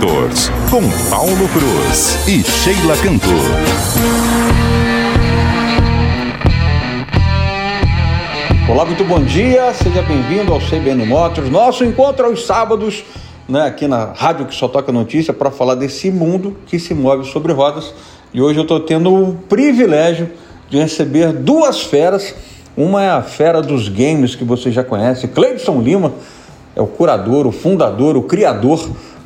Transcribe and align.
Com 0.00 0.80
Paulo 1.10 1.48
Cruz 1.48 2.28
e 2.28 2.40
Sheila 2.44 2.96
Cantor. 2.98 3.32
Olá, 8.70 8.84
muito 8.84 9.02
bom 9.02 9.20
dia, 9.24 9.74
seja 9.74 10.00
bem-vindo 10.02 10.52
ao 10.52 10.60
CBN 10.60 11.04
Motors. 11.04 11.50
Nosso 11.50 11.84
encontro 11.84 12.26
aos 12.26 12.46
sábados, 12.46 13.04
né, 13.48 13.62
aqui 13.62 13.88
na 13.88 14.12
rádio 14.12 14.46
que 14.46 14.54
só 14.54 14.68
toca 14.68 14.92
notícia, 14.92 15.34
para 15.34 15.50
falar 15.50 15.74
desse 15.74 16.12
mundo 16.12 16.56
que 16.66 16.78
se 16.78 16.94
move 16.94 17.28
sobre 17.28 17.52
rodas. 17.52 17.92
E 18.32 18.40
hoje 18.40 18.60
eu 18.60 18.62
estou 18.62 18.78
tendo 18.78 19.12
o 19.12 19.34
privilégio 19.48 20.30
de 20.70 20.78
receber 20.78 21.32
duas 21.32 21.80
feras. 21.80 22.36
Uma 22.76 23.02
é 23.02 23.10
a 23.10 23.22
fera 23.22 23.60
dos 23.60 23.88
games 23.88 24.36
que 24.36 24.44
você 24.44 24.70
já 24.70 24.84
conhece, 24.84 25.26
Cleidson 25.26 25.80
Lima, 25.80 26.12
é 26.76 26.80
o 26.80 26.86
curador, 26.86 27.48
o 27.48 27.50
fundador, 27.50 28.16
o 28.16 28.22
criador 28.22 28.78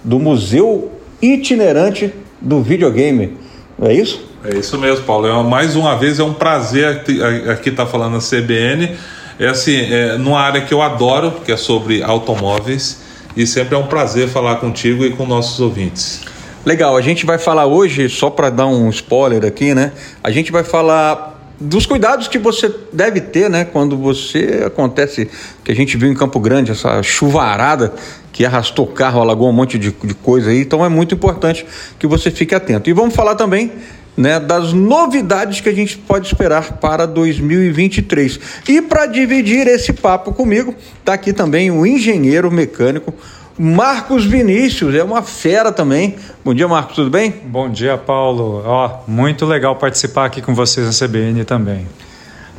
do 0.03 0.19
Museu 0.19 0.91
Itinerante 1.21 2.13
do 2.41 2.63
Videogame. 2.63 3.37
É 3.81 3.93
isso? 3.93 4.33
É 4.45 4.57
isso 4.57 4.77
mesmo, 4.79 5.05
Paulo. 5.05 5.27
É, 5.27 5.43
mais 5.43 5.77
uma 5.77 5.97
vez 5.97 6.19
é 6.19 6.25
um 6.25 6.35
prazer 6.35 7.03
aqui 7.51 7.69
estar 7.69 7.85
tá 7.85 7.87
falando 7.87 8.15
na 8.15 8.19
CBN. 8.19 8.97
É 9.39 9.49
assim, 9.49 9.77
é 9.77 10.17
numa 10.19 10.41
área 10.41 10.61
que 10.61 10.75
eu 10.75 10.83
adoro, 10.83 11.33
que 11.45 11.53
é 11.53 11.57
sobre 11.57 12.03
automóveis, 12.03 13.01
e 13.37 13.47
sempre 13.47 13.75
é 13.75 13.79
um 13.79 13.87
prazer 13.87 14.29
falar 14.29 14.57
contigo 14.57 15.05
e 15.05 15.11
com 15.11 15.27
nossos 15.27 15.59
ouvintes. 15.61 16.21
Legal, 16.65 16.97
a 16.97 17.01
gente 17.01 17.27
vai 17.27 17.39
falar 17.39 17.67
hoje, 17.67 18.09
só 18.09 18.31
para 18.31 18.51
dar 18.51 18.67
um 18.67 18.89
spoiler 18.91 19.45
aqui, 19.45 19.75
né? 19.75 19.93
A 20.23 20.31
gente 20.31 20.53
vai 20.53 20.63
falar 20.63 21.33
dos 21.59 21.87
cuidados 21.87 22.29
que 22.29 22.39
você 22.39 22.73
deve 22.93 23.21
ter, 23.21 23.49
né, 23.49 23.65
quando 23.65 23.97
você 23.97 24.65
acontece 24.67 25.31
que 25.65 25.71
a 25.71 25.75
gente 25.75 25.97
viu 25.97 26.11
em 26.11 26.15
Campo 26.15 26.41
Grande 26.41 26.73
essa 26.73 27.03
chuvarada 27.03 27.95
que 28.33 28.45
arrastou 28.45 28.87
carro, 28.87 29.21
alagou 29.21 29.49
um 29.49 29.53
monte 29.53 29.79
de, 29.79 29.91
de 29.91 30.15
coisa 30.15 30.51
aí, 30.51 30.63
então 30.63 30.85
é 30.85 30.89
muito 30.89 31.15
importante 31.15 31.67
que 31.99 32.07
você 32.07 32.31
fique 32.31 32.55
atento. 32.55 32.89
E 32.89 32.93
vamos 32.93 33.15
falar 33.15 33.35
também 33.35 33.71
né, 34.17 34.41
das 34.41 34.73
novidades 34.73 35.61
que 35.61 35.69
a 35.69 35.75
gente 35.75 35.99
pode 35.99 36.27
esperar 36.27 36.79
para 36.79 37.07
2023. 37.07 38.41
E 38.69 38.83
para 38.83 39.07
dividir 39.07 39.67
esse 39.67 39.93
papo 39.93 40.33
comigo, 40.33 40.75
está 40.99 41.15
aqui 41.15 41.33
também 41.33 41.71
o 41.71 41.87
engenheiro 41.87 42.51
mecânico 42.51 43.15
Marcos 43.59 44.25
Vinícius, 44.25 44.95
é 44.95 45.05
uma 45.05 45.23
fera 45.23 45.71
também. 45.71 46.17
Bom 46.43 46.55
dia, 46.55 46.67
Marcos, 46.67 46.97
tudo 46.97 47.11
bem? 47.11 47.33
Bom 47.45 47.69
dia, 47.69 47.99
Paulo. 47.99 48.63
Ó, 48.65 49.01
muito 49.07 49.45
legal 49.45 49.77
participar 49.77 50.25
aqui 50.25 50.41
com 50.41 50.55
vocês 50.55 50.87
na 50.87 51.07
CBN 51.07 51.45
também. 51.45 51.87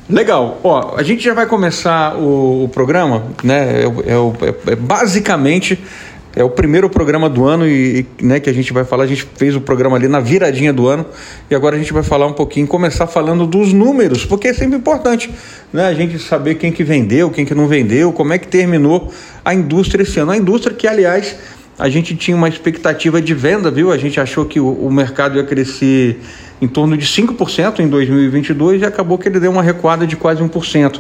Legal. 0.09 0.59
Ó, 0.63 0.95
a 0.97 1.03
gente 1.03 1.23
já 1.23 1.33
vai 1.33 1.45
começar 1.45 2.15
o, 2.17 2.65
o 2.65 2.69
programa, 2.69 3.23
né? 3.43 3.83
É, 3.83 3.85
é, 3.85 4.69
é, 4.69 4.73
é 4.73 4.75
basicamente 4.75 5.79
é 6.35 6.43
o 6.43 6.49
primeiro 6.49 6.89
programa 6.89 7.29
do 7.29 7.45
ano 7.45 7.67
e, 7.67 8.07
né, 8.19 8.39
que 8.39 8.49
a 8.49 8.53
gente 8.53 8.73
vai 8.73 8.83
falar. 8.83 9.03
A 9.03 9.07
gente 9.07 9.27
fez 9.35 9.55
o 9.55 9.61
programa 9.61 9.97
ali 9.97 10.07
na 10.07 10.19
viradinha 10.19 10.73
do 10.73 10.87
ano 10.87 11.05
e 11.49 11.53
agora 11.53 11.75
a 11.75 11.79
gente 11.79 11.93
vai 11.93 12.01
falar 12.01 12.25
um 12.25 12.33
pouquinho, 12.33 12.65
começar 12.65 13.05
falando 13.05 13.45
dos 13.45 13.71
números, 13.71 14.25
porque 14.25 14.47
é 14.47 14.53
sempre 14.53 14.77
importante 14.77 15.29
né, 15.71 15.85
a 15.87 15.93
gente 15.93 16.17
saber 16.17 16.55
quem 16.55 16.71
que 16.71 16.83
vendeu, 16.83 17.29
quem 17.29 17.45
que 17.45 17.53
não 17.53 17.67
vendeu, 17.67 18.11
como 18.11 18.33
é 18.33 18.39
que 18.39 18.47
terminou 18.47 19.13
a 19.45 19.53
indústria 19.53 20.01
esse 20.01 20.19
ano. 20.19 20.31
A 20.31 20.37
indústria 20.37 20.75
que, 20.75 20.87
aliás, 20.87 21.35
a 21.77 21.87
gente 21.87 22.15
tinha 22.15 22.35
uma 22.35 22.49
expectativa 22.49 23.21
de 23.21 23.33
venda, 23.35 23.69
viu? 23.69 23.91
A 23.91 23.97
gente 23.97 24.19
achou 24.19 24.45
que 24.45 24.59
o, 24.59 24.67
o 24.67 24.91
mercado 24.91 25.37
ia 25.37 25.43
crescer 25.43 26.19
em 26.61 26.67
torno 26.67 26.97
de 26.97 27.05
5% 27.05 27.79
em 27.79 27.87
2022 27.87 28.81
e 28.81 28.85
acabou 28.85 29.17
que 29.17 29.27
ele 29.27 29.39
deu 29.39 29.51
uma 29.51 29.61
recuada 29.61 30.07
de 30.07 30.15
quase 30.15 30.41
1% 30.41 30.99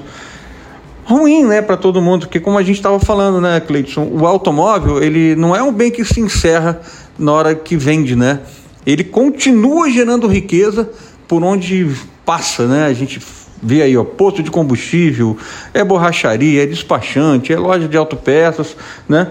ruim, 1.05 1.43
né, 1.45 1.61
para 1.61 1.75
todo 1.75 2.01
mundo, 2.01 2.21
porque 2.21 2.39
como 2.39 2.57
a 2.57 2.63
gente 2.63 2.77
estava 2.77 2.99
falando, 2.99 3.41
né, 3.41 3.59
Cleiton, 3.59 4.09
o 4.11 4.25
automóvel, 4.25 5.03
ele 5.03 5.35
não 5.35 5.55
é 5.55 5.61
um 5.61 5.71
bem 5.71 5.91
que 5.91 6.03
se 6.05 6.19
encerra 6.19 6.81
na 7.19 7.31
hora 7.31 7.55
que 7.55 7.75
vende, 7.75 8.15
né? 8.15 8.39
Ele 8.85 9.03
continua 9.03 9.89
gerando 9.89 10.27
riqueza 10.27 10.89
por 11.27 11.43
onde 11.43 11.89
passa, 12.25 12.67
né? 12.67 12.85
A 12.85 12.93
gente 12.93 13.21
vê 13.61 13.81
aí, 13.81 13.95
ó, 13.95 14.03
posto 14.03 14.43
de 14.43 14.51
combustível, 14.51 15.37
é 15.73 15.83
borracharia, 15.83 16.63
é 16.63 16.65
despachante, 16.65 17.53
é 17.53 17.57
loja 17.57 17.87
de 17.87 17.95
autopeças, 17.95 18.75
né? 19.07 19.29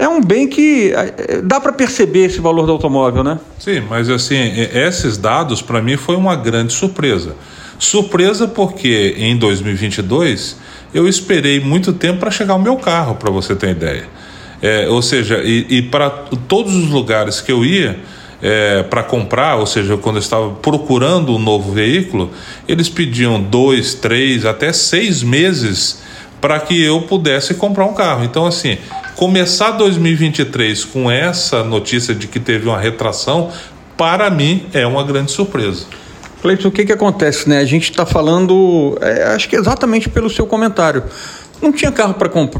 É 0.00 0.08
um 0.08 0.18
bem 0.18 0.48
que 0.48 0.94
é, 0.94 1.42
dá 1.42 1.60
para 1.60 1.74
perceber 1.74 2.24
esse 2.24 2.40
valor 2.40 2.64
do 2.64 2.72
automóvel, 2.72 3.22
né? 3.22 3.38
Sim, 3.58 3.82
mas 3.86 4.08
assim, 4.08 4.50
esses 4.72 5.18
dados 5.18 5.60
para 5.60 5.82
mim 5.82 5.98
foi 5.98 6.16
uma 6.16 6.34
grande 6.34 6.72
surpresa. 6.72 7.36
Surpresa 7.78 8.48
porque 8.48 9.14
em 9.18 9.36
2022 9.36 10.56
eu 10.94 11.06
esperei 11.06 11.60
muito 11.60 11.92
tempo 11.92 12.18
para 12.18 12.30
chegar 12.30 12.54
o 12.54 12.58
meu 12.58 12.76
carro, 12.76 13.16
para 13.16 13.30
você 13.30 13.54
ter 13.54 13.72
ideia. 13.72 14.08
É, 14.62 14.88
ou 14.88 15.02
seja, 15.02 15.42
e, 15.44 15.66
e 15.68 15.82
para 15.82 16.08
todos 16.08 16.74
os 16.74 16.88
lugares 16.88 17.42
que 17.42 17.52
eu 17.52 17.62
ia 17.62 17.98
é, 18.40 18.82
para 18.82 19.02
comprar, 19.02 19.56
ou 19.56 19.66
seja, 19.66 19.98
quando 19.98 20.16
eu 20.16 20.20
estava 20.20 20.48
procurando 20.48 21.34
um 21.34 21.38
novo 21.38 21.72
veículo, 21.72 22.30
eles 22.66 22.88
pediam 22.88 23.38
dois, 23.38 23.92
três, 23.92 24.46
até 24.46 24.72
seis 24.72 25.22
meses 25.22 26.00
para 26.40 26.58
que 26.60 26.82
eu 26.82 27.02
pudesse 27.02 27.54
comprar 27.54 27.84
um 27.84 27.94
carro. 27.94 28.24
Então, 28.24 28.46
assim, 28.46 28.78
começar 29.16 29.72
2023 29.72 30.84
com 30.84 31.10
essa 31.10 31.62
notícia 31.62 32.14
de 32.14 32.26
que 32.26 32.40
teve 32.40 32.68
uma 32.68 32.78
retração, 32.78 33.50
para 33.96 34.30
mim 34.30 34.66
é 34.72 34.86
uma 34.86 35.04
grande 35.04 35.30
surpresa. 35.30 35.86
Cleiton, 36.40 36.68
o 36.68 36.70
que, 36.70 36.86
que 36.86 36.92
acontece, 36.92 37.48
né? 37.48 37.58
A 37.58 37.64
gente 37.64 37.90
está 37.90 38.06
falando, 38.06 38.96
é, 39.02 39.24
acho 39.34 39.48
que 39.48 39.56
exatamente 39.56 40.08
pelo 40.08 40.30
seu 40.30 40.46
comentário. 40.46 41.04
Não 41.60 41.70
tinha 41.70 41.92
carro 41.92 42.14
para 42.14 42.28
comp 42.30 42.54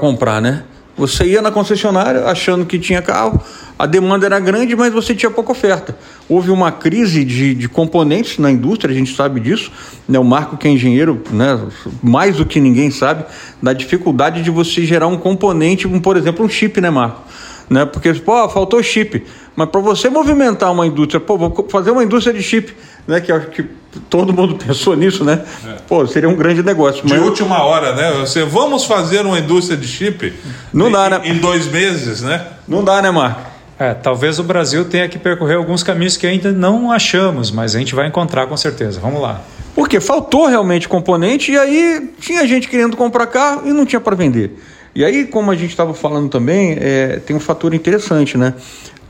comprar, 0.00 0.42
né? 0.42 0.64
Você 1.00 1.24
ia 1.24 1.40
na 1.40 1.50
concessionária 1.50 2.26
achando 2.26 2.66
que 2.66 2.78
tinha 2.78 3.00
carro, 3.00 3.40
a 3.78 3.86
demanda 3.86 4.26
era 4.26 4.38
grande, 4.38 4.76
mas 4.76 4.92
você 4.92 5.14
tinha 5.14 5.30
pouca 5.30 5.50
oferta. 5.50 5.96
Houve 6.28 6.50
uma 6.50 6.70
crise 6.70 7.24
de, 7.24 7.54
de 7.54 7.70
componentes 7.70 8.36
na 8.36 8.50
indústria, 8.50 8.94
a 8.94 8.98
gente 8.98 9.16
sabe 9.16 9.40
disso. 9.40 9.72
Né? 10.06 10.18
O 10.18 10.24
Marco, 10.24 10.58
que 10.58 10.68
é 10.68 10.70
engenheiro, 10.70 11.22
né? 11.30 11.58
mais 12.02 12.36
do 12.36 12.44
que 12.44 12.60
ninguém 12.60 12.90
sabe, 12.90 13.24
da 13.62 13.72
dificuldade 13.72 14.42
de 14.42 14.50
você 14.50 14.84
gerar 14.84 15.06
um 15.06 15.16
componente, 15.16 15.88
um, 15.88 15.98
por 15.98 16.18
exemplo, 16.18 16.44
um 16.44 16.50
chip, 16.50 16.78
né, 16.82 16.90
Marco? 16.90 17.22
Né? 17.70 17.86
Porque, 17.86 18.12
pô, 18.12 18.46
faltou 18.50 18.82
chip. 18.82 19.24
Mas 19.60 19.68
para 19.68 19.80
você 19.80 20.08
movimentar 20.08 20.72
uma 20.72 20.86
indústria, 20.86 21.20
pô, 21.20 21.36
vou 21.36 21.68
fazer 21.68 21.90
uma 21.90 22.02
indústria 22.02 22.32
de 22.32 22.42
chip 22.42 22.74
né? 23.06 23.20
Que 23.20 23.32
acho 23.32 23.48
que 23.48 23.64
todo 24.08 24.32
mundo 24.32 24.54
pensou 24.64 24.94
nisso, 24.96 25.24
né? 25.24 25.42
É. 25.66 25.76
Pô, 25.86 26.06
seria 26.06 26.28
um 26.28 26.36
grande 26.36 26.62
negócio. 26.62 27.04
De 27.04 27.14
última 27.14 27.62
hora, 27.62 27.94
né? 27.94 28.12
Você 28.20 28.44
vamos 28.44 28.84
fazer 28.84 29.26
uma 29.26 29.38
indústria 29.38 29.76
de 29.76 29.86
chip? 29.86 30.32
Não 30.72 30.88
em, 30.88 30.92
dá, 30.92 31.10
né? 31.10 31.20
Em 31.24 31.34
dois 31.34 31.66
meses, 31.66 32.22
né? 32.22 32.46
Não 32.66 32.84
dá, 32.84 33.02
né, 33.02 33.10
Marco? 33.10 33.50
É, 33.78 33.94
talvez 33.94 34.38
o 34.38 34.44
Brasil 34.44 34.84
tenha 34.84 35.08
que 35.08 35.18
percorrer 35.18 35.56
alguns 35.56 35.82
caminhos 35.82 36.16
que 36.16 36.26
ainda 36.26 36.52
não 36.52 36.92
achamos, 36.92 37.50
mas 37.50 37.74
a 37.74 37.78
gente 37.78 37.94
vai 37.94 38.06
encontrar 38.06 38.46
com 38.46 38.56
certeza. 38.56 39.00
Vamos 39.00 39.20
lá. 39.20 39.40
Porque 39.74 40.00
faltou 40.00 40.46
realmente 40.46 40.88
componente 40.88 41.52
e 41.52 41.58
aí 41.58 42.10
tinha 42.20 42.46
gente 42.46 42.68
querendo 42.68 42.96
comprar 42.96 43.26
carro 43.26 43.62
e 43.64 43.72
não 43.72 43.86
tinha 43.86 44.00
para 44.00 44.14
vender. 44.14 44.58
E 44.94 45.04
aí, 45.04 45.24
como 45.24 45.50
a 45.50 45.54
gente 45.54 45.70
estava 45.70 45.94
falando 45.94 46.28
também, 46.28 46.76
é, 46.78 47.20
tem 47.24 47.34
um 47.34 47.40
fator 47.40 47.72
interessante, 47.72 48.36
né? 48.36 48.54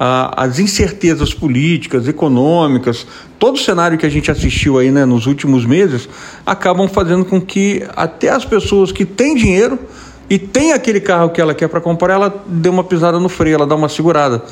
As 0.02 0.58
incertezas 0.58 1.34
políticas, 1.34 2.08
econômicas, 2.08 3.06
todo 3.38 3.56
o 3.56 3.58
cenário 3.58 3.98
que 3.98 4.06
a 4.06 4.08
gente 4.08 4.30
assistiu 4.30 4.78
aí 4.78 4.90
né, 4.90 5.04
nos 5.04 5.26
últimos 5.26 5.66
meses, 5.66 6.08
acabam 6.46 6.88
fazendo 6.88 7.22
com 7.22 7.38
que 7.38 7.84
até 7.94 8.30
as 8.30 8.42
pessoas 8.42 8.90
que 8.90 9.04
têm 9.04 9.34
dinheiro 9.34 9.78
e 10.30 10.38
tem 10.38 10.72
aquele 10.72 11.00
carro 11.00 11.28
que 11.28 11.38
ela 11.38 11.54
quer 11.54 11.68
para 11.68 11.82
comprar, 11.82 12.14
ela 12.14 12.42
dê 12.46 12.70
uma 12.70 12.82
pisada 12.82 13.20
no 13.20 13.28
freio, 13.28 13.56
ela 13.56 13.66
dá 13.66 13.74
uma 13.74 13.90
segurada, 13.90 14.42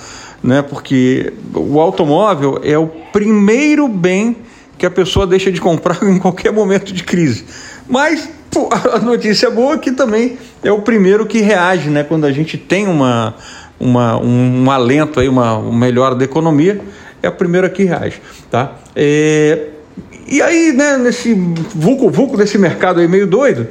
né? 0.42 0.60
Porque 0.60 1.32
o 1.54 1.80
automóvel 1.80 2.60
é 2.62 2.76
o 2.76 2.88
primeiro 3.10 3.88
bem 3.88 4.36
que 4.76 4.84
a 4.84 4.90
pessoa 4.90 5.26
deixa 5.26 5.50
de 5.50 5.62
comprar 5.62 5.98
em 6.04 6.18
qualquer 6.18 6.52
momento 6.52 6.92
de 6.92 7.02
crise. 7.04 7.46
Mas 7.88 8.28
pô, 8.50 8.68
a 8.92 8.98
notícia 8.98 9.50
boa 9.50 9.74
é 9.74 9.78
que 9.78 9.92
também 9.92 10.36
é 10.62 10.70
o 10.70 10.82
primeiro 10.82 11.24
que 11.24 11.40
reage, 11.40 11.88
né? 11.88 12.04
Quando 12.04 12.26
a 12.26 12.32
gente 12.32 12.58
tem 12.58 12.86
uma 12.86 13.34
uma, 13.78 14.18
um, 14.18 14.64
um 14.64 14.70
alento, 14.70 15.20
aí, 15.20 15.28
uma, 15.28 15.56
uma 15.56 15.78
melhora 15.78 16.14
da 16.14 16.24
economia, 16.24 16.80
é 17.22 17.28
a 17.28 17.32
primeira 17.32 17.68
que 17.68 17.84
reage. 17.84 18.20
Tá? 18.50 18.76
É, 18.94 19.68
e 20.26 20.42
aí, 20.42 20.72
né, 20.72 20.96
nesse 20.96 21.34
vulco-vulco 21.74 22.36
desse 22.36 22.58
mercado 22.58 23.00
aí 23.00 23.08
meio 23.08 23.26
doido, 23.26 23.68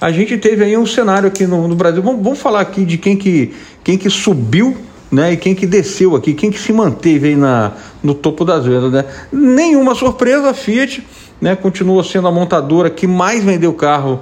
a 0.00 0.10
gente 0.10 0.36
teve 0.36 0.64
aí 0.64 0.76
um 0.76 0.86
cenário 0.86 1.28
aqui 1.28 1.46
no, 1.46 1.66
no 1.66 1.74
Brasil. 1.74 2.02
Vamos, 2.02 2.22
vamos, 2.22 2.38
falar 2.38 2.60
aqui 2.60 2.84
de 2.84 2.98
quem 2.98 3.16
que, 3.16 3.54
quem 3.82 3.96
que 3.96 4.10
subiu 4.10 4.76
né, 5.10 5.32
e 5.32 5.36
quem 5.36 5.54
que 5.54 5.66
desceu 5.66 6.14
aqui, 6.16 6.34
quem 6.34 6.50
que 6.50 6.58
se 6.58 6.72
manteve 6.72 7.28
aí 7.28 7.36
na, 7.36 7.72
no 8.02 8.14
topo 8.14 8.44
das 8.44 8.66
vendas. 8.66 8.92
Né? 8.92 9.04
Nenhuma 9.32 9.94
surpresa, 9.94 10.50
a 10.50 10.54
Fiat 10.54 11.06
né, 11.40 11.54
continua 11.56 12.02
sendo 12.04 12.28
a 12.28 12.32
montadora 12.32 12.90
que 12.90 13.06
mais 13.06 13.42
vendeu 13.42 13.72
carro 13.72 14.20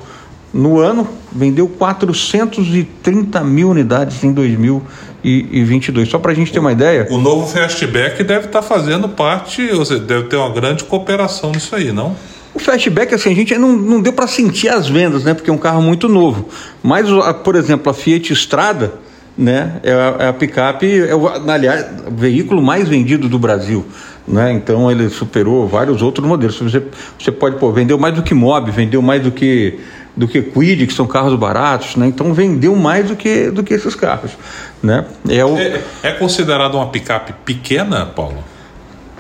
no 0.52 0.78
ano, 0.78 1.08
vendeu 1.32 1.66
430 1.66 3.42
mil 3.42 3.70
unidades 3.70 4.22
em 4.22 4.32
2022. 5.22 6.08
Só 6.08 6.18
para 6.18 6.32
a 6.32 6.34
gente 6.34 6.52
ter 6.52 6.58
uma 6.58 6.72
ideia. 6.72 7.06
O 7.10 7.18
novo 7.18 7.46
Fastback 7.46 8.22
deve 8.24 8.46
estar 8.46 8.60
tá 8.60 8.62
fazendo 8.62 9.08
parte, 9.08 9.70
ou 9.72 9.84
seja, 9.84 10.00
deve 10.00 10.24
ter 10.24 10.36
uma 10.36 10.50
grande 10.50 10.84
cooperação 10.84 11.52
nisso 11.52 11.74
aí, 11.74 11.92
não? 11.92 12.14
O 12.54 12.58
Fastback, 12.58 13.14
assim, 13.14 13.30
a 13.30 13.34
gente 13.34 13.56
não, 13.56 13.72
não 13.72 14.00
deu 14.00 14.12
para 14.12 14.26
sentir 14.26 14.68
as 14.68 14.88
vendas, 14.88 15.24
né? 15.24 15.32
Porque 15.32 15.48
é 15.48 15.52
um 15.52 15.58
carro 15.58 15.80
muito 15.80 16.08
novo. 16.08 16.48
Mas, 16.82 17.06
por 17.42 17.56
exemplo, 17.56 17.90
a 17.90 17.94
Fiat 17.94 18.32
Strada, 18.32 18.92
né? 19.36 19.80
É 19.82 19.92
a, 19.92 20.16
é 20.18 20.28
a 20.28 20.32
picape, 20.32 21.00
é 21.00 21.14
o, 21.14 21.26
aliás, 21.28 21.86
o 22.06 22.14
veículo 22.14 22.60
mais 22.60 22.88
vendido 22.88 23.28
do 23.28 23.38
Brasil. 23.38 23.86
Né? 24.26 24.52
Então 24.52 24.90
ele 24.90 25.08
superou 25.08 25.66
vários 25.66 26.02
outros 26.02 26.26
modelos. 26.26 26.58
Você, 26.60 26.82
você 27.18 27.32
pode, 27.32 27.56
pô, 27.58 27.72
vendeu 27.72 27.98
mais 27.98 28.14
do 28.14 28.22
que 28.22 28.34
Mob, 28.34 28.70
vendeu 28.70 29.02
mais 29.02 29.22
do 29.22 29.32
que 29.32 29.80
do 30.16 30.28
que 30.28 30.42
Quid, 30.42 30.86
que 30.86 30.92
são 30.92 31.06
carros 31.06 31.34
baratos, 31.34 31.96
né? 31.96 32.06
Então 32.06 32.34
vendeu 32.34 32.76
mais 32.76 33.08
do 33.08 33.16
que 33.16 33.50
do 33.50 33.62
que 33.62 33.74
esses 33.74 33.94
carros, 33.94 34.32
né? 34.82 35.06
É, 35.28 35.44
o... 35.44 35.56
é, 35.56 35.80
é 36.02 36.12
considerado 36.12 36.74
uma 36.74 36.88
picape 36.88 37.32
pequena, 37.44 38.06
Paulo? 38.06 38.44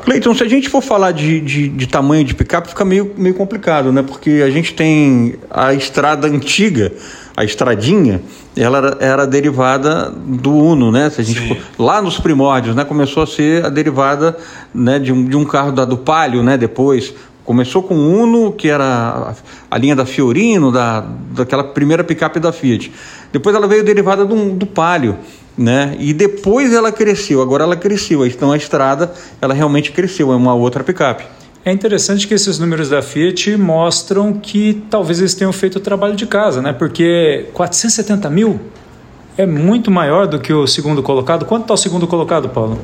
Cleiton, 0.04 0.34
se 0.34 0.42
a 0.42 0.48
gente 0.48 0.68
for 0.68 0.82
falar 0.82 1.12
de, 1.12 1.40
de, 1.40 1.68
de, 1.68 1.86
tamanho 1.86 2.24
de 2.24 2.34
picape, 2.34 2.68
fica 2.68 2.84
meio, 2.84 3.14
meio 3.16 3.34
complicado, 3.34 3.92
né? 3.92 4.02
Porque 4.02 4.42
a 4.44 4.50
gente 4.50 4.74
tem 4.74 5.36
a 5.48 5.72
estrada 5.74 6.26
antiga, 6.26 6.92
a 7.36 7.44
estradinha, 7.44 8.20
ela 8.56 8.78
era, 8.78 8.96
era 9.00 9.26
derivada 9.26 10.10
do 10.10 10.52
Uno, 10.54 10.90
né? 10.90 11.08
Se 11.08 11.20
a 11.20 11.24
gente 11.24 11.46
for, 11.46 11.56
lá 11.78 12.02
nos 12.02 12.18
primórdios, 12.18 12.74
né? 12.74 12.84
Começou 12.84 13.22
a 13.22 13.26
ser 13.28 13.64
a 13.64 13.68
derivada 13.68 14.36
né, 14.74 14.98
de, 14.98 15.12
um, 15.12 15.24
de 15.24 15.36
um 15.36 15.44
carro 15.44 15.70
da, 15.70 15.84
do 15.84 15.96
Palio, 15.96 16.42
né? 16.42 16.58
Depois 16.58 17.14
começou 17.44 17.82
com 17.82 17.94
o 17.94 18.22
Uno, 18.22 18.52
que 18.52 18.68
era 18.68 19.34
a, 19.70 19.78
linha 19.78 19.96
da 19.96 20.06
Fiorino, 20.06 20.70
da, 20.70 21.04
daquela 21.32 21.64
primeira 21.64 22.04
picape 22.04 22.38
da 22.38 22.52
Fiat. 22.52 22.92
Depois 23.32 23.54
ela 23.54 23.66
veio 23.66 23.84
derivada 23.84 24.24
do, 24.24 24.50
do 24.50 24.66
Palio, 24.66 25.16
né? 25.56 25.96
E 25.98 26.12
depois 26.12 26.72
ela 26.72 26.92
cresceu. 26.92 27.42
Agora 27.42 27.64
ela 27.64 27.76
cresceu. 27.76 28.26
Então 28.26 28.52
a 28.52 28.56
estrada, 28.56 29.12
ela 29.40 29.54
realmente 29.54 29.92
cresceu. 29.92 30.32
É 30.32 30.36
uma 30.36 30.54
outra 30.54 30.84
picape. 30.84 31.24
É 31.64 31.70
interessante 31.70 32.26
que 32.26 32.34
esses 32.34 32.58
números 32.58 32.88
da 32.88 33.00
Fiat 33.00 33.56
mostram 33.56 34.32
que 34.32 34.82
talvez 34.90 35.20
eles 35.20 35.34
tenham 35.34 35.52
feito 35.52 35.76
o 35.76 35.80
trabalho 35.80 36.16
de 36.16 36.26
casa, 36.26 36.60
né? 36.60 36.72
Porque 36.72 37.46
470 37.52 38.28
mil 38.30 38.60
é 39.36 39.46
muito 39.46 39.90
maior 39.90 40.26
do 40.26 40.40
que 40.40 40.52
o 40.52 40.66
segundo 40.66 41.02
colocado. 41.02 41.46
Quanto 41.46 41.62
está 41.62 41.74
o 41.74 41.76
segundo 41.76 42.06
colocado, 42.06 42.48
Paulo? 42.48 42.80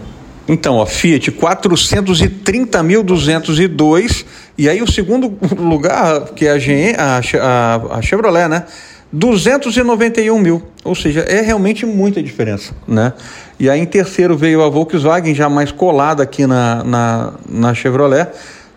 Então, 0.49 0.81
a 0.81 0.87
Fiat 0.87 1.31
430.202 1.31 4.25
e 4.57 4.69
aí 4.69 4.83
o 4.83 4.91
segundo 4.91 5.39
lugar, 5.57 6.31
que 6.35 6.47
é 6.47 6.53
a, 6.53 6.59
GM, 6.59 6.97
a, 6.99 7.21
a, 7.41 7.77
a 7.99 8.03
Chevrolet, 8.03 8.49
né? 8.49 8.65
291 9.11 10.39
mil, 10.39 10.63
ou 10.85 10.95
seja, 10.95 11.21
é 11.21 11.41
realmente 11.41 11.87
muita 11.87 12.23
diferença, 12.23 12.75
né? 12.87 13.15
E 13.59 13.71
aí 13.71 13.81
em 13.81 13.87
terceiro 13.87 14.37
veio 14.37 14.63
a 14.63 14.69
Volkswagen, 14.69 15.35
já 15.35 15.49
mais 15.49 15.73
colada 15.73 16.23
aqui 16.23 16.47
na, 16.47 16.85
na, 16.85 17.33
na 17.49 17.75
Chevrolet, 17.75 18.29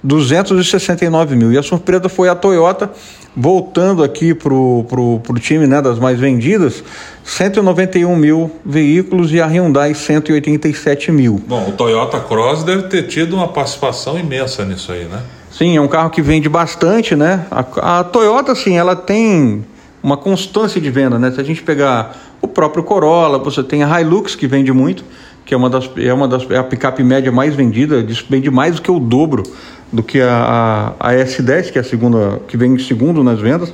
269 0.04 1.36
mil. 1.36 1.52
E 1.52 1.58
a 1.58 1.64
surpresa 1.64 2.10
foi 2.10 2.30
a 2.30 2.36
Toyota, 2.36 2.90
voltando 3.36 4.04
aqui 4.04 4.34
para 4.34 4.54
o 4.54 5.22
time 5.40 5.68
né, 5.68 5.82
das 5.82 6.00
mais 6.00 6.20
vendidas, 6.20 6.84
191 7.24 8.16
mil 8.16 8.52
veículos 8.66 9.32
e 9.32 9.40
a 9.40 9.46
Hyundai 9.48 9.94
187 9.94 11.12
mil. 11.12 11.42
Bom, 11.48 11.70
o 11.70 11.72
Toyota 11.74 12.20
Cross 12.20 12.64
deve 12.64 12.84
ter 12.84 13.04
tido 13.04 13.36
uma 13.36 13.48
participação 13.48 14.18
imensa 14.18 14.66
nisso 14.66 14.92
aí, 14.92 15.06
né? 15.06 15.22
Sim, 15.52 15.78
é 15.78 15.82
um 15.82 15.88
carro 15.88 16.10
que 16.10 16.22
vende 16.22 16.50
bastante, 16.50 17.16
né? 17.16 17.46
A, 17.52 18.00
a 18.00 18.04
Toyota, 18.04 18.56
sim, 18.56 18.78
ela 18.78 18.96
tem 18.96 19.64
uma 20.02 20.18
constância 20.18 20.82
de 20.82 20.90
venda, 20.90 21.20
né? 21.20 21.32
Se 21.32 21.40
a 21.40 21.44
gente 21.44 21.62
pegar 21.62 22.16
o 22.42 22.48
próprio 22.48 22.84
Corolla, 22.84 23.38
você 23.38 23.62
tem 23.62 23.84
a 23.84 24.02
Hilux 24.02 24.34
que 24.34 24.48
vende 24.48 24.72
muito, 24.72 25.04
que 25.46 25.54
é 25.54 25.58
uma 25.58 25.70
das 25.70 25.90
é 25.98 26.14
uma 26.14 26.28
das 26.28 26.50
é 26.50 26.58
a 26.58 26.64
picape 26.64 27.04
média 27.04 27.32
mais 27.32 27.54
vendida, 27.54 28.06
vende 28.30 28.50
mais 28.50 28.76
do 28.76 28.82
que 28.82 28.90
o 28.90 29.00
dobro 29.00 29.44
do 29.92 30.02
que 30.02 30.22
a, 30.22 30.96
a, 31.00 31.10
a, 31.10 31.14
S10, 31.14 31.72
que 31.72 31.78
é 31.78 31.82
a 31.82 31.84
segunda, 31.84 32.42
que 32.48 32.56
vem 32.56 32.74
em 32.74 32.80
segundo 32.80 33.24
nas 33.24 33.40
vendas. 33.40 33.74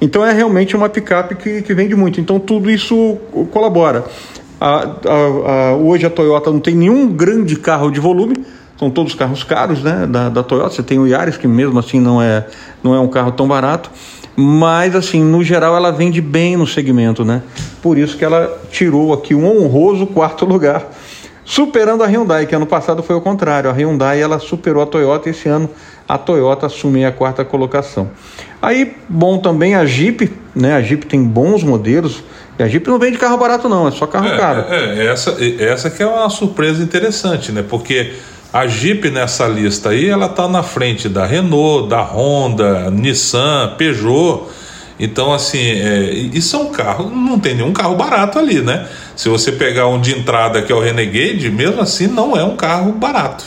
Então 0.00 0.24
é 0.24 0.32
realmente 0.32 0.76
uma 0.76 0.88
picape 0.88 1.34
que, 1.34 1.62
que 1.62 1.74
vende 1.74 1.94
muito. 1.94 2.20
Então 2.20 2.38
tudo 2.38 2.70
isso 2.70 3.18
colabora. 3.50 4.04
A, 4.60 5.74
hoje 5.80 6.06
a 6.06 6.10
Toyota 6.10 6.50
não 6.50 6.60
tem 6.60 6.74
nenhum 6.74 7.08
grande 7.08 7.56
carro 7.56 7.90
de 7.90 8.00
volume, 8.00 8.34
são 8.78 8.90
todos 8.90 9.14
carros 9.14 9.44
caros 9.44 9.82
né, 9.82 10.06
da, 10.06 10.28
da 10.28 10.42
Toyota. 10.42 10.70
Você 10.70 10.82
tem 10.82 10.98
o 10.98 11.06
Yaris, 11.06 11.36
que 11.36 11.46
mesmo 11.46 11.78
assim 11.78 12.00
não 12.00 12.22
é, 12.22 12.46
não 12.82 12.94
é 12.94 13.00
um 13.00 13.08
carro 13.08 13.32
tão 13.32 13.46
barato. 13.46 13.90
Mas, 14.40 14.94
assim, 14.94 15.22
no 15.24 15.42
geral, 15.42 15.76
ela 15.76 15.90
vende 15.90 16.20
bem 16.20 16.56
no 16.56 16.64
segmento, 16.64 17.24
né? 17.24 17.42
Por 17.82 17.98
isso 17.98 18.16
que 18.16 18.24
ela 18.24 18.56
tirou 18.70 19.12
aqui 19.12 19.34
um 19.34 19.44
honroso 19.44 20.06
quarto 20.06 20.44
lugar 20.44 20.88
superando 21.48 22.04
a 22.04 22.06
Hyundai, 22.06 22.44
que 22.44 22.54
ano 22.54 22.66
passado 22.66 23.02
foi 23.02 23.16
o 23.16 23.22
contrário. 23.22 23.70
A 23.70 23.72
Hyundai 23.72 24.20
ela 24.20 24.38
superou 24.38 24.82
a 24.82 24.86
Toyota 24.86 25.28
e 25.28 25.32
esse 25.32 25.48
ano 25.48 25.70
a 26.06 26.18
Toyota 26.18 26.66
assume 26.66 27.06
a 27.06 27.10
quarta 27.10 27.42
colocação. 27.42 28.10
Aí, 28.60 28.94
bom 29.08 29.38
também 29.38 29.74
a 29.74 29.86
Jeep, 29.86 30.30
né? 30.54 30.74
A 30.74 30.82
Jeep 30.82 31.06
tem 31.06 31.24
bons 31.24 31.62
modelos. 31.62 32.22
E 32.58 32.62
a 32.62 32.68
Jeep 32.68 32.86
não 32.86 32.98
vende 32.98 33.16
carro 33.16 33.38
barato 33.38 33.66
não, 33.66 33.88
é 33.88 33.90
só 33.90 34.06
carro 34.06 34.28
é, 34.28 34.36
caro. 34.36 34.64
É, 34.68 34.98
é, 34.98 35.06
essa, 35.06 35.38
essa 35.58 35.88
que 35.88 36.02
é 36.02 36.06
uma 36.06 36.28
surpresa 36.28 36.82
interessante, 36.82 37.50
né? 37.50 37.64
Porque 37.66 38.12
a 38.52 38.66
Jeep 38.66 39.10
nessa 39.10 39.48
lista 39.48 39.88
aí, 39.88 40.06
ela 40.06 40.28
tá 40.28 40.46
na 40.46 40.62
frente 40.62 41.08
da 41.08 41.24
Renault, 41.24 41.88
da 41.88 42.02
Honda, 42.02 42.90
Nissan, 42.90 43.74
Peugeot. 43.78 44.48
Então, 45.00 45.32
assim, 45.32 45.58
é, 45.58 46.12
isso 46.12 46.56
é 46.56 46.58
um 46.58 46.70
carro, 46.70 47.08
não 47.08 47.38
tem 47.38 47.54
nenhum 47.54 47.72
carro 47.72 47.94
barato 47.94 48.38
ali, 48.38 48.60
né? 48.60 48.86
Se 49.18 49.28
você 49.28 49.50
pegar 49.50 49.88
um 49.88 50.00
de 50.00 50.16
entrada 50.16 50.62
que 50.62 50.70
é 50.70 50.74
o 50.76 50.78
Renegade, 50.78 51.50
mesmo 51.50 51.80
assim 51.80 52.06
não 52.06 52.36
é 52.36 52.44
um 52.44 52.54
carro 52.54 52.92
barato. 52.92 53.44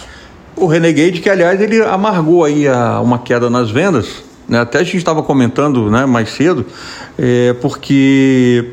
O 0.54 0.66
Renegade, 0.66 1.22
que 1.22 1.30
aliás 1.30 1.62
ele 1.62 1.82
amargou 1.82 2.44
aí 2.44 2.68
a, 2.68 3.00
uma 3.00 3.20
queda 3.20 3.50
nas 3.50 3.72
vendas, 3.72 4.22
né? 4.50 4.60
até 4.60 4.80
a 4.80 4.84
gente 4.84 4.98
estava 4.98 5.24
comentando 5.24 5.90
né, 5.90 6.06
mais 6.06 6.32
cedo, 6.32 6.66
é, 7.18 7.54
porque 7.62 8.66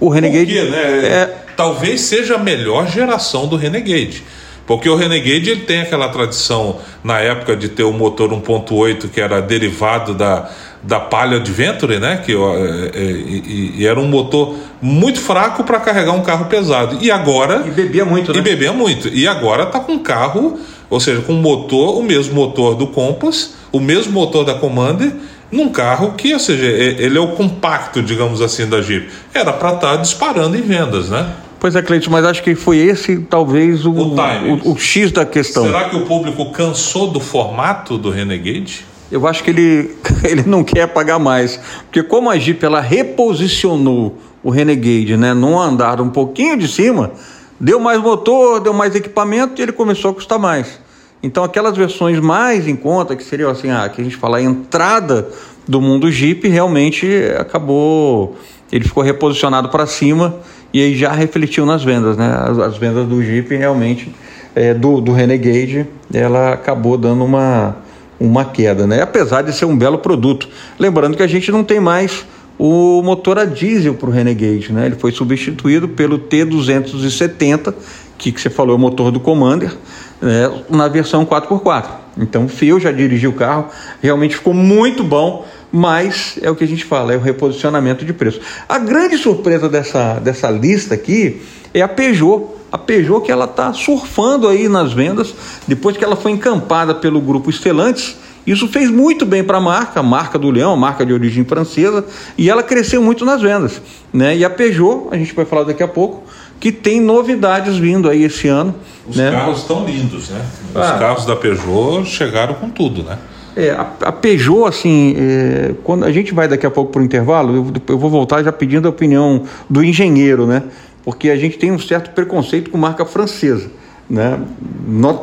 o 0.00 0.08
Renegade. 0.08 0.54
Né? 0.54 0.78
É... 1.06 1.44
Talvez 1.54 2.00
seja 2.00 2.36
a 2.36 2.38
melhor 2.38 2.88
geração 2.88 3.46
do 3.46 3.56
Renegade. 3.56 4.24
Porque 4.66 4.88
o 4.88 4.96
Renegade 4.96 5.50
ele 5.50 5.60
tem 5.60 5.82
aquela 5.82 6.08
tradição 6.08 6.80
na 7.04 7.18
época 7.18 7.54
de 7.54 7.68
ter 7.68 7.82
o 7.82 7.92
motor 7.92 8.30
1.8 8.30 9.10
que 9.10 9.20
era 9.20 9.42
derivado 9.42 10.14
da, 10.14 10.50
da 10.86 11.00
Palio 11.00 11.38
Adventure, 11.38 11.98
né? 11.98 12.22
Que, 12.24 12.32
é, 12.32 12.90
é, 12.94 13.02
e, 13.02 13.74
e, 13.78 13.86
era 13.86 13.98
um 13.98 14.06
motor 14.06 14.54
muito 14.80 15.20
fraco 15.20 15.64
para 15.64 15.80
carregar 15.80 16.12
um 16.12 16.22
carro 16.22 16.46
pesado. 16.46 16.98
E 17.00 17.10
agora. 17.10 17.64
E 17.66 17.70
bebia 17.70 18.04
muito, 18.04 18.32
né? 18.32 18.38
E 18.38 18.42
bebia 18.42 18.72
muito. 18.72 19.08
E 19.08 19.26
agora 19.26 19.64
está 19.64 19.80
com 19.80 19.92
um 19.92 19.98
carro, 19.98 20.58
ou 20.88 21.00
seja, 21.00 21.20
com 21.22 21.32
motor, 21.32 21.98
o 21.98 22.02
mesmo 22.02 22.34
motor 22.34 22.76
do 22.76 22.86
Compass, 22.86 23.54
o 23.72 23.80
mesmo 23.80 24.12
motor 24.12 24.44
da 24.44 24.54
Commander, 24.54 25.12
num 25.50 25.68
carro 25.68 26.12
que, 26.12 26.32
ou 26.32 26.40
seja, 26.40 26.64
ele 26.64 27.18
é 27.18 27.20
o 27.20 27.28
compacto, 27.28 28.00
digamos 28.02 28.40
assim, 28.40 28.68
da 28.68 28.80
Jeep. 28.80 29.08
Era 29.34 29.52
para 29.52 29.74
estar 29.74 29.90
tá 29.90 29.96
disparando 29.96 30.56
em 30.56 30.62
vendas, 30.62 31.10
né? 31.10 31.32
Pois 31.58 31.74
é, 31.74 31.82
Cleiton, 31.82 32.10
mas 32.10 32.24
acho 32.24 32.42
que 32.42 32.54
foi 32.54 32.76
esse 32.76 33.18
talvez 33.22 33.84
o, 33.84 33.90
o, 33.90 34.14
o, 34.14 34.72
o 34.72 34.78
X 34.78 35.10
da 35.10 35.24
questão. 35.24 35.64
Será 35.64 35.88
que 35.88 35.96
o 35.96 36.02
público 36.02 36.52
cansou 36.52 37.10
do 37.10 37.18
formato 37.18 37.96
do 37.98 38.10
Renegade? 38.10 38.84
Eu 39.10 39.26
acho 39.26 39.42
que 39.44 39.50
ele, 39.50 39.96
ele 40.24 40.42
não 40.46 40.64
quer 40.64 40.86
pagar 40.88 41.18
mais. 41.18 41.58
Porque 41.84 42.02
como 42.02 42.30
a 42.30 42.38
Jeep 42.38 42.64
ela 42.64 42.80
reposicionou 42.80 44.18
o 44.42 44.50
Renegade 44.50 45.16
né, 45.16 45.34
num 45.34 45.58
andar 45.58 46.00
um 46.00 46.10
pouquinho 46.10 46.56
de 46.56 46.68
cima, 46.68 47.12
deu 47.58 47.80
mais 47.80 48.00
motor, 48.00 48.60
deu 48.60 48.72
mais 48.72 48.94
equipamento 48.94 49.60
e 49.60 49.62
ele 49.62 49.72
começou 49.72 50.10
a 50.10 50.14
custar 50.14 50.38
mais. 50.38 50.78
Então 51.22 51.42
aquelas 51.42 51.76
versões 51.76 52.20
mais 52.20 52.68
em 52.68 52.76
conta, 52.76 53.16
que 53.16 53.24
seriam 53.24 53.50
assim, 53.50 53.70
ah, 53.70 53.88
que 53.88 54.00
a 54.00 54.04
gente 54.04 54.16
fala 54.16 54.38
a 54.38 54.42
entrada 54.42 55.28
do 55.66 55.80
mundo 55.80 56.10
Jeep, 56.10 56.46
realmente 56.46 57.08
acabou, 57.38 58.36
ele 58.70 58.84
ficou 58.84 59.02
reposicionado 59.02 59.68
para 59.68 59.86
cima 59.86 60.36
e 60.72 60.80
aí 60.80 60.94
já 60.94 61.12
refletiu 61.12 61.66
nas 61.66 61.82
vendas, 61.82 62.16
né? 62.16 62.32
As, 62.38 62.58
as 62.58 62.78
vendas 62.78 63.08
do 63.08 63.22
Jeep 63.22 63.54
realmente, 63.56 64.14
é, 64.54 64.72
do, 64.74 65.00
do 65.00 65.12
Renegade, 65.12 65.86
ela 66.12 66.52
acabou 66.52 66.96
dando 66.96 67.24
uma 67.24 67.76
uma 68.18 68.44
queda, 68.44 68.86
né? 68.86 69.02
Apesar 69.02 69.42
de 69.42 69.52
ser 69.52 69.64
um 69.64 69.76
belo 69.76 69.98
produto. 69.98 70.48
Lembrando 70.78 71.16
que 71.16 71.22
a 71.22 71.26
gente 71.26 71.50
não 71.50 71.62
tem 71.62 71.80
mais 71.80 72.24
o 72.58 73.02
motor 73.02 73.38
a 73.38 73.44
diesel 73.44 73.94
para 73.94 74.08
o 74.08 74.12
Renegade, 74.12 74.72
né? 74.72 74.86
Ele 74.86 74.96
foi 74.96 75.12
substituído 75.12 75.88
pelo 75.88 76.18
T270, 76.18 77.74
que, 78.16 78.32
que 78.32 78.40
você 78.40 78.48
falou 78.48 78.74
é 78.74 78.76
o 78.76 78.80
motor 78.80 79.10
do 79.10 79.20
Commander, 79.20 79.76
né? 80.20 80.50
na 80.70 80.88
versão 80.88 81.24
4x4. 81.26 82.06
Então 82.18 82.46
o 82.46 82.48
Fio 82.48 82.80
já 82.80 82.90
dirigiu 82.90 83.30
o 83.30 83.34
carro, 83.34 83.66
realmente 84.02 84.36
ficou 84.36 84.54
muito 84.54 85.04
bom, 85.04 85.46
mas 85.70 86.38
é 86.40 86.50
o 86.50 86.56
que 86.56 86.64
a 86.64 86.66
gente 86.66 86.84
fala, 86.84 87.12
é 87.12 87.16
o 87.16 87.20
reposicionamento 87.20 88.04
de 88.04 88.14
preço. 88.14 88.40
A 88.66 88.78
grande 88.78 89.18
surpresa 89.18 89.68
dessa, 89.68 90.14
dessa 90.14 90.50
lista 90.50 90.94
aqui 90.94 91.42
é 91.74 91.82
a 91.82 91.88
Peugeot 91.88 92.55
a 92.70 92.78
Peugeot 92.78 93.20
que 93.20 93.32
ela 93.32 93.44
está 93.44 93.72
surfando 93.72 94.48
aí 94.48 94.68
nas 94.68 94.92
vendas, 94.92 95.34
depois 95.66 95.96
que 95.96 96.04
ela 96.04 96.16
foi 96.16 96.32
encampada 96.32 96.94
pelo 96.94 97.20
grupo 97.20 97.50
Stellantis, 97.50 98.16
isso 98.46 98.68
fez 98.68 98.90
muito 98.90 99.26
bem 99.26 99.42
para 99.42 99.58
a 99.58 99.60
marca, 99.60 99.98
a 99.98 100.02
marca 100.02 100.38
do 100.38 100.50
Leão, 100.50 100.72
a 100.72 100.76
marca 100.76 101.04
de 101.04 101.12
origem 101.12 101.44
francesa, 101.44 102.04
e 102.38 102.48
ela 102.48 102.62
cresceu 102.62 103.02
muito 103.02 103.24
nas 103.24 103.42
vendas. 103.42 103.82
Né? 104.12 104.36
E 104.36 104.44
a 104.44 104.50
Peugeot, 104.50 105.08
a 105.10 105.16
gente 105.16 105.34
vai 105.34 105.44
falar 105.44 105.64
daqui 105.64 105.82
a 105.82 105.88
pouco, 105.88 106.22
que 106.60 106.70
tem 106.70 107.00
novidades 107.00 107.76
vindo 107.76 108.08
aí 108.08 108.22
esse 108.22 108.46
ano. 108.46 108.74
Os 109.06 109.16
né? 109.16 109.30
carros 109.32 109.58
estão 109.58 109.84
lindos, 109.84 110.30
né? 110.30 110.40
Os 110.74 110.80
ah. 110.80 110.96
carros 110.98 111.26
da 111.26 111.34
Peugeot 111.34 112.04
chegaram 112.06 112.54
com 112.54 112.70
tudo, 112.70 113.02
né? 113.02 113.18
É, 113.56 113.70
a, 113.70 113.86
a 114.02 114.12
Peugeot, 114.12 114.68
assim, 114.68 115.14
é, 115.18 115.74
quando 115.82 116.04
a 116.04 116.12
gente 116.12 116.32
vai 116.32 116.46
daqui 116.46 116.66
a 116.66 116.70
pouco 116.70 116.92
para 116.92 117.00
o 117.00 117.04
intervalo, 117.04 117.56
eu, 117.56 117.72
eu 117.88 117.98
vou 117.98 118.10
voltar 118.10 118.42
já 118.42 118.52
pedindo 118.52 118.86
a 118.86 118.90
opinião 118.90 119.44
do 119.68 119.82
engenheiro, 119.82 120.46
né? 120.46 120.62
Porque 121.06 121.30
a 121.30 121.36
gente 121.36 121.56
tem 121.56 121.70
um 121.70 121.78
certo 121.78 122.10
preconceito 122.10 122.68
com 122.68 122.76
marca 122.76 123.06
francesa, 123.06 123.70
né? 124.10 124.40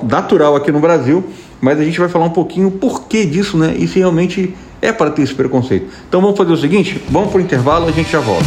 natural 0.10 0.56
aqui 0.56 0.72
no 0.72 0.80
Brasil, 0.80 1.22
mas 1.60 1.78
a 1.78 1.84
gente 1.84 2.00
vai 2.00 2.08
falar 2.08 2.24
um 2.24 2.30
pouquinho 2.30 2.70
o 2.70 2.72
porquê 2.72 3.26
disso, 3.26 3.58
né? 3.58 3.76
E 3.78 3.86
se 3.86 4.00
realmente 4.00 4.56
é 4.82 4.94
para 4.94 5.12
ter 5.12 5.24
esse 5.24 5.36
preconceito. 5.36 5.88
Então 6.08 6.22
vamos 6.22 6.38
fazer 6.38 6.54
o 6.54 6.58
seguinte, 6.58 7.04
vamos 7.10 7.32
para 7.32 7.40
o 7.40 7.42
intervalo, 7.42 7.90
a 7.90 7.92
gente 7.92 8.10
já 8.10 8.22
volta. 8.22 8.46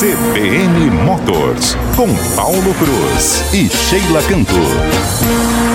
CBN 0.00 0.90
Motors, 1.04 1.76
com 1.94 2.08
Paulo 2.34 2.74
Cruz 2.74 3.44
e 3.54 3.68
Sheila 3.68 4.20
Cantor. 4.24 5.69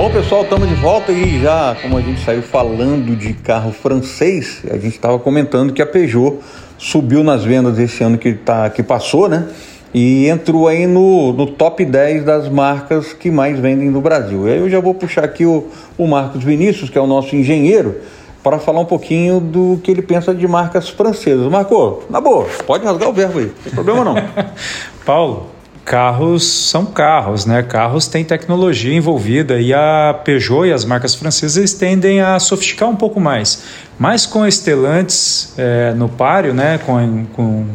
Bom, 0.00 0.10
pessoal, 0.10 0.44
estamos 0.44 0.66
de 0.66 0.74
volta 0.76 1.12
e 1.12 1.42
já, 1.42 1.76
como 1.82 1.98
a 1.98 2.00
gente 2.00 2.24
saiu 2.24 2.40
falando 2.40 3.14
de 3.14 3.34
carro 3.34 3.70
francês, 3.70 4.62
a 4.70 4.78
gente 4.78 4.94
estava 4.94 5.18
comentando 5.18 5.74
que 5.74 5.82
a 5.82 5.86
Peugeot 5.86 6.38
subiu 6.78 7.22
nas 7.22 7.44
vendas 7.44 7.78
esse 7.78 8.02
ano 8.02 8.16
que, 8.16 8.32
tá, 8.32 8.70
que 8.70 8.82
passou, 8.82 9.28
né? 9.28 9.46
E 9.92 10.26
entrou 10.26 10.68
aí 10.68 10.86
no, 10.86 11.34
no 11.34 11.48
top 11.48 11.84
10 11.84 12.24
das 12.24 12.48
marcas 12.48 13.12
que 13.12 13.30
mais 13.30 13.58
vendem 13.58 13.90
no 13.90 14.00
Brasil. 14.00 14.48
E 14.48 14.52
aí 14.52 14.58
eu 14.60 14.70
já 14.70 14.80
vou 14.80 14.94
puxar 14.94 15.22
aqui 15.22 15.44
o, 15.44 15.68
o 15.98 16.06
Marcos 16.06 16.42
Vinícius, 16.42 16.88
que 16.88 16.96
é 16.96 17.00
o 17.02 17.06
nosso 17.06 17.36
engenheiro, 17.36 17.96
para 18.42 18.58
falar 18.58 18.80
um 18.80 18.86
pouquinho 18.86 19.38
do 19.38 19.78
que 19.84 19.90
ele 19.90 20.00
pensa 20.00 20.34
de 20.34 20.48
marcas 20.48 20.88
francesas. 20.88 21.46
Marco, 21.48 22.04
na 22.08 22.22
boa, 22.22 22.46
pode 22.66 22.86
rasgar 22.86 23.10
o 23.10 23.12
verbo 23.12 23.38
aí, 23.38 23.44
não 23.48 23.62
tem 23.64 23.72
problema 23.74 24.02
não. 24.02 24.14
Paulo, 25.04 25.59
carros 25.84 26.44
são 26.44 26.86
carros, 26.86 27.46
né? 27.46 27.62
Carros 27.62 28.06
têm 28.06 28.24
tecnologia 28.24 28.94
envolvida 28.94 29.60
e 29.60 29.72
a 29.72 30.18
Peugeot 30.24 30.66
e 30.66 30.72
as 30.72 30.84
marcas 30.84 31.14
francesas 31.14 31.72
tendem 31.72 32.20
a 32.20 32.38
sofisticar 32.38 32.88
um 32.88 32.96
pouco 32.96 33.20
mais. 33.20 33.62
Mas 33.98 34.26
com 34.26 34.48
Stellantis 34.48 35.52
é, 35.58 35.92
no 35.92 36.08
páreo, 36.08 36.54
né? 36.54 36.78
Com, 36.78 37.26
com, 37.32 37.66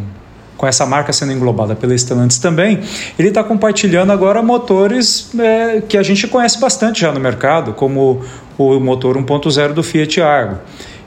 com 0.58 0.68
essa 0.68 0.86
marca 0.86 1.12
sendo 1.12 1.32
englobada 1.32 1.76
pela 1.76 1.98
Stellantis 1.98 2.38
também, 2.38 2.80
ele 3.20 3.30
está 3.30 3.44
compartilhando 3.44 4.12
agora 4.12 4.42
motores 4.42 5.30
é, 5.38 5.82
que 5.82 5.98
a 5.98 6.04
gente 6.04 6.28
conhece 6.28 6.60
bastante 6.60 7.02
já 7.02 7.12
no 7.12 7.20
mercado, 7.20 7.74
como 7.74 8.24
o 8.58 8.80
motor 8.80 9.18
1.0 9.18 9.74
do 9.74 9.84
Fiat 9.84 10.22
Argo. 10.22 10.60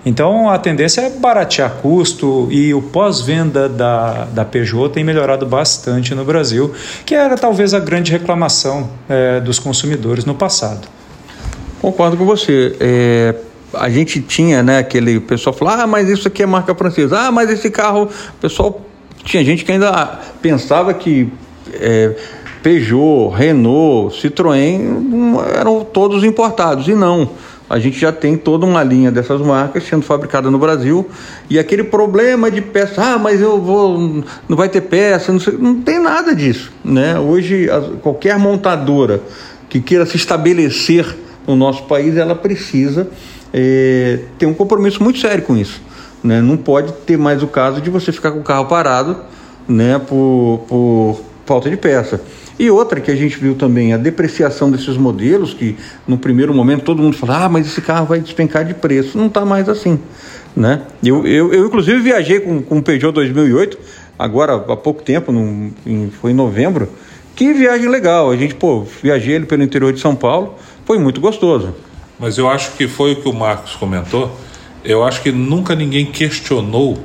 Então 0.06 0.48
a 0.48 0.58
tendência 0.58 1.02
é 1.02 1.10
baratear 1.10 1.70
custo 1.82 2.48
e 2.50 2.72
o 2.72 2.80
pós-venda 2.80 3.68
da, 3.68 4.24
da 4.26 4.44
Peugeot 4.44 4.90
tem 4.90 5.02
melhorado 5.02 5.44
bastante 5.44 6.14
no 6.14 6.24
Brasil, 6.24 6.72
que 7.04 7.14
era 7.14 7.36
talvez 7.36 7.74
a 7.74 7.80
grande 7.80 8.12
reclamação 8.12 8.88
é, 9.08 9.40
dos 9.40 9.58
consumidores 9.58 10.24
no 10.24 10.34
passado. 10.34 10.88
Concordo 11.80 12.16
com 12.16 12.24
você. 12.24 12.76
É, 12.80 13.34
a 13.74 13.90
gente 13.90 14.20
tinha, 14.22 14.62
né, 14.62 14.78
aquele 14.78 15.20
pessoal 15.20 15.54
falou, 15.54 15.74
ah, 15.74 15.86
mas 15.86 16.08
isso 16.08 16.26
aqui 16.26 16.42
é 16.42 16.46
marca 16.46 16.74
francesa, 16.74 17.18
ah, 17.18 17.32
mas 17.32 17.50
esse 17.50 17.70
carro, 17.70 18.04
o 18.04 18.40
pessoal 18.40 18.80
tinha 19.24 19.44
gente 19.44 19.64
que 19.64 19.72
ainda 19.72 20.20
pensava 20.40 20.94
que 20.94 21.30
é, 21.74 22.14
Peugeot, 22.62 23.34
Renault, 23.34 24.20
Citroën 24.20 24.80
eram 25.54 25.84
todos 25.84 26.24
importados 26.24 26.88
e 26.88 26.94
não 26.94 27.30
a 27.68 27.78
gente 27.78 27.98
já 27.98 28.10
tem 28.10 28.36
toda 28.36 28.64
uma 28.64 28.82
linha 28.82 29.10
dessas 29.10 29.40
marcas 29.40 29.84
sendo 29.84 30.02
fabricada 30.02 30.50
no 30.50 30.58
Brasil 30.58 31.08
e 31.50 31.58
aquele 31.58 31.84
problema 31.84 32.50
de 32.50 32.62
peça, 32.62 33.02
ah, 33.02 33.18
mas 33.18 33.40
eu 33.40 33.60
vou, 33.60 34.24
não 34.48 34.56
vai 34.56 34.68
ter 34.68 34.82
peça, 34.82 35.32
não, 35.32 35.40
sei, 35.40 35.54
não 35.58 35.80
tem 35.82 36.00
nada 36.00 36.34
disso, 36.34 36.72
né? 36.84 37.18
Hoje 37.18 37.68
qualquer 38.00 38.38
montadora 38.38 39.20
que 39.68 39.80
queira 39.80 40.06
se 40.06 40.16
estabelecer 40.16 41.16
no 41.46 41.54
nosso 41.54 41.84
país, 41.84 42.16
ela 42.16 42.34
precisa 42.34 43.08
é, 43.52 44.20
ter 44.38 44.46
um 44.46 44.54
compromisso 44.54 45.02
muito 45.02 45.18
sério 45.18 45.44
com 45.44 45.56
isso, 45.56 45.80
né? 46.22 46.40
Não 46.40 46.56
pode 46.56 46.92
ter 47.06 47.18
mais 47.18 47.42
o 47.42 47.46
caso 47.46 47.80
de 47.80 47.90
você 47.90 48.12
ficar 48.12 48.32
com 48.32 48.40
o 48.40 48.44
carro 48.44 48.66
parado, 48.66 49.16
né? 49.66 49.98
Por, 49.98 50.64
por 50.66 51.27
falta 51.48 51.70
de 51.70 51.76
peça. 51.78 52.20
E 52.58 52.70
outra 52.70 53.00
que 53.00 53.10
a 53.10 53.16
gente 53.16 53.38
viu 53.38 53.54
também, 53.54 53.94
a 53.94 53.96
depreciação 53.96 54.70
desses 54.70 54.98
modelos, 54.98 55.54
que 55.54 55.76
no 56.06 56.18
primeiro 56.18 56.52
momento 56.52 56.82
todo 56.82 57.02
mundo 57.02 57.16
fala, 57.16 57.44
ah, 57.44 57.48
mas 57.48 57.66
esse 57.66 57.80
carro 57.80 58.06
vai 58.06 58.20
despencar 58.20 58.64
de 58.64 58.74
preço. 58.74 59.16
Não 59.16 59.26
está 59.26 59.46
mais 59.46 59.68
assim. 59.68 59.98
Né? 60.54 60.82
Eu, 61.02 61.26
eu, 61.26 61.52
eu, 61.54 61.66
inclusive, 61.66 61.98
viajei 62.00 62.40
com, 62.40 62.60
com 62.62 62.78
o 62.78 62.82
Peugeot 62.82 63.12
2008, 63.12 63.78
agora 64.18 64.56
há 64.56 64.76
pouco 64.76 65.02
tempo, 65.02 65.32
no, 65.32 65.70
em, 65.86 66.10
foi 66.10 66.32
em 66.32 66.34
novembro. 66.34 66.88
Que 67.34 67.54
viagem 67.54 67.88
legal. 67.88 68.30
A 68.30 68.36
gente, 68.36 68.54
pô, 68.54 68.84
viajei 69.02 69.34
ele 69.34 69.46
pelo 69.46 69.62
interior 69.62 69.92
de 69.92 70.00
São 70.00 70.14
Paulo, 70.14 70.56
foi 70.84 70.98
muito 70.98 71.20
gostoso. 71.20 71.74
Mas 72.18 72.36
eu 72.36 72.48
acho 72.48 72.72
que 72.72 72.86
foi 72.86 73.12
o 73.12 73.16
que 73.16 73.28
o 73.28 73.32
Marcos 73.32 73.74
comentou. 73.76 74.36
Eu 74.84 75.04
acho 75.04 75.22
que 75.22 75.30
nunca 75.30 75.74
ninguém 75.74 76.06
questionou 76.06 76.98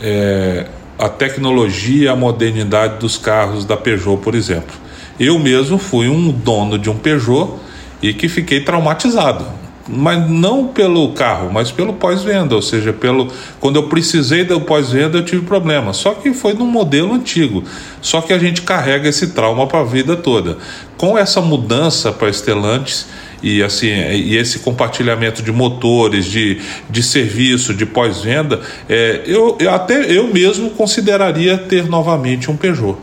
é, 0.00 0.66
a 0.98 1.08
tecnologia, 1.08 2.12
a 2.12 2.16
modernidade 2.16 2.98
dos 2.98 3.18
carros 3.18 3.64
da 3.64 3.76
Peugeot, 3.76 4.18
por 4.18 4.34
exemplo. 4.34 4.74
Eu 5.18 5.38
mesmo 5.38 5.78
fui 5.78 6.08
um 6.08 6.30
dono 6.30 6.78
de 6.78 6.90
um 6.90 6.96
Peugeot 6.96 7.54
e 8.02 8.12
que 8.12 8.28
fiquei 8.28 8.60
traumatizado. 8.60 9.46
Mas 9.88 10.28
não 10.28 10.66
pelo 10.66 11.12
carro, 11.12 11.48
mas 11.52 11.70
pelo 11.70 11.92
pós-venda, 11.92 12.56
ou 12.56 12.62
seja, 12.62 12.92
pelo 12.92 13.28
quando 13.60 13.76
eu 13.76 13.84
precisei 13.84 14.42
do 14.42 14.60
pós-venda 14.60 15.18
eu 15.18 15.24
tive 15.24 15.46
problema. 15.46 15.92
Só 15.92 16.12
que 16.12 16.34
foi 16.34 16.54
num 16.54 16.66
modelo 16.66 17.14
antigo. 17.14 17.62
Só 18.02 18.20
que 18.20 18.32
a 18.32 18.38
gente 18.38 18.62
carrega 18.62 19.08
esse 19.08 19.28
trauma 19.28 19.66
para 19.68 19.80
a 19.80 19.84
vida 19.84 20.16
toda. 20.16 20.58
Com 20.96 21.16
essa 21.16 21.40
mudança 21.40 22.10
para 22.10 22.32
Stellantis, 22.32 23.06
e 23.42 23.62
assim 23.62 23.88
e 23.88 24.36
esse 24.36 24.60
compartilhamento 24.60 25.42
de 25.42 25.52
motores, 25.52 26.26
de, 26.26 26.58
de 26.88 27.02
serviço, 27.02 27.74
de 27.74 27.84
pós-venda, 27.84 28.60
é, 28.88 29.22
eu, 29.26 29.56
eu 29.60 29.70
até 29.72 30.10
eu 30.10 30.26
mesmo 30.32 30.70
consideraria 30.70 31.58
ter 31.58 31.86
novamente 31.88 32.50
um 32.50 32.56
Peugeot. 32.56 32.96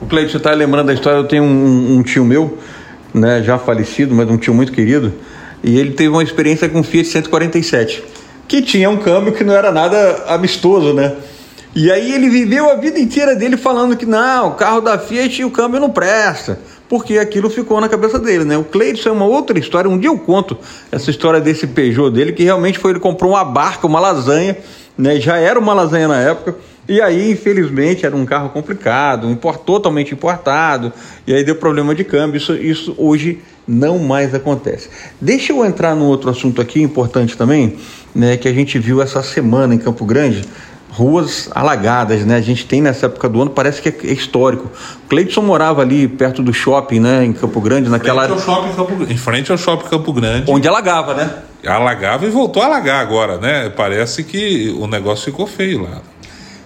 O 0.00 0.06
Cleiton, 0.06 0.30
você 0.30 0.36
está 0.36 0.52
lembrando 0.52 0.86
da 0.86 0.94
história? 0.94 1.18
Eu 1.18 1.24
tenho 1.24 1.42
um, 1.42 1.96
um, 1.96 2.02
tio 2.02 2.24
meu, 2.24 2.58
né, 3.12 3.42
já 3.42 3.58
falecido, 3.58 4.14
mas 4.14 4.28
um 4.30 4.36
tio 4.36 4.54
muito 4.54 4.70
querido, 4.70 5.12
e 5.62 5.76
ele 5.76 5.90
teve 5.90 6.10
uma 6.10 6.22
experiência 6.22 6.68
com 6.68 6.78
um 6.78 6.82
Fiat 6.84 7.08
147, 7.08 8.04
que 8.46 8.62
tinha 8.62 8.88
um 8.88 8.96
câmbio 8.96 9.32
que 9.32 9.42
não 9.42 9.54
era 9.54 9.72
nada 9.72 10.24
amistoso, 10.28 10.92
né? 10.92 11.16
E 11.74 11.90
aí 11.90 12.12
ele 12.12 12.28
viveu 12.28 12.70
a 12.70 12.76
vida 12.76 12.98
inteira 12.98 13.34
dele 13.34 13.56
falando 13.56 13.96
que 13.96 14.06
não, 14.06 14.48
o 14.48 14.54
carro 14.54 14.80
da 14.80 14.98
Fiat 14.98 15.42
e 15.42 15.44
o 15.44 15.50
câmbio 15.50 15.80
não 15.80 15.90
presta, 15.90 16.60
porque 16.88 17.18
aquilo 17.18 17.50
ficou 17.50 17.80
na 17.80 17.88
cabeça 17.88 18.18
dele, 18.18 18.44
né? 18.44 18.56
O 18.56 18.64
Cleiton 18.64 19.08
é 19.08 19.12
uma 19.12 19.26
outra 19.26 19.58
história, 19.58 19.90
um 19.90 19.98
dia 19.98 20.10
eu 20.10 20.18
conto 20.18 20.56
essa 20.90 21.10
história 21.10 21.40
desse 21.40 21.66
Peugeot 21.66 22.10
dele, 22.10 22.32
que 22.32 22.44
realmente 22.44 22.78
foi 22.78 22.92
ele 22.92 23.00
comprou 23.00 23.32
uma 23.32 23.44
barca, 23.44 23.86
uma 23.86 24.00
lasanha, 24.00 24.56
né? 24.96 25.20
Já 25.20 25.36
era 25.36 25.58
uma 25.58 25.74
lasanha 25.74 26.08
na 26.08 26.18
época, 26.18 26.56
e 26.88 27.02
aí, 27.02 27.30
infelizmente, 27.30 28.06
era 28.06 28.16
um 28.16 28.24
carro 28.24 28.48
complicado, 28.48 29.28
import, 29.28 29.60
totalmente 29.60 30.14
importado, 30.14 30.90
e 31.26 31.34
aí 31.34 31.44
deu 31.44 31.54
problema 31.54 31.94
de 31.94 32.02
câmbio. 32.02 32.38
Isso, 32.38 32.54
isso 32.54 32.94
hoje 32.96 33.40
não 33.66 33.98
mais 33.98 34.34
acontece. 34.34 34.88
Deixa 35.20 35.52
eu 35.52 35.62
entrar 35.66 35.94
no 35.94 36.06
outro 36.06 36.30
assunto 36.30 36.62
aqui, 36.62 36.80
importante 36.80 37.36
também, 37.36 37.76
né, 38.14 38.38
que 38.38 38.48
a 38.48 38.52
gente 38.54 38.78
viu 38.78 39.02
essa 39.02 39.22
semana 39.22 39.74
em 39.74 39.78
Campo 39.78 40.06
Grande, 40.06 40.42
ruas 40.98 41.48
alagadas, 41.54 42.24
né? 42.24 42.36
A 42.36 42.40
gente 42.40 42.66
tem 42.66 42.82
nessa 42.82 43.06
época 43.06 43.28
do 43.28 43.40
ano, 43.40 43.50
parece 43.50 43.80
que 43.80 43.88
é 43.88 44.12
histórico. 44.12 44.68
Cleiton 45.08 45.42
morava 45.42 45.80
ali 45.80 46.08
perto 46.08 46.42
do 46.42 46.52
shopping, 46.52 46.98
né, 46.98 47.24
em 47.24 47.32
Campo 47.32 47.60
Grande, 47.60 47.88
naquela 47.88 48.26
frente 48.26 48.42
shopping 48.42 48.72
Campo, 48.74 49.12
em 49.12 49.16
frente 49.16 49.52
ao 49.52 49.56
shopping 49.56 49.88
Campo 49.88 50.12
Grande. 50.12 50.50
Onde 50.50 50.66
alagava, 50.66 51.14
né? 51.14 51.30
Alagava 51.64 52.26
e 52.26 52.30
voltou 52.30 52.62
a 52.62 52.66
alagar 52.66 53.00
agora, 53.00 53.38
né? 53.38 53.68
Parece 53.70 54.24
que 54.24 54.74
o 54.78 54.86
negócio 54.86 55.26
ficou 55.26 55.46
feio 55.46 55.82
lá. 55.82 56.02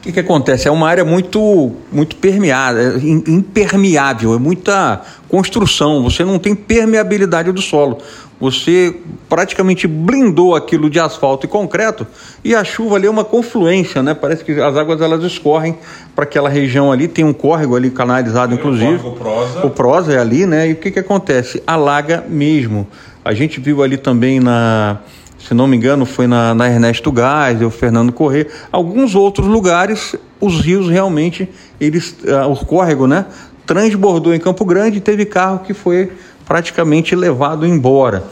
O 0.03 0.05
que, 0.05 0.11
que 0.11 0.19
acontece? 0.19 0.67
É 0.67 0.71
uma 0.71 0.89
área 0.89 1.05
muito, 1.05 1.71
muito 1.93 2.17
permeada, 2.17 3.01
impermeável, 3.01 4.35
é 4.35 4.39
muita 4.39 5.01
construção. 5.29 6.03
Você 6.03 6.25
não 6.25 6.41
tem 6.41 6.57
permeabilidade 6.57 7.53
do 7.53 7.63
solo. 7.63 7.99
Você 8.41 8.97
praticamente 9.29 9.87
blindou 9.87 10.57
aquilo 10.57 10.91
de 10.91 10.99
asfalto 10.99 11.47
e 11.47 11.49
concreto 11.49 12.05
e 12.43 12.53
a 12.53 12.65
chuva 12.65 12.97
ali 12.97 13.07
é 13.07 13.11
uma 13.11 13.23
confluência, 13.23 14.03
né? 14.03 14.13
Parece 14.13 14.45
que 14.45 14.61
as 14.61 14.77
águas 14.77 15.01
elas 15.01 15.23
escorrem 15.23 15.79
para 16.17 16.25
aquela 16.25 16.49
região 16.49 16.91
ali. 16.91 17.07
Tem 17.07 17.25
um 17.25 17.33
córrego 17.33 17.77
ali 17.77 17.89
canalizado, 17.89 18.53
inclusive. 18.53 19.01
O, 19.05 19.11
o 19.11 19.13
Prosa. 19.13 19.67
O 19.67 19.71
Prosa 19.71 20.13
é 20.15 20.19
ali, 20.19 20.47
né? 20.47 20.69
E 20.69 20.73
o 20.73 20.77
que, 20.77 20.91
que 20.91 20.99
acontece? 20.99 21.63
Alaga 21.65 22.25
mesmo. 22.29 22.89
A 23.25 23.33
gente 23.33 23.61
viu 23.61 23.85
ali 23.85 23.97
também 23.97 24.41
na 24.41 24.99
se 25.47 25.55
não 25.55 25.67
me 25.67 25.77
engano, 25.77 26.07
foi 26.07 26.27
na, 26.27 26.55
na 26.55 26.69
Ernesto 26.69 27.13
Geisel, 27.13 27.71
Fernando 27.71 28.13
Corrêa, 28.13 28.47
alguns 28.71 29.15
outros 29.15 29.47
lugares, 29.47 30.15
os 30.41 30.61
rios 30.61 30.89
realmente, 30.89 31.49
eles, 31.81 32.17
uh, 32.25 32.51
o 32.51 32.57
córrego, 32.65 33.07
né, 33.07 33.27
transbordou 33.67 34.35
em 34.35 34.39
Campo 34.41 34.65
Grande 34.65 34.99
e 34.99 35.01
teve 35.01 35.25
carro 35.25 35.61
que 35.61 35.75
foi 35.75 36.13
praticamente 36.47 37.15
levado 37.15 37.67
embora. 37.67 38.25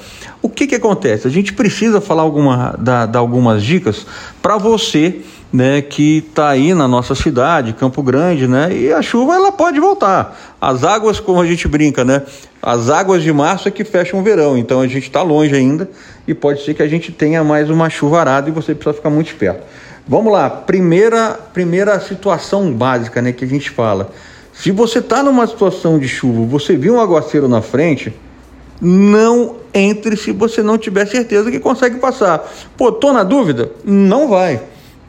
O 0.42 0.48
que, 0.48 0.66
que 0.66 0.74
acontece? 0.74 1.26
A 1.26 1.30
gente 1.30 1.52
precisa 1.52 2.00
falar 2.00 2.22
alguma, 2.22 2.74
dar, 2.78 3.06
dar 3.06 3.18
algumas 3.18 3.62
dicas 3.62 4.06
para 4.40 4.56
você 4.56 5.20
né, 5.52 5.82
que 5.82 6.18
está 6.18 6.48
aí 6.48 6.72
na 6.74 6.86
nossa 6.86 7.14
cidade, 7.14 7.72
Campo 7.72 8.02
Grande, 8.02 8.46
né, 8.46 8.72
e 8.72 8.92
a 8.92 9.02
chuva 9.02 9.34
ela 9.34 9.50
pode 9.50 9.80
voltar. 9.80 10.38
As 10.60 10.84
águas, 10.84 11.18
como 11.18 11.40
a 11.40 11.46
gente 11.46 11.66
brinca, 11.66 12.04
né, 12.04 12.22
as 12.62 12.88
águas 12.88 13.22
de 13.22 13.32
março 13.32 13.66
é 13.66 13.70
que 13.70 13.84
fecham 13.84 14.20
o 14.20 14.22
verão, 14.22 14.56
então 14.56 14.80
a 14.80 14.86
gente 14.86 15.06
está 15.06 15.22
longe 15.22 15.54
ainda 15.54 15.90
e 16.26 16.34
pode 16.34 16.64
ser 16.64 16.74
que 16.74 16.82
a 16.82 16.88
gente 16.88 17.10
tenha 17.10 17.42
mais 17.42 17.68
uma 17.68 17.90
chuvarada 17.90 18.48
e 18.48 18.52
você 18.52 18.74
precisa 18.74 18.94
ficar 18.94 19.10
muito 19.10 19.28
esperto. 19.28 19.62
Vamos 20.06 20.32
lá, 20.32 20.48
primeira, 20.48 21.38
primeira 21.52 21.98
situação 22.00 22.72
básica, 22.72 23.20
né, 23.20 23.32
que 23.32 23.44
a 23.44 23.48
gente 23.48 23.70
fala. 23.70 24.12
Se 24.52 24.70
você 24.70 24.98
está 24.98 25.22
numa 25.22 25.46
situação 25.46 25.98
de 25.98 26.06
chuva, 26.06 26.44
você 26.44 26.76
viu 26.76 26.94
um 26.94 27.00
aguaceiro 27.00 27.48
na 27.48 27.62
frente, 27.62 28.14
não 28.80 29.56
entre 29.74 30.16
se 30.16 30.32
você 30.32 30.62
não 30.62 30.78
tiver 30.78 31.06
certeza 31.06 31.50
que 31.50 31.58
consegue 31.58 31.98
passar. 31.98 32.48
Pô, 32.76 32.90
tô 32.90 33.12
na 33.12 33.22
dúvida? 33.22 33.70
Não 33.84 34.28
vai. 34.28 34.60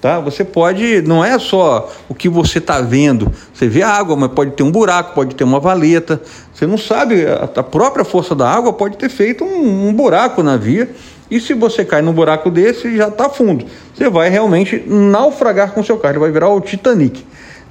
Tá? 0.01 0.20
Você 0.20 0.43
pode, 0.43 1.03
não 1.03 1.24
é 1.24 1.38
só 1.38 1.93
o 2.10 2.15
que 2.15 2.27
você 2.27 2.58
está 2.58 2.81
vendo. 2.81 3.31
Você 3.53 3.67
vê 3.67 3.84
água, 3.84 4.15
mas 4.15 4.31
pode 4.31 4.51
ter 4.51 4.63
um 4.63 4.72
buraco, 4.72 5.13
pode 5.13 5.36
ter 5.36 5.43
uma 5.43 5.60
valeta. 5.60 6.20
Você 6.51 6.65
não 6.65 6.77
sabe, 6.77 7.24
a 7.27 7.62
própria 7.62 8.03
força 8.03 8.34
da 8.34 8.50
água 8.50 8.74
pode 8.74 8.98
ter 8.98 9.10
feito 9.10 9.43
um, 9.43 9.89
um 9.89 9.93
buraco 9.93 10.41
na 10.41 10.58
via. 10.58 10.89
E 11.29 11.39
se 11.39 11.53
você 11.53 11.86
cai 11.86 12.01
num 12.01 12.13
buraco 12.13 12.50
desse, 12.50 12.98
já 12.98 13.10
está 13.10 13.29
fundo. 13.29 13.63
Você 13.93 14.10
vai 14.10 14.27
realmente 14.27 14.84
naufragar 14.88 15.72
com 15.72 15.84
seu 15.84 16.00
carro, 16.00 16.20
vai 16.20 16.31
virar 16.31 16.50
o 16.50 16.60
Titanic. 16.60 17.24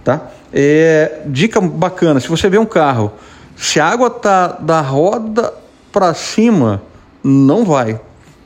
Tá? 0.04 0.30
É, 0.54 1.22
dica 1.26 1.60
bacana: 1.60 2.20
se 2.20 2.28
você 2.28 2.48
vê 2.48 2.58
um 2.58 2.64
carro, 2.64 3.10
se 3.56 3.80
a 3.80 3.86
água 3.86 4.06
está 4.06 4.46
da 4.60 4.80
roda 4.80 5.52
para 5.92 6.14
cima, 6.14 6.80
não 7.24 7.64
vai 7.64 8.00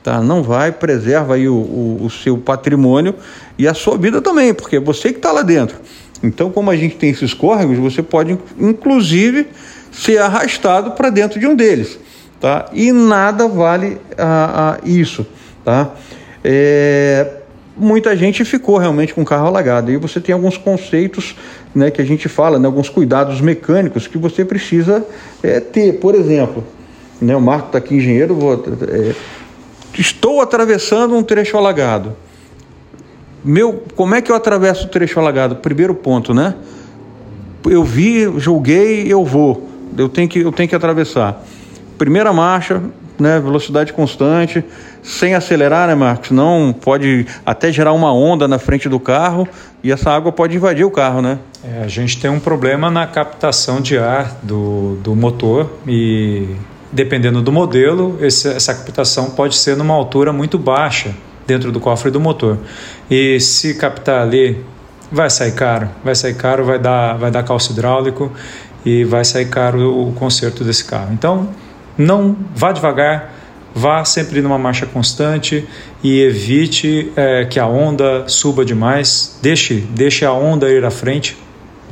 tá? 0.05 0.21
Não 0.21 0.43
vai, 0.43 0.71
preserva 0.71 1.33
aí 1.33 1.49
o, 1.49 1.55
o, 1.55 2.05
o 2.05 2.09
seu 2.11 2.37
patrimônio 2.37 3.15
e 3.57 3.67
a 3.67 3.73
sua 3.73 3.97
vida 3.97 4.21
também, 4.21 4.53
porque 4.53 4.75
é 4.75 4.79
você 4.79 5.11
que 5.11 5.17
está 5.17 5.31
lá 5.31 5.41
dentro. 5.41 5.77
Então, 6.21 6.51
como 6.51 6.69
a 6.69 6.75
gente 6.75 6.95
tem 6.95 7.09
esses 7.09 7.33
córregos, 7.33 7.79
você 7.79 8.03
pode, 8.03 8.37
inclusive, 8.59 9.47
ser 9.91 10.19
arrastado 10.19 10.91
para 10.91 11.09
dentro 11.09 11.39
de 11.39 11.47
um 11.47 11.55
deles, 11.55 11.97
tá? 12.39 12.69
E 12.71 12.91
nada 12.91 13.47
vale 13.47 13.97
a, 14.15 14.73
a 14.73 14.87
isso, 14.87 15.25
tá? 15.63 15.89
É, 16.43 17.37
muita 17.75 18.15
gente 18.15 18.45
ficou 18.45 18.77
realmente 18.77 19.11
com 19.11 19.23
o 19.23 19.25
carro 19.25 19.47
alagado. 19.47 19.91
E 19.91 19.97
você 19.97 20.19
tem 20.19 20.33
alguns 20.33 20.55
conceitos 20.55 21.35
né, 21.73 21.89
que 21.89 21.99
a 21.99 22.05
gente 22.05 22.29
fala, 22.29 22.59
né, 22.59 22.67
alguns 22.67 22.89
cuidados 22.89 23.41
mecânicos 23.41 24.05
que 24.05 24.19
você 24.19 24.45
precisa 24.45 25.03
é, 25.41 25.59
ter. 25.59 25.93
Por 25.93 26.13
exemplo, 26.13 26.63
né, 27.19 27.35
o 27.35 27.41
Marco 27.41 27.67
está 27.67 27.79
aqui, 27.79 27.95
engenheiro, 27.95 28.35
vou, 28.35 28.53
é, 28.53 29.15
Estou 29.97 30.41
atravessando 30.41 31.15
um 31.15 31.23
trecho 31.23 31.57
alagado. 31.57 32.15
Meu, 33.43 33.83
como 33.95 34.15
é 34.15 34.21
que 34.21 34.31
eu 34.31 34.35
atravesso 34.35 34.87
o 34.87 34.89
trecho 34.89 35.19
alagado? 35.19 35.57
Primeiro 35.57 35.93
ponto, 35.93 36.33
né? 36.33 36.55
Eu 37.63 37.83
vi, 37.83 38.39
julguei, 38.39 39.11
eu 39.11 39.23
vou. 39.23 39.69
Eu 39.97 40.09
tenho 40.09 40.27
que, 40.27 40.39
eu 40.39 40.51
tenho 40.51 40.67
que 40.67 40.75
atravessar. 40.75 41.43
Primeira 41.97 42.33
marcha, 42.33 42.81
né? 43.19 43.39
Velocidade 43.39 43.93
constante, 43.93 44.63
sem 45.01 45.35
acelerar, 45.35 45.87
né, 45.87 45.95
Marcos? 45.95 46.31
Não 46.31 46.73
pode 46.73 47.25
até 47.45 47.71
gerar 47.71 47.93
uma 47.93 48.11
onda 48.13 48.47
na 48.47 48.59
frente 48.59 48.89
do 48.89 48.99
carro 48.99 49.47
e 49.83 49.91
essa 49.91 50.11
água 50.11 50.31
pode 50.31 50.55
invadir 50.55 50.85
o 50.85 50.91
carro, 50.91 51.21
né? 51.21 51.39
É, 51.63 51.83
a 51.83 51.87
gente 51.87 52.19
tem 52.19 52.29
um 52.29 52.39
problema 52.39 52.89
na 52.89 53.07
captação 53.07 53.79
de 53.79 53.97
ar 53.97 54.39
do, 54.43 54.97
do 55.03 55.15
motor 55.15 55.71
e 55.87 56.55
dependendo 56.95 57.41
do 57.41 57.51
modelo, 57.51 58.17
essa 58.21 58.73
captação 58.73 59.31
pode 59.31 59.55
ser 59.55 59.75
numa 59.75 59.93
altura 59.93 60.31
muito 60.31 60.57
baixa 60.57 61.13
dentro 61.45 61.69
do 61.71 61.79
cofre 61.79 62.09
do 62.09 62.19
motor. 62.21 62.57
E 63.11 63.37
se 63.39 63.75
captar 63.75 64.21
ali, 64.21 64.63
vai 65.11 65.29
sair 65.29 65.51
caro, 65.51 65.89
vai 66.03 66.15
sair 66.15 66.35
caro, 66.35 66.63
vai 66.63 66.79
dar, 66.79 67.17
vai 67.17 67.29
dar 67.29 67.43
calço 67.43 67.73
hidráulico 67.73 68.31
e 68.85 69.03
vai 69.03 69.25
sair 69.25 69.49
caro 69.49 70.07
o 70.07 70.13
conserto 70.13 70.63
desse 70.63 70.85
carro. 70.85 71.11
Então, 71.11 71.49
não 71.97 72.35
vá 72.55 72.71
devagar, 72.71 73.33
vá 73.73 74.05
sempre 74.05 74.41
numa 74.41 74.57
marcha 74.57 74.85
constante 74.85 75.67
e 76.01 76.21
evite 76.21 77.11
é, 77.17 77.43
que 77.43 77.59
a 77.59 77.67
onda 77.67 78.23
suba 78.27 78.63
demais. 78.63 79.37
Deixe, 79.41 79.75
deixe 79.75 80.23
a 80.23 80.31
onda 80.31 80.69
ir 80.69 80.85
à 80.85 80.91
frente 80.91 81.37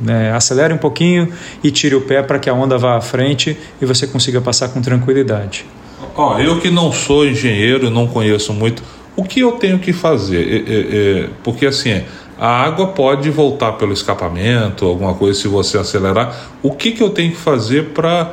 é, 0.06 0.30
acelere 0.32 0.72
um 0.72 0.78
pouquinho 0.78 1.32
e 1.62 1.70
tire 1.70 1.94
o 1.94 2.00
pé 2.00 2.22
para 2.22 2.38
que 2.38 2.48
a 2.48 2.54
onda 2.54 2.76
vá 2.76 2.96
à 2.96 3.00
frente 3.00 3.56
e 3.80 3.86
você 3.86 4.06
consiga 4.06 4.40
passar 4.40 4.68
com 4.68 4.80
tranquilidade. 4.80 5.64
Ó, 6.16 6.38
eu 6.38 6.60
que 6.60 6.70
não 6.70 6.92
sou 6.92 7.26
engenheiro, 7.26 7.90
não 7.90 8.06
conheço 8.06 8.52
muito, 8.52 8.82
o 9.16 9.24
que 9.24 9.40
eu 9.40 9.52
tenho 9.52 9.78
que 9.78 9.92
fazer? 9.92 10.46
É, 10.48 10.72
é, 10.72 11.24
é 11.24 11.28
porque 11.42 11.66
assim, 11.66 12.02
a 12.38 12.48
água 12.48 12.88
pode 12.88 13.30
voltar 13.30 13.72
pelo 13.72 13.92
escapamento, 13.92 14.84
alguma 14.86 15.14
coisa 15.14 15.38
se 15.40 15.48
você 15.48 15.78
acelerar. 15.78 16.34
O 16.62 16.72
que, 16.72 16.92
que 16.92 17.02
eu 17.02 17.10
tenho 17.10 17.30
que 17.30 17.38
fazer 17.38 17.90
para 17.90 18.32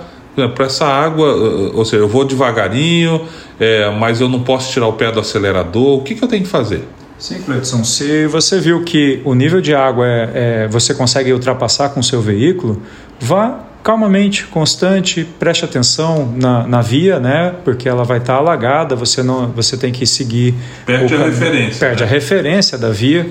para 0.56 0.65
essa 0.65 0.86
água, 0.86 1.28
ou 1.74 1.84
seja, 1.84 2.04
eu 2.04 2.08
vou 2.08 2.24
devagarinho, 2.24 3.28
é, 3.60 3.89
mas 3.91 4.21
eu 4.21 4.30
não 4.30 4.41
posso 4.41 4.71
tirar 4.71 4.88
o 4.88 4.93
pé 4.93 5.12
do 5.12 5.19
acelerador. 5.19 5.97
O 5.97 6.02
que, 6.04 6.15
que 6.15 6.24
eu 6.24 6.28
tenho 6.28 6.43
que 6.43 6.50
fazer? 6.50 6.84
Sim, 7.21 7.39
Cleiton. 7.43 7.84
Se 7.84 8.25
você 8.25 8.60
viu 8.60 8.84
que 8.84 9.21
o 9.23 9.36
nível 9.36 9.62
de 9.62 9.75
água 9.75 10.07
é, 10.07 10.31
é, 10.34 10.67
você 10.67 10.91
consegue 10.91 11.31
ultrapassar 11.31 11.89
com 11.89 11.99
o 11.99 12.03
seu 12.03 12.19
veículo, 12.19 12.81
vá 13.19 13.60
calmamente, 13.84 14.47
constante, 14.47 15.23
preste 15.38 15.63
atenção 15.63 16.34
na, 16.36 16.65
na 16.65 16.81
via, 16.81 17.19
né? 17.19 17.53
Porque 17.63 17.88
ela 17.88 18.03
vai 18.03 18.17
estar 18.17 18.36
alagada, 18.36 18.95
você 18.95 19.21
não, 19.21 19.51
você 19.51 19.77
tem 19.77 19.91
que 19.91 20.05
seguir. 20.07 20.55
Perde 20.84 21.13
a 21.13 21.25
referência. 21.25 21.79
Perde 21.79 22.03
né? 22.03 22.10
a 22.10 22.12
referência 22.12 22.77
da 22.79 22.89
via. 22.89 23.29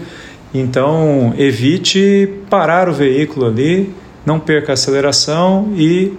Então 0.54 1.34
evite 1.36 2.28
parar 2.48 2.88
o 2.88 2.92
veículo 2.92 3.46
ali, 3.46 3.92
não 4.24 4.38
perca 4.38 4.72
a 4.72 4.74
aceleração 4.74 5.72
e 5.74 6.12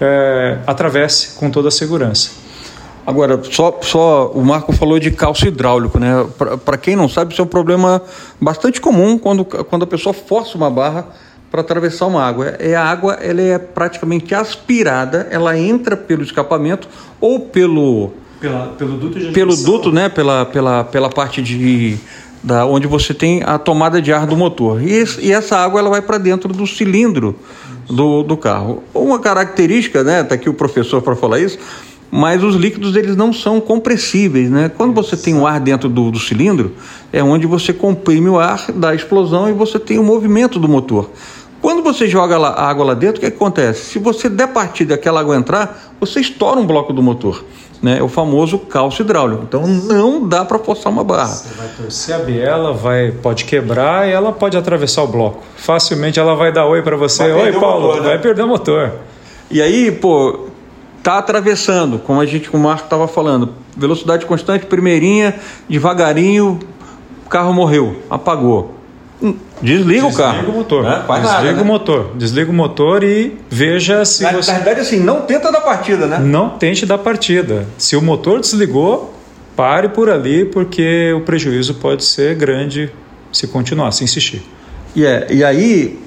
é, 0.00 0.58
atravesse 0.64 1.36
com 1.36 1.50
toda 1.50 1.68
a 1.68 1.72
segurança. 1.72 2.45
Agora, 3.06 3.40
só, 3.44 3.78
só 3.82 4.32
o 4.34 4.44
Marco 4.44 4.72
falou 4.72 4.98
de 4.98 5.12
calço 5.12 5.46
hidráulico, 5.46 5.96
né? 5.96 6.26
Para 6.64 6.76
quem 6.76 6.96
não 6.96 7.08
sabe, 7.08 7.32
isso 7.32 7.40
é 7.40 7.44
um 7.44 7.48
problema 7.48 8.02
bastante 8.40 8.80
comum 8.80 9.16
quando, 9.16 9.44
quando 9.44 9.84
a 9.84 9.86
pessoa 9.86 10.12
força 10.12 10.58
uma 10.58 10.68
barra 10.68 11.06
para 11.48 11.60
atravessar 11.60 12.06
uma 12.06 12.26
água. 12.26 12.56
É 12.58 12.74
a 12.74 12.82
água, 12.82 13.14
ela 13.14 13.40
é 13.40 13.58
praticamente 13.58 14.34
aspirada, 14.34 15.28
ela 15.30 15.56
entra 15.56 15.96
pelo 15.96 16.24
escapamento 16.24 16.88
ou 17.20 17.38
pelo 17.38 18.10
pela, 18.40 18.74
pelo 18.76 18.96
duto 18.96 19.20
de 19.20 19.26
pelo 19.30 19.56
duto, 19.56 19.92
né? 19.92 20.08
Pela, 20.08 20.44
pela, 20.44 20.82
pela 20.82 21.08
parte 21.08 21.40
de 21.40 21.96
da 22.42 22.66
onde 22.66 22.88
você 22.88 23.14
tem 23.14 23.42
a 23.44 23.56
tomada 23.56 24.02
de 24.02 24.12
ar 24.12 24.26
do 24.26 24.36
motor. 24.36 24.82
E, 24.82 24.92
esse, 24.92 25.20
e 25.20 25.32
essa 25.32 25.56
água 25.56 25.78
ela 25.78 25.90
vai 25.90 26.02
para 26.02 26.18
dentro 26.18 26.52
do 26.52 26.66
cilindro 26.66 27.36
do, 27.88 28.24
do 28.24 28.36
carro. 28.36 28.82
Uma 28.92 29.20
característica, 29.20 30.02
né? 30.02 30.24
Tá 30.24 30.34
aqui 30.34 30.48
o 30.48 30.54
professor 30.54 31.00
para 31.00 31.14
falar 31.14 31.38
isso 31.38 31.58
mas 32.10 32.42
os 32.42 32.54
líquidos 32.54 32.94
eles 32.96 33.16
não 33.16 33.32
são 33.32 33.60
compressíveis, 33.60 34.50
né? 34.50 34.70
Quando 34.74 34.94
você 34.94 35.16
tem 35.16 35.34
o 35.34 35.46
ar 35.46 35.60
dentro 35.60 35.88
do, 35.88 36.10
do, 36.10 36.18
cilindro, 36.18 36.72
é 37.12 37.22
onde 37.22 37.46
você 37.46 37.72
comprime 37.72 38.28
o 38.28 38.38
ar 38.38 38.70
da 38.72 38.94
explosão 38.94 39.48
e 39.48 39.52
você 39.52 39.78
tem 39.78 39.98
o 39.98 40.02
movimento 40.02 40.58
do 40.58 40.68
motor. 40.68 41.10
Quando 41.60 41.82
você 41.82 42.06
joga 42.06 42.36
a 42.36 42.68
água 42.68 42.84
lá 42.84 42.94
dentro, 42.94 43.16
o 43.16 43.20
que, 43.20 43.26
acontece? 43.26 43.86
Se 43.86 43.98
você 43.98 44.28
der 44.28 44.48
partida 44.48 44.92
e 44.92 44.94
aquela 44.94 45.20
água 45.20 45.34
entrar, 45.34 45.94
você 45.98 46.20
estoura 46.20 46.60
um 46.60 46.66
bloco 46.66 46.92
do 46.92 47.02
motor. 47.02 47.44
Né? 47.82 47.98
É 47.98 48.02
o 48.02 48.08
famoso 48.08 48.58
calço 48.58 49.02
hidráulico. 49.02 49.42
Então 49.42 49.66
não 49.66 50.26
dá 50.28 50.44
para 50.44 50.58
forçar 50.58 50.92
uma 50.92 51.02
barra. 51.02 51.26
Você 51.26 51.54
vai 51.54 51.68
torcer 51.76 52.14
a 52.14 52.18
biela, 52.18 52.72
vai, 52.72 53.10
pode 53.10 53.44
quebrar 53.44 54.08
e 54.08 54.12
ela 54.12 54.32
pode 54.32 54.56
atravessar 54.56 55.02
o 55.02 55.08
bloco. 55.08 55.42
Facilmente 55.56 56.20
ela 56.20 56.34
vai 56.34 56.52
dar 56.52 56.66
oi 56.66 56.82
para 56.82 56.96
você. 56.96 57.24
Oi, 57.24 57.52
Paulo, 57.52 57.88
motor, 57.88 58.02
né? 58.02 58.08
vai 58.10 58.18
perder 58.18 58.42
o 58.42 58.48
motor. 58.48 58.92
E 59.50 59.60
aí, 59.60 59.90
pô, 59.92 60.46
está 61.06 61.18
atravessando, 61.18 62.00
como 62.00 62.20
a 62.20 62.26
gente, 62.26 62.50
como 62.50 62.64
o 62.64 62.66
Marco 62.66 62.82
estava 62.82 63.06
falando, 63.06 63.50
velocidade 63.76 64.26
constante, 64.26 64.66
primeirinha, 64.66 65.36
devagarinho, 65.68 66.58
o 67.24 67.28
carro 67.28 67.54
morreu, 67.54 68.02
apagou. 68.10 68.74
Hum, 69.22 69.36
desliga, 69.62 69.84
desliga 69.84 70.06
o 70.06 70.14
carro. 70.14 70.32
Desliga 70.38 70.50
o 70.50 70.56
motor. 70.56 70.82
Né? 70.82 70.90
Desliga 70.90 71.22
nada, 71.22 71.52
né? 71.52 71.62
o 71.62 71.64
motor. 71.64 72.10
Desliga 72.16 72.50
o 72.50 72.54
motor 72.54 73.04
e 73.04 73.38
veja 73.48 74.04
se 74.04 74.24
na, 74.24 74.32
você. 74.32 74.50
Na 74.50 74.58
verdade, 74.58 74.80
assim, 74.80 74.98
não 74.98 75.20
tenta 75.20 75.52
dar 75.52 75.60
partida, 75.60 76.06
né? 76.06 76.18
Não 76.18 76.50
tente 76.50 76.84
dar 76.84 76.98
partida. 76.98 77.68
Se 77.78 77.94
o 77.94 78.02
motor 78.02 78.40
desligou, 78.40 79.14
pare 79.54 79.88
por 79.88 80.10
ali, 80.10 80.44
porque 80.44 81.12
o 81.16 81.20
prejuízo 81.20 81.74
pode 81.74 82.04
ser 82.04 82.34
grande 82.34 82.90
se 83.32 83.46
continuar, 83.46 83.92
se 83.92 84.02
insistir. 84.02 84.42
E, 84.94 85.06
é, 85.06 85.28
e 85.30 85.44
aí, 85.44 86.00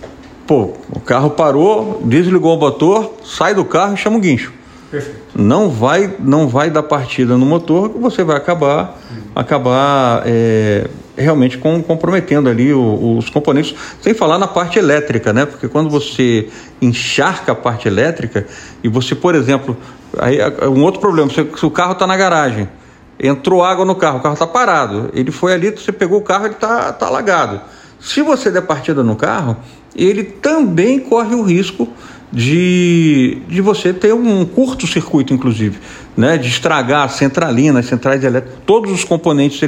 pô, 0.45 0.73
o 0.93 0.99
carro 0.99 1.29
parou, 1.29 2.01
desligou 2.03 2.57
o 2.57 2.59
motor, 2.59 3.13
sai 3.23 3.55
do 3.55 3.63
carro 3.63 3.93
e 3.93 3.97
chama 3.97 4.17
o 4.17 4.19
guincho. 4.19 4.58
Perfeito. 4.89 5.19
Não 5.35 5.69
vai, 5.69 6.15
não 6.19 6.47
vai 6.47 6.69
dar 6.69 6.83
partida 6.83 7.37
no 7.37 7.45
motor, 7.45 7.89
você 7.89 8.23
vai 8.23 8.35
acabar, 8.35 8.99
acabar 9.35 10.23
é, 10.25 10.89
realmente 11.15 11.59
com, 11.59 11.81
comprometendo 11.83 12.49
ali 12.49 12.73
o, 12.73 13.17
os 13.17 13.29
componentes, 13.29 13.75
sem 14.01 14.15
falar 14.15 14.39
na 14.39 14.47
parte 14.47 14.79
elétrica, 14.79 15.31
né? 15.31 15.45
Porque 15.45 15.67
quando 15.67 15.89
você 15.89 16.49
encharca 16.81 17.51
a 17.51 17.55
parte 17.55 17.87
elétrica 17.87 18.47
e 18.83 18.89
você, 18.89 19.13
por 19.13 19.35
exemplo, 19.35 19.77
aí 20.17 20.39
um 20.67 20.81
outro 20.83 20.99
problema, 20.99 21.29
se 21.29 21.65
o 21.65 21.69
carro 21.69 21.91
está 21.91 22.07
na 22.07 22.17
garagem, 22.17 22.67
entrou 23.19 23.63
água 23.63 23.85
no 23.85 23.95
carro, 23.95 24.17
o 24.17 24.21
carro 24.21 24.33
está 24.33 24.47
parado, 24.47 25.11
ele 25.13 25.31
foi 25.31 25.53
ali, 25.53 25.69
você 25.69 25.91
pegou 25.91 26.19
o 26.19 26.23
carro, 26.23 26.45
ele 26.45 26.55
está 26.55 26.91
tá 26.93 27.05
alagado. 27.05 27.61
Se 27.99 28.21
você 28.21 28.49
der 28.49 28.61
partida 28.61 29.03
no 29.03 29.15
carro, 29.15 29.57
ele 29.95 30.23
também 30.23 30.99
corre 30.99 31.35
o 31.35 31.43
risco 31.43 31.87
de, 32.31 33.39
de 33.47 33.61
você 33.61 33.91
ter 33.91 34.13
um 34.13 34.45
curto-circuito, 34.45 35.33
inclusive, 35.33 35.77
né? 36.15 36.37
de 36.37 36.47
estragar 36.47 37.05
a 37.05 37.09
centralina, 37.09 37.79
as 37.79 37.87
centrais 37.87 38.23
elétricas, 38.23 38.59
todos 38.65 38.91
os 38.91 39.03
componentes 39.03 39.59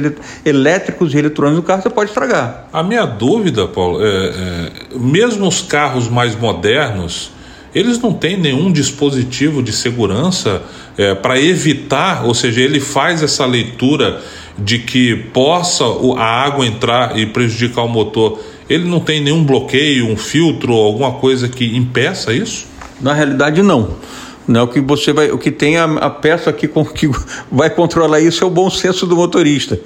elétricos 0.44 1.12
e 1.14 1.18
eletrônicos 1.18 1.62
do 1.62 1.66
carro 1.66 1.82
você 1.82 1.90
pode 1.90 2.10
estragar. 2.10 2.68
A 2.72 2.82
minha 2.82 3.04
dúvida, 3.04 3.66
Paulo, 3.66 3.98
é, 4.00 4.06
é 4.06 4.72
mesmo 4.98 5.48
os 5.48 5.60
carros 5.60 6.08
mais 6.08 6.36
modernos, 6.36 7.32
eles 7.74 7.98
não 7.98 8.12
têm 8.12 8.36
nenhum 8.36 8.70
dispositivo 8.70 9.62
de 9.62 9.72
segurança 9.72 10.62
é, 10.96 11.14
para 11.14 11.40
evitar, 11.40 12.24
ou 12.24 12.34
seja, 12.34 12.60
ele 12.60 12.78
faz 12.78 13.22
essa 13.22 13.46
leitura 13.46 14.20
de 14.58 14.78
que 14.78 15.16
possa 15.32 15.84
a 16.18 16.24
água 16.24 16.66
entrar 16.66 17.18
e 17.18 17.24
prejudicar 17.24 17.84
o 17.84 17.88
motor 17.88 18.38
ele 18.68 18.88
não 18.88 19.00
tem 19.00 19.20
nenhum 19.20 19.44
bloqueio, 19.44 20.06
um 20.06 20.16
filtro, 20.16 20.72
alguma 20.72 21.12
coisa 21.12 21.48
que 21.48 21.76
impeça 21.76 22.32
isso? 22.32 22.66
Na 23.00 23.12
realidade, 23.12 23.62
não. 23.62 23.96
Não, 24.46 24.64
o 24.64 24.68
que 24.68 24.80
você 24.80 25.12
vai, 25.12 25.30
o 25.30 25.38
que 25.38 25.50
tem 25.50 25.76
a, 25.76 25.84
a 25.84 26.10
peça 26.10 26.52
que, 26.52 26.66
que 26.94 27.08
vai 27.50 27.70
controlar 27.70 28.20
isso 28.20 28.42
é 28.42 28.46
o 28.46 28.50
bom 28.50 28.68
senso 28.70 29.06
do 29.06 29.16
motorista, 29.16 29.78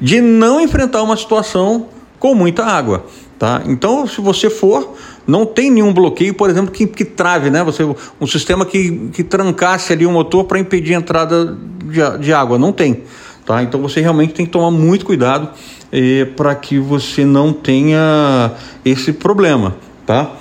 de 0.00 0.20
não 0.20 0.60
enfrentar 0.60 1.02
uma 1.02 1.16
situação 1.16 1.88
com 2.18 2.34
muita 2.34 2.64
água, 2.64 3.06
tá? 3.38 3.62
Então, 3.66 4.06
se 4.06 4.20
você 4.20 4.48
for, 4.48 4.94
não 5.26 5.46
tem 5.46 5.70
nenhum 5.70 5.92
bloqueio, 5.92 6.34
por 6.34 6.50
exemplo, 6.50 6.70
que, 6.70 6.86
que 6.86 7.04
trave, 7.04 7.50
né? 7.50 7.64
Você, 7.64 7.82
um 8.20 8.26
sistema 8.26 8.64
que, 8.64 9.10
que 9.12 9.24
trancasse 9.24 9.92
ali 9.92 10.06
o 10.06 10.10
motor 10.10 10.44
para 10.44 10.58
impedir 10.58 10.94
a 10.94 10.98
entrada 10.98 11.56
de, 11.84 12.18
de 12.18 12.32
água, 12.32 12.58
não 12.58 12.72
tem, 12.72 13.02
tá? 13.44 13.62
Então 13.62 13.80
você 13.80 14.00
realmente 14.00 14.34
tem 14.34 14.46
que 14.46 14.52
tomar 14.52 14.70
muito 14.70 15.04
cuidado 15.04 15.50
é, 15.90 16.24
para 16.24 16.54
que 16.54 16.78
você 16.78 17.24
não 17.24 17.52
tenha 17.52 18.52
esse 18.84 19.12
problema, 19.12 19.74
tá? 20.06 20.32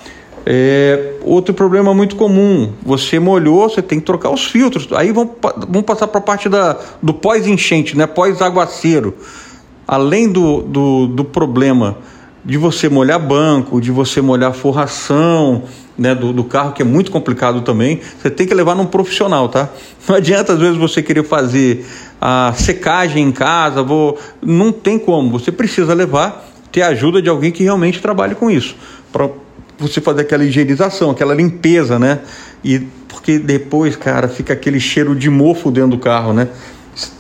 É, 0.46 1.14
outro 1.22 1.54
problema 1.54 1.94
muito 1.94 2.16
comum, 2.16 2.72
você 2.84 3.20
molhou, 3.20 3.70
você 3.70 3.82
tem 3.82 4.00
que 4.00 4.06
trocar 4.06 4.32
os 4.32 4.46
filtros. 4.46 4.88
Aí 4.94 5.12
vamos, 5.12 5.34
vamos 5.68 5.84
passar 5.84 6.08
para 6.08 6.20
a 6.20 6.24
parte 6.24 6.50
da, 6.50 6.80
do 7.02 7.14
pós-enchente, 7.14 7.96
né? 7.96 8.08
pós-aguaceiro. 8.08 9.14
Além 9.88 10.32
do, 10.32 10.62
do, 10.62 11.08
do 11.08 11.24
problema 11.24 11.98
de 12.44 12.58
você 12.58 12.90
molhar 12.90 13.20
banco, 13.20 13.80
de 13.80 13.92
você 13.92 14.22
molhar 14.22 14.54
forração 14.54 15.64
né, 15.98 16.16
do, 16.16 16.34
do, 16.34 16.44
carro, 16.44 16.74
que 16.74 16.82
é 16.82 16.86
muito 16.86 17.12
complicado 17.12 17.62
também, 17.62 18.00
você 18.20 18.30
tem 18.30 18.48
que 18.48 18.54
levar 18.54 18.76
num 18.76 18.86
profissional, 18.86 19.48
tá? 19.48 19.70
Não 20.08 20.16
adianta 20.16 20.54
às 20.54 20.60
vezes 20.60 20.78
você 20.78 21.02
querer 21.04 21.24
fazer 21.24 21.86
a 22.20 22.54
secagem 22.56 23.24
em 23.24 23.32
casa, 23.32 23.82
vou... 23.84 24.18
não 24.42 24.72
tem 24.72 25.00
como, 25.00 25.32
você 25.32 25.52
precisa 25.52 25.94
levar, 25.94 26.48
ter 26.72 26.84
a 26.84 26.90
ajuda 26.90 27.22
de 27.22 27.30
alguém 27.30 27.52
que 27.52 27.64
realmente 27.64 28.00
trabalhe 28.00 28.36
com 28.36 28.50
isso, 28.50 28.76
para 29.12 29.30
você 29.78 30.00
fazer 30.00 30.22
aquela 30.22 30.44
higienização, 30.44 31.10
aquela 31.10 31.34
limpeza, 31.34 31.98
né? 31.98 32.20
E 32.64 32.80
porque 33.08 33.40
depois, 33.40 33.96
cara, 33.96 34.28
fica 34.28 34.54
aquele 34.54 34.80
cheiro 34.80 35.16
de 35.16 35.30
mofo 35.30 35.72
dentro 35.72 35.92
do 35.92 35.98
carro, 35.98 36.32
né? 36.32 36.48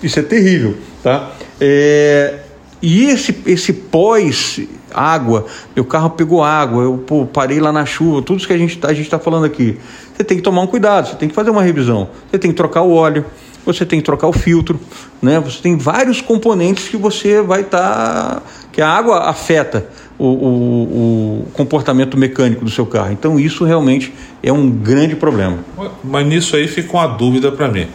Isso 0.01 0.19
é 0.19 0.23
terrível, 0.23 0.77
tá? 1.03 1.31
É... 1.59 2.39
E 2.81 3.05
esse, 3.05 3.35
esse 3.45 3.73
pós 3.73 4.59
água, 4.93 5.45
meu 5.75 5.85
carro 5.85 6.11
pegou 6.11 6.43
água, 6.43 6.83
eu 6.83 6.97
pô, 6.97 7.25
parei 7.25 7.59
lá 7.59 7.71
na 7.71 7.85
chuva, 7.85 8.21
tudo 8.21 8.37
isso 8.37 8.47
que 8.47 8.53
a 8.53 8.57
gente 8.57 8.77
tá, 8.77 8.91
está 8.91 9.19
falando 9.19 9.45
aqui. 9.45 9.77
Você 10.15 10.23
tem 10.23 10.37
que 10.37 10.43
tomar 10.43 10.61
um 10.61 10.67
cuidado, 10.67 11.09
você 11.09 11.15
tem 11.15 11.29
que 11.29 11.35
fazer 11.35 11.49
uma 11.49 11.63
revisão, 11.63 12.09
você 12.29 12.37
tem 12.37 12.51
que 12.51 12.57
trocar 12.57 12.81
o 12.81 12.93
óleo, 12.93 13.25
você 13.65 13.85
tem 13.85 13.99
que 13.99 14.05
trocar 14.05 14.27
o 14.27 14.33
filtro, 14.33 14.79
né? 15.21 15.39
Você 15.39 15.61
tem 15.61 15.77
vários 15.77 16.21
componentes 16.21 16.87
que 16.87 16.97
você 16.97 17.41
vai 17.41 17.61
estar. 17.61 17.79
Tá, 17.79 18.41
que 18.71 18.81
a 18.81 18.87
água 18.87 19.29
afeta 19.29 19.85
o, 20.17 20.25
o, 20.25 21.43
o, 21.43 21.51
comportamento 21.51 22.17
mecânico 22.17 22.63
do 22.63 22.71
seu 22.71 22.85
carro. 22.85 23.11
Então 23.11 23.39
isso 23.39 23.65
realmente 23.65 24.13
é 24.41 24.51
um 24.51 24.69
grande 24.69 25.15
problema. 25.15 25.59
Mas 26.03 26.25
nisso 26.25 26.55
aí 26.55 26.67
fica 26.67 26.93
uma 26.93 27.07
dúvida 27.07 27.51
para 27.51 27.67
mim. 27.67 27.87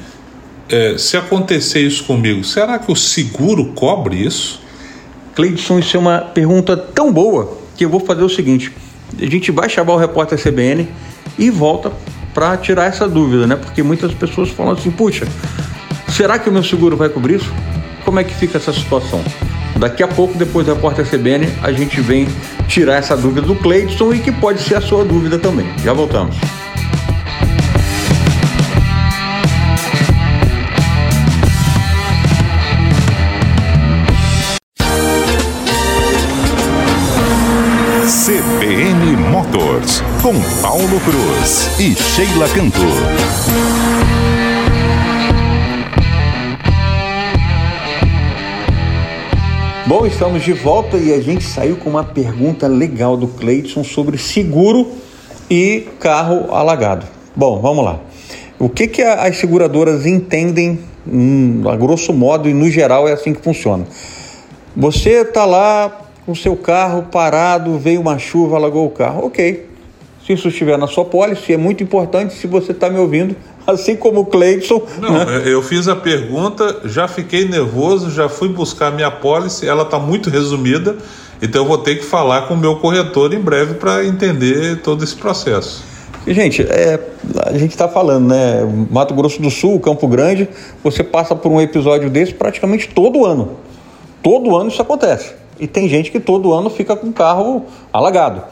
É, 0.69 0.99
se 0.99 1.17
acontecer 1.17 1.81
isso 1.81 2.05
comigo, 2.05 2.43
será 2.45 2.79
que 2.79 2.91
o 2.91 2.97
seguro 2.97 3.67
cobre 3.73 4.17
isso? 4.17 4.61
Cleidson, 5.37 5.79
isso 5.79 5.95
é 5.99 6.01
uma 6.01 6.19
pergunta 6.19 6.75
tão 6.75 7.13
boa 7.13 7.59
que 7.77 7.85
eu 7.85 7.91
vou 7.91 8.01
fazer 8.01 8.25
o 8.25 8.29
seguinte: 8.29 8.73
a 9.21 9.27
gente 9.27 9.53
vai 9.53 9.69
chamar 9.69 9.93
o 9.93 9.97
repórter 9.99 10.43
CBN 10.43 10.89
e 11.39 11.51
volta 11.51 11.93
para 12.33 12.57
tirar 12.57 12.87
essa 12.87 13.07
dúvida, 13.07 13.47
né? 13.47 13.55
Porque 13.55 13.83
muitas 13.83 14.13
pessoas 14.15 14.49
falam 14.49 14.73
assim: 14.73 14.91
puxa, 14.91 15.29
será 16.09 16.39
que 16.39 16.49
o 16.49 16.53
meu 16.53 16.65
seguro 16.65 16.97
vai 16.97 17.11
cobrir 17.11 17.37
isso? 17.37 17.53
Como 18.03 18.19
é 18.19 18.25
que 18.25 18.35
fica 18.35 18.57
essa 18.57 18.73
situação? 18.73 19.23
Daqui 19.79 20.03
a 20.03 20.09
pouco, 20.09 20.39
depois 20.39 20.67
do 20.67 20.73
repórter 20.73 21.07
CBN, 21.07 21.47
a 21.63 21.71
gente 21.71 22.01
vem 22.01 22.27
tirar 22.67 22.95
essa 22.95 23.15
dúvida 23.15 23.47
do 23.47 23.55
Cleidson 23.57 24.15
e 24.15 24.21
que 24.21 24.33
pode 24.33 24.63
ser 24.63 24.77
a 24.77 24.81
sua 24.81 25.05
dúvida 25.05 25.39
também. 25.39 25.67
Já 25.85 25.93
voltamos. 25.93 26.35
Com 40.27 40.35
Paulo 40.61 41.01
Cruz 41.03 41.79
e 41.79 41.95
Sheila 41.95 42.49
Cantor. 42.49 42.83
Bom, 49.87 50.05
estamos 50.05 50.43
de 50.43 50.53
volta 50.53 50.97
e 50.97 51.15
a 51.15 51.21
gente 51.21 51.45
saiu 51.45 51.77
com 51.77 51.91
uma 51.91 52.03
pergunta 52.03 52.67
legal 52.67 53.17
do 53.17 53.29
Cleidson 53.29 53.85
sobre 53.85 54.19
seguro 54.19 54.89
e 55.49 55.87
carro 56.01 56.53
alagado. 56.53 57.07
Bom, 57.37 57.61
vamos 57.61 57.85
lá. 57.85 58.01
O 58.59 58.69
que, 58.69 58.89
que 58.89 59.03
as 59.03 59.37
seguradoras 59.37 60.07
entendem, 60.07 60.81
hum, 61.07 61.63
a 61.69 61.77
grosso 61.77 62.13
modo 62.13 62.49
e 62.49 62.53
no 62.53 62.69
geral 62.69 63.07
é 63.07 63.13
assim 63.13 63.33
que 63.33 63.41
funciona? 63.41 63.87
Você 64.77 65.21
está 65.21 65.45
lá 65.45 66.01
com 66.27 66.35
seu 66.35 66.57
carro 66.57 67.05
parado, 67.13 67.79
veio 67.79 68.01
uma 68.01 68.19
chuva, 68.19 68.57
alagou 68.57 68.87
o 68.87 68.91
carro. 68.91 69.27
Ok. 69.27 69.66
Se 70.27 70.33
isso 70.33 70.49
estiver 70.49 70.77
na 70.77 70.89
sua 70.89 71.05
pólice, 71.05 71.53
é 71.53 71.57
muito 71.57 71.85
importante 71.85 72.35
se 72.35 72.49
você 72.49 72.73
está 72.73 72.91
me 72.91 72.99
ouvindo, 72.99 73.37
assim 73.65 73.95
como 73.95 74.21
o 74.21 74.27
Cleidson. 74.27 74.83
Não, 74.99 75.13
né? 75.13 75.43
eu 75.45 75.63
fiz 75.63 75.87
a 75.87 75.95
pergunta, 75.95 76.81
já 76.85 77.07
fiquei 77.07 77.49
nervoso, 77.49 78.11
já 78.11 78.29
fui 78.29 78.49
buscar 78.49 78.91
minha 78.91 79.11
pólice, 79.11 79.69
ela 79.69 79.85
está 79.85 80.01
muito 80.01 80.29
resumida, 80.29 80.97
então 81.41 81.63
eu 81.63 81.69
vou 81.69 81.79
ter 81.79 81.97
que 81.97 82.05
falar 82.05 82.49
com 82.49 82.55
o 82.55 82.57
meu 82.57 82.77
corretor 82.77 83.33
em 83.33 83.39
breve 83.39 83.75
para 83.75 84.05
entender 84.05 84.81
todo 84.83 85.05
esse 85.05 85.15
processo. 85.15 85.85
Gente, 86.27 86.63
é, 86.63 86.99
a 87.45 87.57
gente 87.57 87.71
está 87.71 87.89
falando, 87.89 88.27
né? 88.27 88.65
Mato 88.91 89.15
Grosso 89.15 89.41
do 89.41 89.49
Sul, 89.49 89.79
Campo 89.79 90.09
Grande, 90.09 90.49
você 90.83 91.05
passa 91.05 91.37
por 91.37 91.53
um 91.53 91.61
episódio 91.61 92.11
desse 92.11 92.35
praticamente 92.35 92.89
todo 92.89 93.25
ano. 93.25 93.59
Todo 94.25 94.57
ano 94.57 94.71
isso 94.71 94.83
acontece 94.83 95.35
e 95.59 95.67
tem 95.67 95.89
gente 95.89 96.11
que 96.11 96.21
todo 96.21 96.53
ano 96.53 96.69
fica 96.69 96.95
com 96.97 97.09
o 97.09 97.13
carro 97.13 97.65
alagado. 97.93 98.43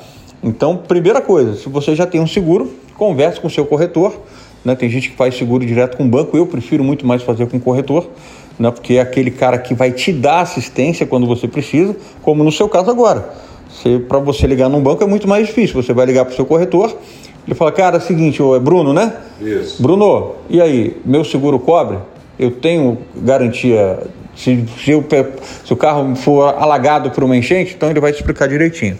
Então, 0.44 0.76
primeira 0.76 1.22
coisa, 1.22 1.56
se 1.56 1.70
você 1.70 1.96
já 1.96 2.06
tem 2.06 2.20
um 2.20 2.26
seguro, 2.26 2.70
converse 2.98 3.40
com 3.40 3.46
o 3.46 3.50
seu 3.50 3.64
corretor. 3.64 4.14
Né? 4.62 4.74
Tem 4.74 4.90
gente 4.90 5.10
que 5.10 5.16
faz 5.16 5.36
seguro 5.36 5.64
direto 5.64 5.96
com 5.96 6.04
o 6.04 6.08
banco, 6.08 6.36
eu 6.36 6.46
prefiro 6.46 6.84
muito 6.84 7.06
mais 7.06 7.22
fazer 7.22 7.46
com 7.46 7.56
o 7.56 7.60
corretor, 7.60 8.08
né? 8.58 8.70
porque 8.70 8.94
é 8.94 9.00
aquele 9.00 9.30
cara 9.30 9.56
que 9.58 9.74
vai 9.74 9.90
te 9.90 10.12
dar 10.12 10.40
assistência 10.40 11.06
quando 11.06 11.26
você 11.26 11.48
precisa, 11.48 11.96
como 12.22 12.44
no 12.44 12.52
seu 12.52 12.68
caso 12.68 12.90
agora. 12.90 13.28
Para 14.06 14.18
você 14.18 14.46
ligar 14.46 14.68
num 14.68 14.82
banco 14.82 15.02
é 15.02 15.06
muito 15.06 15.26
mais 15.26 15.46
difícil. 15.46 15.82
Você 15.82 15.92
vai 15.92 16.06
ligar 16.06 16.24
para 16.24 16.32
o 16.32 16.36
seu 16.36 16.46
corretor, 16.46 16.94
ele 17.46 17.54
fala, 17.54 17.72
cara, 17.72 17.96
é 17.96 17.98
o 17.98 18.02
seguinte, 18.02 18.40
é 18.40 18.58
Bruno, 18.58 18.92
né? 18.92 19.16
Isso. 19.40 19.82
Bruno, 19.82 20.36
e 20.48 20.60
aí, 20.60 20.96
meu 21.04 21.24
seguro 21.24 21.58
cobre? 21.58 21.98
Eu 22.38 22.50
tenho 22.50 22.98
garantia 23.16 23.98
se, 24.36 24.64
se, 24.84 24.94
o, 24.94 25.04
se 25.64 25.72
o 25.72 25.76
carro 25.76 26.14
for 26.16 26.54
alagado 26.58 27.10
por 27.10 27.22
uma 27.24 27.36
enchente, 27.36 27.74
então 27.76 27.90
ele 27.90 28.00
vai 28.00 28.12
te 28.12 28.16
explicar 28.16 28.48
direitinho. 28.48 28.98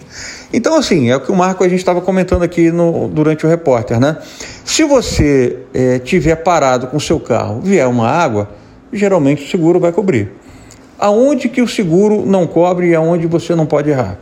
Então, 0.53 0.77
assim, 0.77 1.11
é 1.11 1.16
o 1.16 1.20
que 1.20 1.33
o 1.33 1.35
Marco 1.35 1.64
a 1.64 1.68
gente 1.68 1.81
estava 1.81 2.01
comentando 2.01 2.42
aqui 2.42 2.70
no, 2.70 3.09
durante 3.09 3.44
o 3.44 3.49
repórter, 3.49 3.99
né? 3.99 4.16
Se 4.64 4.85
você 4.85 5.59
é, 5.75 5.99
tiver 5.99 6.37
parado 6.37 6.87
com 6.87 6.97
o 6.97 7.01
seu 7.01 7.18
carro, 7.18 7.61
vier 7.61 7.87
uma 7.88 8.09
água, 8.09 8.51
geralmente 8.92 9.44
o 9.44 9.49
seguro 9.49 9.81
vai 9.81 9.92
cobrir. 9.92 10.31
Aonde 10.99 11.49
que 11.49 11.61
o 11.61 11.68
seguro 11.68 12.25
não 12.25 12.47
cobre 12.47 12.88
e 12.88 12.94
aonde 12.94 13.27
você 13.27 13.55
não 13.55 13.66
pode 13.66 13.90
errar? 13.90 14.18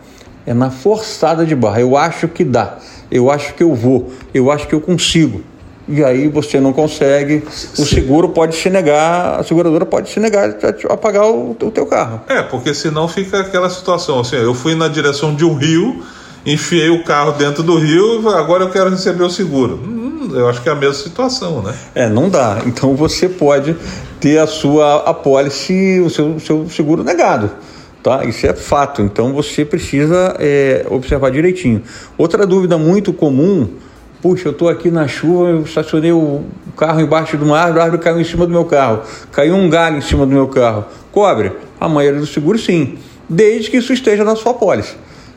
É 0.46 0.54
na 0.54 0.70
forçada 0.70 1.44
de 1.44 1.54
barra. 1.54 1.80
Eu 1.80 1.96
acho 1.96 2.26
que 2.26 2.42
dá. 2.42 2.78
Eu 3.10 3.30
acho 3.30 3.54
que 3.54 3.62
eu 3.62 3.74
vou. 3.74 4.10
Eu 4.32 4.50
acho 4.50 4.66
que 4.66 4.74
eu 4.74 4.80
consigo 4.80 5.42
e 5.88 6.02
aí 6.04 6.28
você 6.28 6.60
não 6.60 6.72
consegue, 6.72 7.42
o 7.78 7.84
seguro 7.84 8.28
pode 8.28 8.54
se 8.56 8.70
negar, 8.70 9.40
a 9.40 9.42
seguradora 9.42 9.84
pode 9.84 10.10
se 10.10 10.20
negar 10.20 10.56
a 10.88 10.96
pagar 10.96 11.26
o, 11.26 11.50
o 11.50 11.70
teu 11.70 11.86
carro. 11.86 12.20
É, 12.28 12.42
porque 12.42 12.72
senão 12.72 13.08
fica 13.08 13.40
aquela 13.40 13.68
situação 13.68 14.20
assim, 14.20 14.36
eu 14.36 14.54
fui 14.54 14.74
na 14.74 14.88
direção 14.88 15.34
de 15.34 15.44
um 15.44 15.54
rio, 15.54 16.02
enfiei 16.46 16.90
o 16.90 17.04
carro 17.04 17.32
dentro 17.32 17.62
do 17.62 17.76
rio, 17.76 18.28
agora 18.28 18.64
eu 18.64 18.70
quero 18.70 18.90
receber 18.90 19.24
o 19.24 19.30
seguro. 19.30 19.80
Hum, 19.84 20.30
eu 20.32 20.48
acho 20.48 20.62
que 20.62 20.68
é 20.68 20.72
a 20.72 20.76
mesma 20.76 20.94
situação, 20.94 21.62
né? 21.62 21.74
É, 21.94 22.08
não 22.08 22.28
dá. 22.28 22.62
Então 22.64 22.94
você 22.94 23.28
pode 23.28 23.76
ter 24.20 24.38
a 24.38 24.46
sua 24.46 25.02
apólice, 25.08 26.00
o 26.00 26.08
seu, 26.08 26.38
seu 26.38 26.68
seguro 26.70 27.02
negado. 27.02 27.50
Tá? 28.02 28.24
Isso 28.24 28.44
é 28.46 28.52
fato, 28.52 29.00
então 29.00 29.32
você 29.32 29.64
precisa 29.64 30.34
é, 30.40 30.84
observar 30.90 31.30
direitinho. 31.30 31.82
Outra 32.18 32.44
dúvida 32.44 32.76
muito 32.76 33.12
comum, 33.12 33.68
puxa, 34.22 34.48
eu 34.48 34.52
estou 34.52 34.68
aqui 34.68 34.88
na 34.88 35.08
chuva, 35.08 35.50
eu 35.50 35.62
estacionei 35.62 36.12
o 36.12 36.44
carro 36.76 37.00
embaixo 37.00 37.36
de 37.36 37.42
uma 37.42 37.58
árvore, 37.58 37.80
a 37.80 37.82
árvore 37.82 38.02
caiu 38.02 38.20
em 38.20 38.24
cima 38.24 38.46
do 38.46 38.52
meu 38.52 38.64
carro, 38.64 39.02
caiu 39.32 39.56
um 39.56 39.68
galho 39.68 39.98
em 39.98 40.00
cima 40.00 40.24
do 40.24 40.32
meu 40.32 40.46
carro. 40.46 40.84
Cobre? 41.10 41.52
A 41.80 41.88
maioria 41.88 42.20
do 42.20 42.26
seguro 42.26 42.56
sim, 42.56 42.96
desde 43.28 43.68
que 43.68 43.78
isso 43.78 43.92
esteja 43.92 44.22
na 44.22 44.36
sua 44.36 44.54
pólice. 44.54 44.94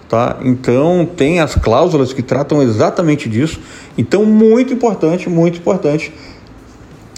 Tá? 0.08 0.38
Então 0.44 1.10
tem 1.18 1.40
as 1.40 1.56
cláusulas 1.56 2.14
que 2.14 2.22
tratam 2.22 2.62
exatamente 2.62 3.28
disso. 3.28 3.60
Então, 3.98 4.24
muito 4.24 4.72
importante, 4.72 5.28
muito 5.28 5.58
importante 5.58 6.14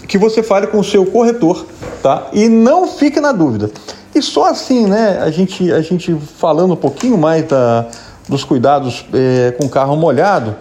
que 0.08 0.16
você 0.16 0.42
fale 0.42 0.66
com 0.68 0.78
o 0.78 0.84
seu 0.84 1.04
corretor, 1.04 1.66
tá? 2.02 2.28
E 2.32 2.48
não 2.48 2.88
fique 2.88 3.20
na 3.20 3.30
dúvida. 3.30 3.70
E 4.14 4.22
só 4.22 4.46
assim, 4.46 4.86
né, 4.86 5.18
a 5.20 5.30
gente, 5.30 5.70
a 5.70 5.82
gente 5.82 6.16
falando 6.38 6.72
um 6.72 6.76
pouquinho 6.76 7.18
mais 7.18 7.46
da, 7.46 7.86
dos 8.26 8.42
cuidados 8.42 9.04
é, 9.12 9.52
com 9.60 9.68
carro 9.68 9.94
molhado, 9.96 10.56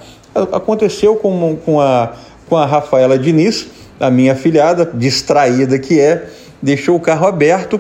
aconteceu 0.52 1.16
com, 1.16 1.58
com, 1.66 1.80
a, 1.80 2.14
com 2.48 2.58
a 2.58 2.66
Rafaela 2.66 3.18
Diniz, 3.18 3.68
a 4.00 4.10
minha 4.10 4.36
filhada, 4.36 4.90
distraída 4.94 5.78
que 5.80 6.00
é, 6.00 6.28
deixou 6.62 6.96
o 6.96 7.00
carro 7.00 7.28
aberto 7.28 7.80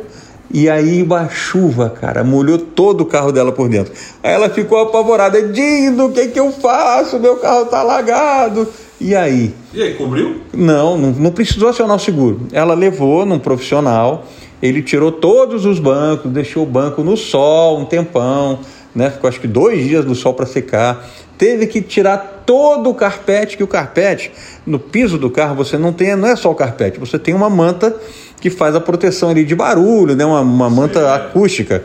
e 0.51 0.69
aí 0.69 1.03
uma 1.03 1.27
chuva, 1.27 1.89
cara, 1.89 2.23
molhou 2.23 2.57
todo 2.57 3.01
o 3.01 3.05
carro 3.05 3.31
dela 3.31 3.51
por 3.51 3.67
dentro. 3.67 3.93
Aí 4.23 4.33
ela 4.33 4.49
ficou 4.49 4.79
apavorada, 4.79 5.41
Dindo, 5.41 6.05
o 6.05 6.11
que, 6.11 6.27
que 6.27 6.39
eu 6.39 6.51
faço? 6.51 7.19
Meu 7.19 7.35
carro 7.37 7.65
tá 7.65 7.79
alagado. 7.79 8.67
E 8.99 9.13
aí? 9.13 9.53
E 9.73 9.81
aí, 9.81 9.93
cobriu? 9.95 10.41
Não, 10.53 10.97
não, 10.97 11.11
não 11.11 11.31
precisou 11.31 11.69
acionar 11.69 11.97
o 11.97 11.99
seguro. 11.99 12.47
Ela 12.51 12.73
levou 12.73 13.25
num 13.25 13.37
profissional, 13.37 14.25
ele 14.61 14.81
tirou 14.81 15.11
todos 15.11 15.65
os 15.65 15.79
bancos, 15.79 16.31
deixou 16.31 16.63
o 16.63 16.65
banco 16.65 17.03
no 17.03 17.17
sol 17.17 17.79
um 17.79 17.85
tempão, 17.85 18.59
né? 18.97 19.11
Ficou 19.11 19.27
acho 19.27 19.39
que 19.39 19.47
dois 19.47 19.85
dias 19.85 20.03
no 20.03 20.15
sol 20.15 20.33
para 20.33 20.47
secar. 20.47 21.07
Teve 21.37 21.67
que 21.67 21.81
tirar 21.81 22.43
todo 22.47 22.89
o 22.89 22.95
carpete, 22.95 23.55
que 23.55 23.63
o 23.63 23.67
carpete, 23.67 24.31
no 24.65 24.79
piso 24.79 25.19
do 25.19 25.29
carro, 25.29 25.55
você 25.55 25.77
não 25.77 25.93
tem, 25.93 26.15
não 26.15 26.27
é 26.27 26.35
só 26.35 26.49
o 26.49 26.55
carpete, 26.55 26.99
você 26.99 27.19
tem 27.19 27.35
uma 27.35 27.49
manta 27.49 27.95
que 28.41 28.49
faz 28.49 28.75
a 28.75 28.81
proteção 28.81 29.29
ali 29.29 29.45
de 29.45 29.53
barulho, 29.53 30.15
né? 30.15 30.25
uma, 30.25 30.41
uma 30.41 30.69
manta 30.69 30.99
Sim, 30.99 31.05
acústica. 31.05 31.83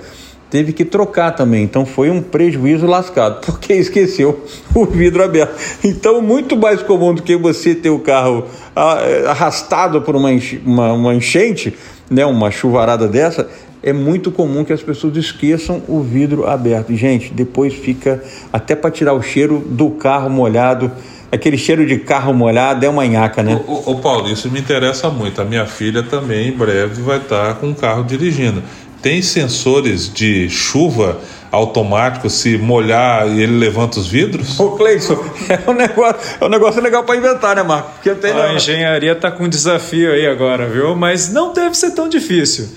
Teve 0.48 0.72
que 0.72 0.84
trocar 0.84 1.32
também, 1.32 1.64
então 1.64 1.84
foi 1.86 2.10
um 2.10 2.22
prejuízo 2.22 2.86
lascado, 2.86 3.40
porque 3.44 3.74
esqueceu 3.74 4.42
o 4.74 4.86
vidro 4.86 5.22
aberto. 5.22 5.54
Então, 5.84 6.22
muito 6.22 6.56
mais 6.56 6.82
comum 6.82 7.14
do 7.14 7.22
que 7.22 7.36
você 7.36 7.74
ter 7.74 7.90
o 7.90 7.98
carro 7.98 8.46
ah, 8.74 8.98
arrastado 9.28 10.00
por 10.00 10.16
uma, 10.16 10.30
uma, 10.64 10.92
uma 10.92 11.14
enchente, 11.14 11.74
né, 12.10 12.24
uma 12.24 12.50
chuvarada 12.50 13.08
dessa, 13.08 13.48
é 13.82 13.92
muito 13.92 14.30
comum 14.30 14.64
que 14.64 14.72
as 14.72 14.82
pessoas 14.82 15.16
esqueçam 15.16 15.82
o 15.88 16.00
vidro 16.00 16.46
aberto. 16.46 16.94
Gente, 16.94 17.32
depois 17.32 17.74
fica 17.74 18.22
até 18.52 18.76
para 18.76 18.90
tirar 18.90 19.14
o 19.14 19.22
cheiro 19.22 19.58
do 19.66 19.90
carro 19.90 20.30
molhado. 20.30 20.90
Aquele 21.30 21.56
cheiro 21.56 21.86
de 21.86 21.98
carro 21.98 22.32
molhado 22.32 22.84
é 22.84 22.88
uma 22.88 23.06
nhaca, 23.06 23.42
né? 23.42 23.60
Ô, 23.66 23.90
ô, 23.90 23.94
Paulo, 23.96 24.28
isso 24.28 24.50
me 24.50 24.60
interessa 24.60 25.08
muito. 25.08 25.40
A 25.40 25.44
minha 25.44 25.66
filha 25.66 26.02
também 26.02 26.48
em 26.48 26.52
breve 26.52 27.02
vai 27.02 27.18
estar 27.18 27.54
com 27.54 27.70
o 27.70 27.74
carro 27.74 28.04
dirigindo. 28.04 28.62
Tem 29.00 29.20
sensores 29.20 30.12
de 30.12 30.48
chuva 30.48 31.18
automático, 31.50 32.30
se 32.30 32.56
molhar 32.56 33.28
e 33.28 33.42
ele 33.42 33.58
levanta 33.58 33.98
os 33.98 34.06
vidros? 34.06 34.58
Ô, 34.60 34.70
Cleison, 34.70 35.22
é 35.48 35.70
um 35.70 35.74
negócio, 35.74 36.20
é 36.40 36.44
um 36.44 36.48
negócio 36.48 36.80
legal 36.80 37.02
para 37.04 37.16
inventar, 37.16 37.56
né, 37.56 37.62
Marco? 37.62 37.90
Porque 37.94 38.14
tem 38.14 38.32
a 38.32 38.54
engenharia 38.54 39.12
está 39.12 39.30
com 39.30 39.44
um 39.44 39.48
desafio 39.48 40.12
aí 40.12 40.26
agora, 40.26 40.66
viu? 40.68 40.94
Mas 40.94 41.30
não 41.30 41.52
deve 41.52 41.76
ser 41.76 41.90
tão 41.90 42.08
difícil. 42.08 42.68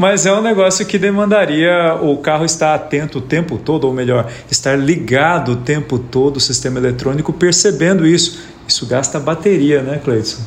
Mas 0.00 0.24
é 0.24 0.32
um 0.32 0.40
negócio 0.40 0.86
que 0.86 0.96
demandaria 0.96 1.94
o 2.00 2.16
carro 2.16 2.46
estar 2.46 2.74
atento 2.74 3.18
o 3.18 3.20
tempo 3.20 3.58
todo, 3.58 3.84
ou 3.84 3.92
melhor, 3.92 4.32
estar 4.50 4.74
ligado 4.74 5.52
o 5.52 5.56
tempo 5.56 5.98
todo, 5.98 6.38
o 6.38 6.40
sistema 6.40 6.78
eletrônico, 6.78 7.34
percebendo 7.34 8.06
isso. 8.06 8.40
Isso 8.66 8.86
gasta 8.86 9.20
bateria, 9.20 9.82
né, 9.82 10.00
Cleiton? 10.02 10.38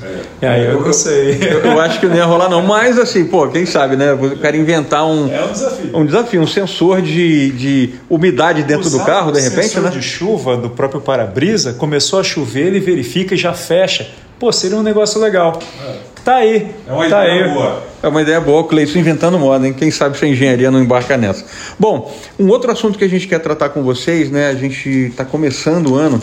É. 0.41 0.47
Aí 0.47 0.65
eu, 0.65 0.83
eu 0.83 0.91
sei. 0.91 1.37
Eu, 1.39 1.59
eu, 1.59 1.77
acho 1.81 1.99
que 1.99 2.07
não 2.07 2.15
ia 2.15 2.25
rolar, 2.25 2.49
não. 2.49 2.63
Mas, 2.63 2.97
assim, 2.97 3.25
pô, 3.25 3.47
quem 3.47 3.63
sabe, 3.63 3.95
né? 3.95 4.13
Eu 4.13 4.37
quero 4.37 4.57
inventar 4.57 5.05
um. 5.05 5.31
É 5.31 5.45
um 5.45 5.51
desafio. 5.51 5.97
Um 5.97 6.05
desafio, 6.07 6.41
um 6.41 6.47
sensor 6.47 6.99
de, 6.99 7.51
de 7.51 7.93
umidade 8.09 8.63
dentro 8.63 8.87
Usar 8.87 8.97
do 8.97 9.05
carro, 9.05 9.31
de 9.31 9.39
repente, 9.39 9.67
sensor 9.67 9.83
né? 9.83 9.89
de 9.91 10.01
chuva 10.01 10.57
do 10.57 10.71
próprio 10.71 10.99
para-brisa, 10.99 11.73
começou 11.73 12.19
a 12.19 12.23
chover, 12.23 12.65
ele 12.65 12.79
verifica 12.79 13.35
e 13.35 13.37
já 13.37 13.53
fecha. 13.53 14.09
Pô, 14.39 14.51
seria 14.51 14.77
um 14.77 14.83
negócio 14.83 15.21
legal. 15.21 15.59
É. 15.85 15.95
Tá 16.25 16.37
aí. 16.37 16.71
É 16.87 16.91
uma 16.91 17.07
tá 17.07 17.23
ideia 17.23 17.45
aí. 17.45 17.53
boa. 17.53 17.92
É 18.03 18.07
uma 18.09 18.21
ideia 18.21 18.41
boa, 18.41 18.67
Cleiton 18.67 18.99
inventando 18.99 19.39
moda, 19.39 19.65
hein? 19.65 19.71
Quem 19.71 19.89
sabe 19.89 20.17
se 20.17 20.25
a 20.25 20.27
engenharia 20.27 20.69
não 20.69 20.83
embarca 20.83 21.15
nessa. 21.15 21.45
Bom, 21.79 22.13
um 22.37 22.49
outro 22.49 22.69
assunto 22.69 22.99
que 22.99 23.05
a 23.05 23.07
gente 23.07 23.29
quer 23.29 23.39
tratar 23.39 23.69
com 23.69 23.81
vocês, 23.81 24.29
né? 24.29 24.49
A 24.49 24.55
gente 24.55 24.89
está 24.89 25.23
começando 25.23 25.91
o 25.91 25.95
ano 25.95 26.21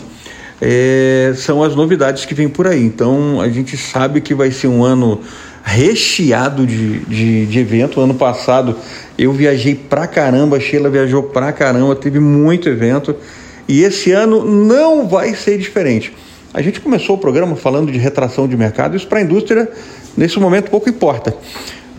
é, 0.61 1.33
são 1.35 1.63
as 1.63 1.75
novidades 1.75 2.23
que 2.23 2.35
vêm 2.35 2.47
por 2.47 2.67
aí. 2.67 2.83
Então 2.83 3.41
a 3.41 3.49
gente 3.49 3.75
sabe 3.75 4.21
que 4.21 4.35
vai 4.35 4.51
ser 4.51 4.67
um 4.67 4.83
ano 4.83 5.21
recheado 5.63 6.67
de, 6.67 6.99
de, 6.99 7.47
de 7.47 7.59
evento. 7.59 7.99
Ano 7.99 8.13
passado 8.13 8.75
eu 9.17 9.33
viajei 9.33 9.73
pra 9.73 10.05
caramba, 10.05 10.57
a 10.57 10.59
Sheila 10.59 10.87
viajou 10.87 11.23
pra 11.23 11.51
caramba, 11.51 11.95
teve 11.95 12.19
muito 12.19 12.69
evento. 12.69 13.15
E 13.67 13.81
esse 13.81 14.11
ano 14.11 14.45
não 14.45 15.07
vai 15.07 15.33
ser 15.33 15.57
diferente. 15.57 16.13
A 16.53 16.61
gente 16.61 16.79
começou 16.81 17.15
o 17.15 17.19
programa 17.19 17.55
falando 17.55 17.91
de 17.91 17.97
retração 17.97 18.47
de 18.47 18.57
mercado, 18.57 18.95
isso 18.95 19.07
para 19.07 19.19
a 19.19 19.21
indústria, 19.21 19.71
nesse 20.15 20.39
momento, 20.39 20.69
pouco 20.69 20.89
importa. 20.89 21.35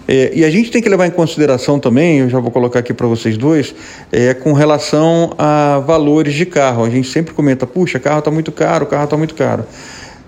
É, 0.07 0.33
e 0.35 0.45
a 0.45 0.51
gente 0.51 0.71
tem 0.71 0.83
que 0.83 0.89
levar 0.89 1.07
em 1.07 1.11
consideração 1.11 1.79
também, 1.79 2.19
eu 2.19 2.29
já 2.29 2.41
vou 2.41 2.51
colocar 2.51 2.81
aqui 2.81 2.93
para 2.93 3.07
vocês 3.07 3.37
dois, 3.39 3.75
é, 4.11 4.35
com 4.35 4.53
relação 4.53 5.33
a 5.39 5.79
valores 5.87 6.35
de 6.35 6.45
carro. 6.45 6.85
A 6.85 6.91
gente 6.91 7.09
sempre 7.09 7.33
comenta, 7.33 7.67
puxa, 7.67 7.99
carro 7.99 8.19
está 8.19 8.31
muito 8.31 8.51
caro, 8.51 8.87
carro 8.87 9.05
está 9.05 9.17
muito 9.17 9.35
caro. 9.35 9.65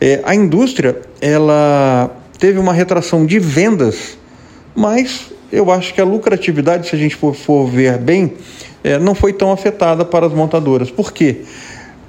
É, 0.00 0.20
a 0.24 0.34
indústria, 0.34 1.00
ela 1.20 2.10
teve 2.38 2.58
uma 2.58 2.72
retração 2.72 3.26
de 3.26 3.38
vendas, 3.38 4.16
mas 4.74 5.32
eu 5.50 5.70
acho 5.70 5.92
que 5.94 6.00
a 6.00 6.04
lucratividade, 6.04 6.88
se 6.88 6.96
a 6.96 6.98
gente 6.98 7.16
for, 7.16 7.34
for 7.34 7.66
ver 7.66 7.98
bem, 7.98 8.34
é, 8.82 8.98
não 8.98 9.14
foi 9.14 9.32
tão 9.32 9.52
afetada 9.52 10.04
para 10.04 10.26
as 10.26 10.32
montadoras. 10.32 10.90
Por 10.90 11.12
quê? 11.12 11.42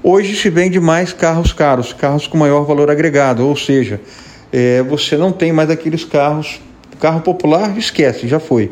Hoje 0.04 0.36
se 0.36 0.50
vende 0.50 0.80
mais 0.80 1.14
carros 1.14 1.52
caros, 1.52 1.94
carros 1.94 2.28
com 2.28 2.38
maior 2.38 2.64
valor 2.64 2.92
agregado, 2.92 3.48
ou 3.48 3.56
seja, 3.56 4.00
é, 4.58 4.82
você 4.82 5.18
não 5.18 5.32
tem 5.32 5.52
mais 5.52 5.70
aqueles 5.70 6.06
carros 6.06 6.60
Carro 7.00 7.22
popular, 7.22 7.78
esquece, 7.78 8.28
já 8.28 8.40
foi. 8.40 8.72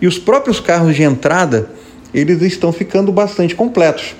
E 0.00 0.06
os 0.06 0.18
próprios 0.18 0.60
carros 0.60 0.94
de 0.94 1.02
entrada, 1.02 1.70
eles 2.14 2.40
estão 2.42 2.72
ficando 2.72 3.12
bastante 3.12 3.54
completos. 3.54 4.16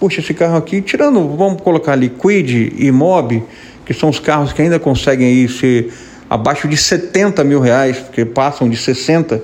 Puxa, 0.00 0.20
esse 0.20 0.32
carro 0.32 0.56
aqui, 0.56 0.80
tirando, 0.80 1.28
vamos 1.36 1.60
colocar 1.62 1.92
ali 1.92 2.08
Quid 2.08 2.72
e 2.76 2.90
Mob, 2.90 3.42
que 3.84 3.92
são 3.92 4.08
os 4.08 4.18
carros 4.18 4.52
que 4.52 4.62
ainda 4.62 4.78
conseguem 4.78 5.26
aí 5.26 5.48
ser 5.48 5.92
abaixo 6.28 6.66
de 6.68 6.76
70 6.76 7.44
mil 7.44 7.60
reais, 7.60 7.98
porque 7.98 8.24
passam 8.24 8.68
de 8.68 8.76
60, 8.76 9.42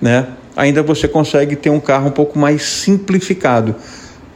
né? 0.00 0.26
Ainda 0.56 0.82
você 0.82 1.08
consegue 1.08 1.56
ter 1.56 1.70
um 1.70 1.80
carro 1.80 2.08
um 2.08 2.12
pouco 2.12 2.38
mais 2.38 2.62
simplificado. 2.62 3.74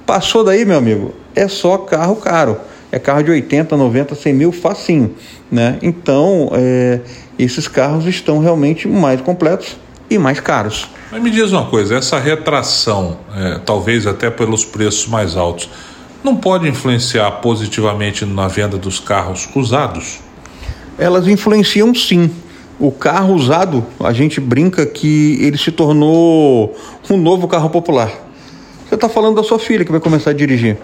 Passou 0.04 0.42
daí, 0.42 0.64
meu 0.64 0.76
amigo, 0.76 1.14
é 1.34 1.48
só 1.48 1.78
carro 1.78 2.16
caro. 2.16 2.58
É 2.90 2.98
carro 2.98 3.22
de 3.22 3.30
80, 3.30 3.76
90, 3.76 4.14
100 4.14 4.32
mil 4.32 4.52
facinho, 4.52 5.14
né? 5.50 5.78
Então, 5.82 6.50
é, 6.52 7.00
esses 7.38 7.68
carros 7.68 8.06
estão 8.06 8.38
realmente 8.38 8.88
mais 8.88 9.20
completos 9.20 9.76
e 10.10 10.18
mais 10.18 10.40
caros. 10.40 10.88
Mas 11.12 11.22
me 11.22 11.30
diz 11.30 11.52
uma 11.52 11.66
coisa, 11.66 11.96
essa 11.96 12.18
retração, 12.18 13.18
é, 13.34 13.60
talvez 13.64 14.06
até 14.06 14.30
pelos 14.30 14.64
preços 14.64 15.06
mais 15.06 15.36
altos, 15.36 15.68
não 16.22 16.36
pode 16.36 16.68
influenciar 16.68 17.30
positivamente 17.42 18.24
na 18.24 18.48
venda 18.48 18.76
dos 18.76 18.98
carros 18.98 19.48
usados? 19.54 20.20
Elas 20.98 21.28
influenciam 21.28 21.94
sim. 21.94 22.30
O 22.78 22.92
carro 22.92 23.34
usado, 23.34 23.84
a 24.00 24.12
gente 24.12 24.40
brinca 24.40 24.86
que 24.86 25.38
ele 25.40 25.58
se 25.58 25.72
tornou 25.72 26.76
um 27.10 27.16
novo 27.16 27.48
carro 27.48 27.70
popular. 27.70 28.10
Você 28.88 28.94
está 28.94 29.08
falando 29.08 29.36
da 29.36 29.42
sua 29.42 29.58
filha 29.58 29.84
que 29.84 29.90
vai 29.90 30.00
começar 30.00 30.30
a 30.30 30.32
dirigir. 30.32 30.76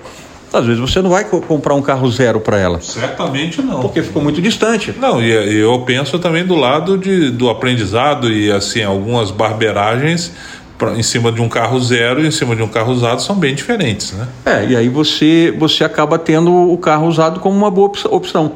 Às 0.54 0.66
vezes 0.66 0.80
você 0.80 1.02
não 1.02 1.10
vai 1.10 1.24
comprar 1.24 1.74
um 1.74 1.82
carro 1.82 2.08
zero 2.10 2.38
para 2.38 2.56
ela. 2.56 2.80
Certamente 2.80 3.60
não. 3.60 3.80
Porque 3.80 4.02
ficou 4.02 4.22
muito 4.22 4.40
distante. 4.40 4.94
Não, 4.96 5.20
e 5.20 5.58
eu 5.58 5.80
penso 5.80 6.18
também 6.18 6.46
do 6.46 6.54
lado 6.54 6.96
de, 6.96 7.30
do 7.30 7.50
aprendizado 7.50 8.30
e 8.32 8.52
assim, 8.52 8.82
algumas 8.82 9.32
barbeiragens 9.32 10.32
pra, 10.78 10.92
em 10.92 11.02
cima 11.02 11.32
de 11.32 11.42
um 11.42 11.48
carro 11.48 11.80
zero 11.80 12.22
e 12.22 12.28
em 12.28 12.30
cima 12.30 12.54
de 12.54 12.62
um 12.62 12.68
carro 12.68 12.92
usado 12.92 13.20
são 13.20 13.36
bem 13.36 13.54
diferentes, 13.54 14.12
né? 14.12 14.28
É, 14.46 14.64
e 14.66 14.76
aí 14.76 14.88
você, 14.88 15.52
você 15.58 15.82
acaba 15.82 16.18
tendo 16.18 16.52
o 16.52 16.78
carro 16.78 17.06
usado 17.08 17.40
como 17.40 17.56
uma 17.56 17.70
boa 17.70 17.90
opção. 18.10 18.52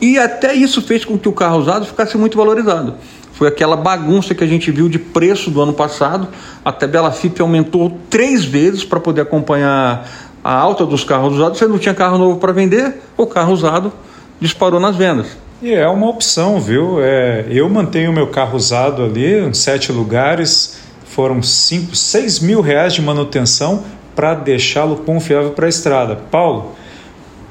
E 0.00 0.18
até 0.18 0.54
isso 0.54 0.80
fez 0.80 1.04
com 1.04 1.18
que 1.18 1.28
o 1.28 1.32
carro 1.32 1.58
usado 1.58 1.84
ficasse 1.84 2.16
muito 2.16 2.36
valorizado. 2.36 2.94
Foi 3.32 3.46
aquela 3.46 3.76
bagunça 3.76 4.34
que 4.34 4.42
a 4.42 4.46
gente 4.46 4.70
viu 4.70 4.88
de 4.88 4.98
preço 4.98 5.50
do 5.50 5.60
ano 5.60 5.72
passado. 5.72 6.28
A 6.64 6.72
tabela 6.72 7.12
FIP 7.12 7.40
aumentou 7.40 7.96
três 8.10 8.44
vezes 8.44 8.84
para 8.84 8.98
poder 8.98 9.20
acompanhar 9.20 10.08
a 10.42 10.52
alta 10.52 10.86
dos 10.86 11.04
carros 11.04 11.34
usados, 11.34 11.58
você 11.58 11.66
não 11.66 11.78
tinha 11.78 11.94
carro 11.94 12.18
novo 12.18 12.38
para 12.38 12.52
vender, 12.52 13.00
o 13.16 13.26
carro 13.26 13.52
usado 13.52 13.92
disparou 14.40 14.80
nas 14.80 14.96
vendas. 14.96 15.36
E 15.60 15.72
é 15.74 15.88
uma 15.88 16.08
opção, 16.08 16.60
viu? 16.60 17.02
É, 17.02 17.46
eu 17.50 17.68
mantenho 17.68 18.12
meu 18.12 18.28
carro 18.28 18.56
usado 18.56 19.02
ali, 19.02 19.40
em 19.40 19.52
sete 19.52 19.90
lugares, 19.90 20.78
foram 21.04 21.42
5, 21.42 21.96
6 21.96 22.40
mil 22.40 22.60
reais 22.60 22.94
de 22.94 23.02
manutenção 23.02 23.82
para 24.14 24.34
deixá-lo 24.34 24.98
confiável 24.98 25.50
para 25.50 25.66
a 25.66 25.68
estrada. 25.68 26.16
Paulo, 26.30 26.72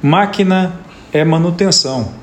máquina 0.01 0.79
é 1.11 1.25
manutenção, 1.25 2.13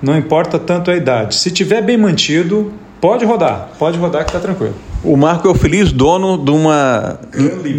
não 0.00 0.16
importa 0.16 0.58
tanto 0.58 0.90
a 0.90 0.96
idade. 0.96 1.34
Se 1.34 1.50
tiver 1.50 1.82
bem 1.82 1.96
mantido, 1.96 2.72
pode 3.00 3.24
rodar, 3.24 3.70
pode 3.78 3.98
rodar 3.98 4.24
que 4.24 4.30
está 4.30 4.38
tranquilo. 4.38 4.74
O 5.04 5.16
Marco 5.16 5.48
é 5.48 5.50
o 5.50 5.54
feliz 5.54 5.90
dono 5.90 6.38
de 6.38 6.52
uma 6.52 7.18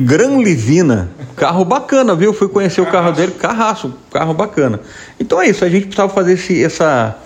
Gran 0.05 0.41
Livina. 0.41 1.09
Carro 1.37 1.63
bacana, 1.63 2.13
viu? 2.15 2.33
Fui 2.33 2.49
conhecer 2.49 2.81
o 2.81 2.85
carro 2.85 3.13
dele, 3.13 3.31
carraço, 3.31 3.93
carro 4.11 4.33
bacana. 4.33 4.81
Então 5.17 5.41
é 5.41 5.47
isso, 5.47 5.63
a 5.63 5.69
gente 5.69 5.85
precisava 5.85 6.13
fazer 6.13 6.33
esse, 6.33 6.61
essa, 6.61 7.17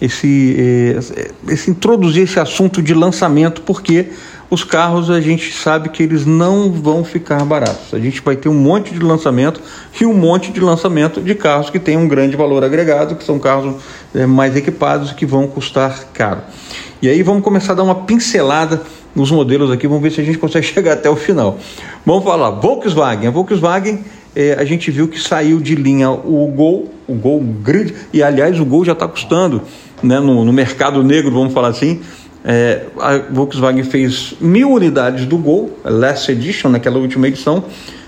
esse, 0.00 0.56
esse, 0.96 1.30
esse 1.48 1.70
introduzir 1.70 2.22
esse 2.22 2.40
assunto 2.40 2.80
de 2.80 2.94
lançamento, 2.94 3.60
porque 3.60 4.06
os 4.48 4.64
carros 4.64 5.10
a 5.10 5.20
gente 5.20 5.52
sabe 5.52 5.90
que 5.90 6.02
eles 6.02 6.24
não 6.24 6.72
vão 6.72 7.04
ficar 7.04 7.44
baratos. 7.44 7.92
A 7.92 7.98
gente 7.98 8.22
vai 8.22 8.36
ter 8.36 8.48
um 8.48 8.54
monte 8.54 8.94
de 8.94 9.00
lançamento 9.00 9.60
e 10.00 10.06
um 10.06 10.14
monte 10.14 10.50
de 10.50 10.60
lançamento 10.60 11.20
de 11.20 11.34
carros 11.34 11.68
que 11.68 11.78
têm 11.78 11.98
um 11.98 12.08
grande 12.08 12.36
valor 12.36 12.64
agregado, 12.64 13.16
que 13.16 13.24
são 13.24 13.38
carros 13.38 13.76
é, 14.14 14.24
mais 14.24 14.56
equipados 14.56 15.12
que 15.12 15.26
vão 15.26 15.46
custar 15.46 16.06
caro. 16.14 16.40
E 17.02 17.08
aí 17.08 17.22
vamos 17.22 17.42
começar 17.42 17.72
a 17.72 17.74
dar 17.76 17.82
uma 17.82 17.94
pincelada 17.94 18.80
nos 19.14 19.30
modelos 19.30 19.70
aqui, 19.70 19.86
vamos 19.86 20.02
ver 20.02 20.10
se 20.10 20.20
a 20.20 20.24
gente 20.24 20.38
consegue 20.38 20.66
chegar 20.68 20.94
até 20.94 21.08
o 21.08 21.16
final. 21.16 21.58
Vamos 22.04 22.24
falar, 22.24 22.50
Volkswagen. 22.50 23.26
A 23.26 23.30
Volkswagen, 23.30 24.00
é, 24.34 24.54
a 24.58 24.64
gente 24.64 24.90
viu 24.90 25.08
que 25.08 25.20
saiu 25.20 25.60
de 25.60 25.74
linha 25.74 26.10
o 26.10 26.46
Gol, 26.54 26.92
o 27.06 27.14
Gol 27.14 27.40
grande, 27.40 27.94
e 28.12 28.22
aliás 28.22 28.58
o 28.58 28.64
Gol 28.64 28.84
já 28.84 28.92
está 28.92 29.06
custando 29.06 29.62
né, 30.02 30.18
no, 30.18 30.44
no 30.44 30.52
mercado 30.52 31.02
negro, 31.02 31.30
vamos 31.30 31.52
falar 31.52 31.68
assim, 31.68 32.00
é, 32.44 32.86
a 32.98 33.18
Volkswagen 33.30 33.84
fez 33.84 34.34
mil 34.40 34.70
unidades 34.70 35.26
do 35.26 35.38
Gol, 35.38 35.78
Last 35.84 36.30
Edition, 36.30 36.70
naquela 36.70 36.98
última 36.98 37.28
edição, 37.28 37.64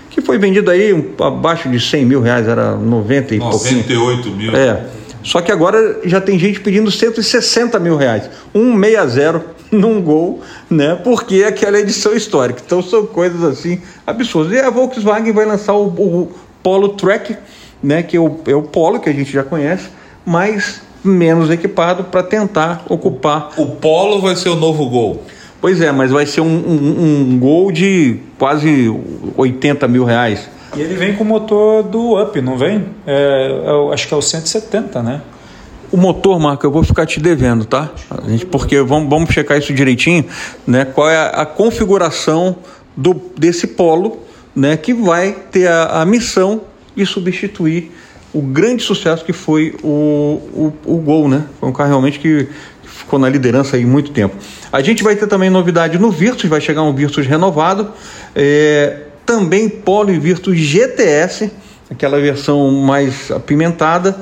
que 0.09 0.21
foi 0.21 0.37
vendido 0.37 0.69
aí 0.71 0.93
um, 0.93 1.11
abaixo 1.23 1.69
de 1.69 1.79
100 1.79 2.05
mil 2.05 2.21
reais, 2.21 2.47
era 2.47 2.75
90 2.75 3.35
e 3.35 3.37
98 3.39 4.23
pouquinho. 4.23 4.37
mil. 4.37 4.55
É. 4.55 4.83
Só 5.23 5.41
que 5.41 5.51
agora 5.51 6.01
já 6.05 6.21
tem 6.21 6.37
gente 6.37 6.59
pedindo 6.59 6.91
160 6.91 7.79
mil 7.79 7.97
reais. 7.97 8.29
160 8.53 9.54
num 9.79 10.01
gol, 10.01 10.41
né? 10.69 10.95
Porque 11.03 11.35
é 11.35 11.47
aquela 11.47 11.79
edição 11.79 12.13
histórica. 12.15 12.61
Então 12.65 12.81
são 12.81 13.05
coisas 13.05 13.43
assim 13.43 13.81
absurdas. 14.05 14.53
E 14.53 14.59
a 14.59 14.69
Volkswagen 14.69 15.31
vai 15.31 15.45
lançar 15.45 15.73
o, 15.73 15.87
o 15.87 16.31
Polo 16.63 16.89
Track, 16.89 17.35
né? 17.81 18.03
Que 18.03 18.17
é 18.17 18.19
o, 18.19 18.39
é 18.47 18.55
o 18.55 18.63
Polo 18.63 18.99
que 18.99 19.09
a 19.09 19.13
gente 19.13 19.31
já 19.31 19.43
conhece, 19.43 19.89
mas 20.25 20.81
menos 21.03 21.49
equipado 21.49 22.05
para 22.05 22.23
tentar 22.23 22.83
ocupar. 22.89 23.51
O 23.57 23.67
Polo 23.67 24.21
vai 24.21 24.35
ser 24.35 24.49
o 24.49 24.55
novo 24.55 24.89
Gol. 24.89 25.23
Pois 25.61 25.81
é, 25.81 25.91
mas 25.91 26.11
vai 26.11 26.25
ser 26.25 26.41
um, 26.41 26.45
um, 26.45 27.31
um 27.31 27.39
Gol 27.39 27.71
de 27.71 28.19
quase 28.37 28.93
80 29.37 29.87
mil 29.87 30.03
reais. 30.03 30.49
E 30.75 30.81
ele 30.81 30.95
vem 30.95 31.15
com 31.15 31.23
o 31.23 31.27
motor 31.27 31.83
do 31.83 32.21
Up, 32.21 32.39
não 32.41 32.57
vem? 32.57 32.85
É, 33.07 33.61
eu 33.65 33.93
acho 33.93 34.07
que 34.07 34.13
é 34.13 34.17
o 34.17 34.21
170, 34.21 35.01
né? 35.01 35.21
O 35.95 35.97
motor, 35.97 36.37
Marco, 36.37 36.65
eu 36.65 36.71
vou 36.71 36.83
ficar 36.83 37.05
te 37.05 37.21
devendo, 37.21 37.63
tá? 37.63 37.89
A 38.09 38.29
gente, 38.29 38.45
porque 38.45 38.81
vamos, 38.81 39.09
vamos 39.09 39.29
checar 39.29 39.57
isso 39.57 39.73
direitinho, 39.73 40.25
né? 40.67 40.83
Qual 40.83 41.09
é 41.09 41.15
a, 41.15 41.27
a 41.27 41.45
configuração 41.45 42.57
do, 42.97 43.13
desse 43.37 43.65
polo, 43.65 44.19
né? 44.53 44.75
Que 44.75 44.93
vai 44.93 45.31
ter 45.49 45.69
a, 45.69 46.01
a 46.01 46.05
missão 46.05 46.63
de 46.93 47.05
substituir 47.05 47.93
o 48.33 48.41
grande 48.41 48.83
sucesso 48.83 49.23
que 49.23 49.31
foi 49.31 49.73
o, 49.81 50.41
o, 50.53 50.73
o 50.85 50.97
Gol, 50.97 51.29
né? 51.29 51.45
Foi 51.61 51.69
um 51.69 51.71
carro 51.71 51.91
realmente 51.91 52.19
que 52.19 52.45
ficou 52.83 53.17
na 53.17 53.29
liderança 53.29 53.77
aí 53.77 53.85
muito 53.85 54.11
tempo. 54.11 54.35
A 54.73 54.81
gente 54.81 55.01
vai 55.01 55.15
ter 55.15 55.27
também 55.27 55.49
novidade 55.49 55.97
no 55.97 56.11
Virtus, 56.11 56.49
vai 56.49 56.59
chegar 56.59 56.83
um 56.83 56.93
Virtus 56.93 57.25
renovado, 57.25 57.93
é, 58.35 59.03
também 59.25 59.69
Polo 59.69 60.11
e 60.11 60.19
Virtus 60.19 60.57
GTS, 60.57 61.49
aquela 61.89 62.19
versão 62.19 62.69
mais 62.69 63.31
apimentada. 63.31 64.19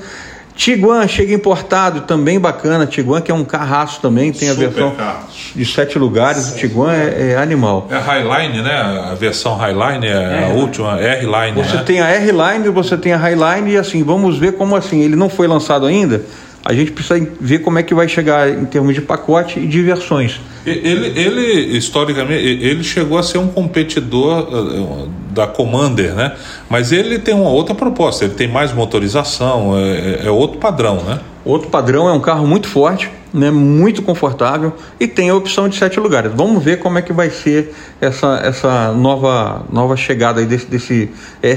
Tiguan 0.55 1.07
chega 1.07 1.33
importado, 1.33 2.01
também 2.01 2.39
bacana. 2.39 2.85
Tiguan 2.85 3.21
que 3.21 3.31
é 3.31 3.33
um 3.33 3.43
carraço 3.43 3.99
também, 4.01 4.31
tem 4.31 4.49
a 4.49 4.53
Super 4.53 4.69
versão 4.69 4.91
carro. 4.91 5.27
de 5.55 5.65
sete 5.65 5.97
lugares. 5.97 6.51
O 6.51 6.55
Tiguan 6.55 6.93
é, 6.93 7.31
é 7.31 7.37
animal. 7.37 7.87
É 7.89 7.95
a 7.95 7.99
Highline, 7.99 8.61
né? 8.61 9.07
A 9.11 9.15
versão 9.15 9.55
Highline 9.55 10.07
é, 10.07 10.51
a 10.51 10.53
última, 10.53 10.99
R-Line. 10.99 11.63
Você 11.63 11.77
né? 11.77 11.83
tem 11.83 12.01
a 12.01 12.09
R-Line, 12.09 12.69
você 12.69 12.97
tem 12.97 13.13
a 13.13 13.17
Highline 13.17 13.71
e 13.71 13.77
assim, 13.77 14.03
vamos 14.03 14.37
ver 14.37 14.53
como 14.53 14.75
assim, 14.75 15.01
ele 15.01 15.15
não 15.15 15.29
foi 15.29 15.47
lançado 15.47 15.85
ainda. 15.85 16.23
A 16.65 16.73
gente 16.73 16.91
precisa 16.91 17.27
ver 17.41 17.59
como 17.59 17.77
é 17.77 17.83
que 17.83 17.93
vai 17.93 18.07
chegar 18.07 18.49
em 18.49 18.65
termos 18.65 18.95
de 18.95 19.01
pacote 19.01 19.59
e 19.59 19.67
de 19.67 19.81
versões. 19.81 20.39
Ele, 20.65 21.07
ele, 21.19 21.77
historicamente, 21.77 22.41
ele 22.41 22.83
chegou 22.83 23.17
a 23.17 23.23
ser 23.23 23.37
um 23.37 23.49
competidor 23.49 24.47
uh, 24.47 25.09
da 25.31 25.45
Commander, 25.45 26.13
né? 26.13 26.31
Mas 26.69 26.93
ele 26.93 27.19
tem 27.19 27.33
uma 27.33 27.49
outra 27.49 27.75
proposta, 27.75 28.23
ele 28.23 28.33
tem 28.33 28.47
mais 28.47 28.71
motorização, 28.71 29.77
é, 29.77 30.27
é 30.27 30.31
outro 30.31 30.57
padrão, 30.57 31.03
né? 31.03 31.19
Outro 31.43 31.69
padrão 31.69 32.07
é 32.07 32.13
um 32.13 32.21
carro 32.21 32.47
muito 32.47 32.69
forte, 32.69 33.11
né, 33.33 33.51
muito 33.51 34.01
confortável 34.01 34.73
e 34.97 35.07
tem 35.07 35.29
a 35.29 35.35
opção 35.35 35.67
de 35.67 35.75
sete 35.75 35.99
lugares. 35.99 36.31
Vamos 36.33 36.63
ver 36.63 36.79
como 36.79 36.97
é 36.97 37.01
que 37.01 37.11
vai 37.11 37.29
ser 37.29 37.73
essa, 37.99 38.39
essa 38.43 38.93
nova, 38.93 39.65
nova 39.69 39.97
chegada 39.97 40.39
aí 40.39 40.45
desse, 40.45 40.67
desse 40.67 41.09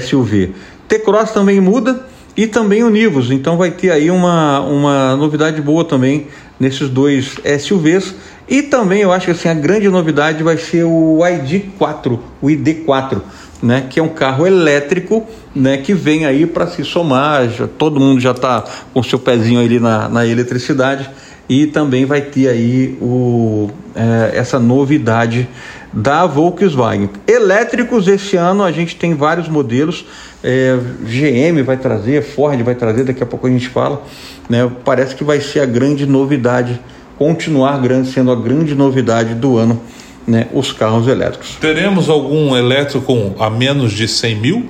SUV. 0.09 0.55
T-Cross 0.89 1.31
também 1.31 1.61
muda 1.61 2.05
e 2.37 2.47
também 2.47 2.83
o 2.83 2.91
Nivus, 2.91 3.31
então 3.31 3.57
vai 3.57 3.71
ter 3.71 3.91
aí 3.91 4.11
uma, 4.11 4.61
uma 4.61 5.17
novidade 5.17 5.61
boa 5.63 5.85
também 5.85 6.27
nesses 6.61 6.89
dois 6.89 7.37
SUVs. 7.61 8.15
E 8.49 8.63
também 8.63 9.01
eu 9.01 9.13
acho 9.13 9.27
que 9.27 9.33
assim, 9.33 9.49
a 9.49 9.55
grande 9.55 9.89
novidade 9.89 10.43
vai 10.43 10.57
ser 10.57 10.85
o 10.85 11.19
ID4, 11.19 12.19
o 12.41 12.47
ID4 12.47 13.21
né, 13.63 13.87
que 13.89 13.99
é 13.99 14.03
um 14.03 14.09
carro 14.09 14.47
elétrico, 14.47 15.27
né, 15.55 15.79
que 15.79 15.95
vem 15.95 16.27
aí 16.27 16.47
para 16.47 16.67
se 16.67 16.85
somar. 16.85 17.49
Já, 17.49 17.67
todo 17.67 17.99
mundo 17.99 18.21
já 18.21 18.33
está 18.33 18.65
com 18.93 19.03
seu 19.03 19.19
pezinho 19.19 19.61
ali 19.61 19.81
na, 19.81 20.09
na 20.09 20.27
eletricidade 20.27 21.09
e 21.49 21.67
também 21.67 22.05
vai 22.05 22.21
ter 22.21 22.49
aí 22.49 22.97
o, 23.01 23.71
é, 23.95 24.37
essa 24.37 24.59
novidade 24.59 25.49
da 25.93 26.27
Volkswagen. 26.27 27.11
Elétricos 27.27 28.09
esse 28.09 28.37
ano 28.37 28.63
a 28.63 28.73
gente 28.73 28.97
tem 28.97 29.15
vários 29.15 29.49
modelos. 29.49 30.05
É, 30.43 30.77
GM 31.03 31.63
vai 31.65 31.77
trazer, 31.77 32.23
Ford 32.23 32.61
vai 32.63 32.75
trazer, 32.75 33.05
daqui 33.05 33.23
a 33.23 33.27
pouco 33.27 33.47
a 33.47 33.51
gente 33.51 33.69
fala. 33.69 34.03
Né, 34.49 34.71
parece 34.85 35.15
que 35.15 35.25
vai 35.25 35.41
ser 35.41 35.61
a 35.61 35.67
grande 35.67 36.07
novidade, 36.07 36.81
continuar 37.19 37.81
grande, 37.81 38.09
sendo 38.11 38.31
a 38.31 38.37
grande 38.37 38.75
novidade 38.75 39.35
do 39.35 39.57
ano 39.57 39.81
né, 40.27 40.49
os 40.53 40.73
carros 40.73 41.07
elétricos. 41.07 41.57
Teremos 41.61 42.09
algum 42.09 42.57
elétrico 42.57 43.35
a 43.39 43.49
menos 43.49 43.93
de 43.93 44.09
100 44.09 44.37
mil? 44.37 44.69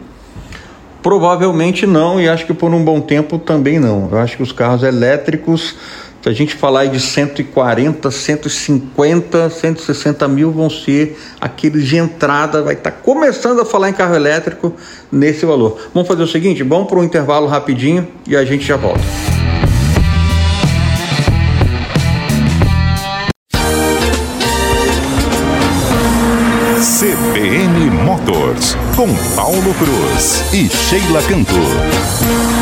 Provavelmente 1.02 1.86
não, 1.86 2.20
e 2.20 2.28
acho 2.28 2.44
que 2.46 2.52
por 2.52 2.74
um 2.74 2.84
bom 2.84 3.00
tempo 3.00 3.38
também 3.38 3.78
não. 3.78 4.08
Eu 4.10 4.18
acho 4.18 4.36
que 4.36 4.42
os 4.42 4.52
carros 4.52 4.82
elétricos, 4.82 5.76
se 6.26 6.30
a 6.30 6.32
gente 6.32 6.56
falar 6.56 6.86
de 6.86 6.98
140, 6.98 8.10
150, 8.10 9.48
160 9.48 10.26
mil, 10.26 10.50
vão 10.50 10.68
ser 10.68 11.16
aqueles 11.40 11.86
de 11.86 11.98
entrada, 11.98 12.62
vai 12.62 12.74
estar 12.74 12.90
tá 12.90 12.96
começando 13.00 13.60
a 13.60 13.64
falar 13.64 13.90
em 13.90 13.92
carro 13.92 14.16
elétrico 14.16 14.74
nesse 15.12 15.46
valor. 15.46 15.78
Vamos 15.94 16.08
fazer 16.08 16.24
o 16.24 16.26
seguinte: 16.26 16.64
vamos 16.64 16.88
para 16.88 16.98
um 16.98 17.04
intervalo 17.04 17.46
rapidinho 17.46 18.08
e 18.26 18.34
a 18.36 18.44
gente 18.44 18.66
já 18.66 18.76
volta. 18.76 19.00
CBN 26.98 27.90
Motors, 28.02 28.76
com 28.96 29.06
Paulo 29.36 29.74
Cruz 29.74 30.52
e 30.52 30.68
Sheila 30.68 31.22
Cantor. 31.22 32.55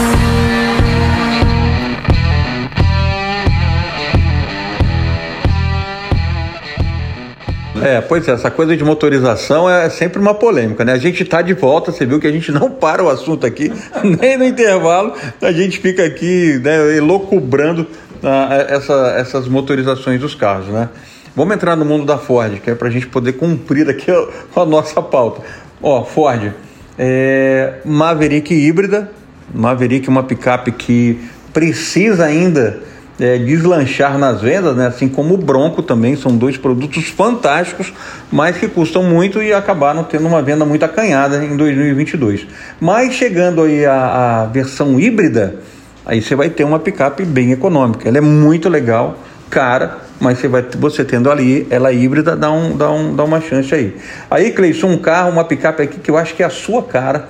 É, 7.84 8.00
pois 8.00 8.26
é, 8.26 8.30
essa 8.30 8.50
coisa 8.50 8.74
de 8.74 8.82
motorização 8.82 9.68
é 9.68 9.90
sempre 9.90 10.18
uma 10.18 10.32
polêmica, 10.32 10.86
né? 10.86 10.94
A 10.94 10.98
gente 10.98 11.22
está 11.22 11.42
de 11.42 11.52
volta, 11.52 11.92
você 11.92 12.06
viu 12.06 12.18
que 12.18 12.26
a 12.26 12.32
gente 12.32 12.50
não 12.50 12.70
para 12.70 13.04
o 13.04 13.10
assunto 13.10 13.44
aqui, 13.44 13.70
nem 14.02 14.38
no 14.38 14.44
intervalo, 14.44 15.12
a 15.42 15.52
gente 15.52 15.78
fica 15.80 16.02
aqui, 16.02 16.58
né, 16.64 16.96
elocubrando 16.96 17.86
ah, 18.22 18.48
essa, 18.70 19.14
essas 19.18 19.46
motorizações 19.46 20.18
dos 20.18 20.34
carros, 20.34 20.68
né? 20.68 20.88
Vamos 21.36 21.54
entrar 21.54 21.76
no 21.76 21.84
mundo 21.84 22.06
da 22.06 22.16
Ford, 22.16 22.58
que 22.58 22.70
é 22.70 22.74
para 22.74 22.88
a 22.88 22.90
gente 22.90 23.06
poder 23.06 23.34
cumprir 23.34 23.86
aqui 23.90 24.10
a, 24.10 24.62
a 24.62 24.64
nossa 24.64 25.02
pauta. 25.02 25.42
Ó, 25.82 26.04
Ford, 26.04 26.54
é, 26.98 27.80
Maverick 27.84 28.54
híbrida, 28.54 29.10
Maverick 29.52 30.08
uma 30.08 30.22
picape 30.22 30.72
que 30.72 31.20
precisa 31.52 32.24
ainda 32.24 32.80
é, 33.24 33.38
deslanchar 33.38 34.18
nas 34.18 34.42
vendas, 34.42 34.76
né? 34.76 34.86
assim 34.86 35.08
como 35.08 35.34
o 35.34 35.38
Bronco 35.38 35.82
também, 35.82 36.14
são 36.14 36.36
dois 36.36 36.58
produtos 36.58 37.08
fantásticos, 37.08 37.92
mas 38.30 38.58
que 38.58 38.68
custam 38.68 39.02
muito 39.02 39.42
e 39.42 39.52
acabaram 39.52 40.04
tendo 40.04 40.26
uma 40.26 40.42
venda 40.42 40.64
muito 40.66 40.84
acanhada 40.84 41.42
em 41.42 41.56
2022. 41.56 42.46
Mas 42.78 43.14
chegando 43.14 43.62
aí 43.62 43.86
a, 43.86 44.42
a 44.42 44.46
versão 44.46 45.00
híbrida, 45.00 45.56
aí 46.04 46.20
você 46.20 46.34
vai 46.34 46.50
ter 46.50 46.64
uma 46.64 46.78
picape 46.78 47.24
bem 47.24 47.52
econômica, 47.52 48.06
ela 48.06 48.18
é 48.18 48.20
muito 48.20 48.68
legal, 48.68 49.18
cara, 49.48 49.98
mas 50.20 50.38
você, 50.38 50.48
vai, 50.48 50.62
você 50.78 51.04
tendo 51.04 51.30
ali 51.30 51.66
ela 51.70 51.92
híbrida, 51.92 52.36
dá, 52.36 52.50
um, 52.50 52.76
dá, 52.76 52.90
um, 52.90 53.16
dá 53.16 53.24
uma 53.24 53.40
chance 53.40 53.74
aí. 53.74 53.96
Aí, 54.30 54.50
Cleison, 54.50 54.88
um 54.88 54.98
carro, 54.98 55.30
uma 55.30 55.44
picape 55.44 55.82
aqui 55.82 55.98
que 55.98 56.10
eu 56.10 56.18
acho 56.18 56.34
que 56.34 56.42
é 56.42 56.46
a 56.46 56.50
sua 56.50 56.82
cara, 56.82 57.28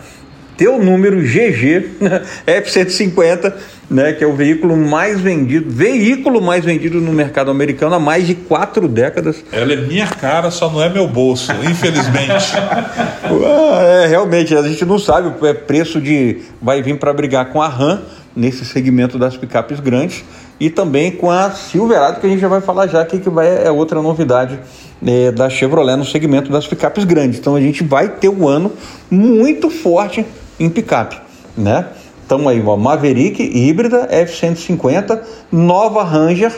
teu 0.56 0.82
número 0.82 1.20
GG 1.20 1.90
F-150, 2.46 3.52
né, 3.90 4.12
que 4.12 4.24
é 4.24 4.26
o 4.26 4.34
veículo 4.34 4.76
mais 4.76 5.20
vendido, 5.20 5.70
veículo 5.70 6.40
mais 6.40 6.64
vendido 6.64 7.00
no 7.00 7.12
mercado 7.12 7.50
americano 7.50 7.94
há 7.94 8.00
mais 8.00 8.26
de 8.26 8.34
quatro 8.34 8.88
décadas. 8.88 9.44
Ela 9.52 9.72
é 9.72 9.76
minha 9.76 10.06
cara, 10.06 10.50
só 10.50 10.70
não 10.70 10.82
é 10.82 10.88
meu 10.88 11.06
bolso, 11.06 11.52
infelizmente. 11.68 12.54
é, 14.02 14.06
realmente, 14.06 14.54
a 14.54 14.62
gente 14.62 14.84
não 14.84 14.98
sabe 14.98 15.32
o 15.40 15.46
é 15.46 15.54
preço 15.54 16.00
de. 16.00 16.38
Vai 16.60 16.82
vir 16.82 16.98
para 16.98 17.12
brigar 17.12 17.50
com 17.50 17.60
a 17.60 17.68
RAM 17.68 18.02
nesse 18.34 18.64
segmento 18.64 19.18
das 19.18 19.36
picapes 19.36 19.78
grandes 19.80 20.24
e 20.58 20.70
também 20.70 21.10
com 21.10 21.30
a 21.30 21.50
Silverado, 21.50 22.20
que 22.20 22.26
a 22.26 22.30
gente 22.30 22.40
já 22.40 22.48
vai 22.48 22.60
falar 22.60 22.86
já 22.86 23.04
que, 23.04 23.18
que 23.18 23.28
vai, 23.28 23.64
é 23.64 23.70
outra 23.70 24.00
novidade 24.00 24.58
é, 25.04 25.30
da 25.30 25.50
Chevrolet 25.50 25.96
no 25.96 26.04
segmento 26.04 26.50
das 26.50 26.66
picapes 26.66 27.04
grandes. 27.04 27.38
Então 27.38 27.54
a 27.54 27.60
gente 27.60 27.82
vai 27.82 28.08
ter 28.08 28.28
um 28.28 28.48
ano 28.48 28.72
muito 29.10 29.68
forte 29.70 30.24
em 30.58 30.68
picape, 30.68 31.20
né? 31.56 31.86
Então 32.24 32.48
aí, 32.48 32.62
ó, 32.64 32.76
Maverick 32.76 33.42
híbrida 33.42 34.08
F150, 34.08 35.20
nova 35.52 36.02
Ranger, 36.02 36.52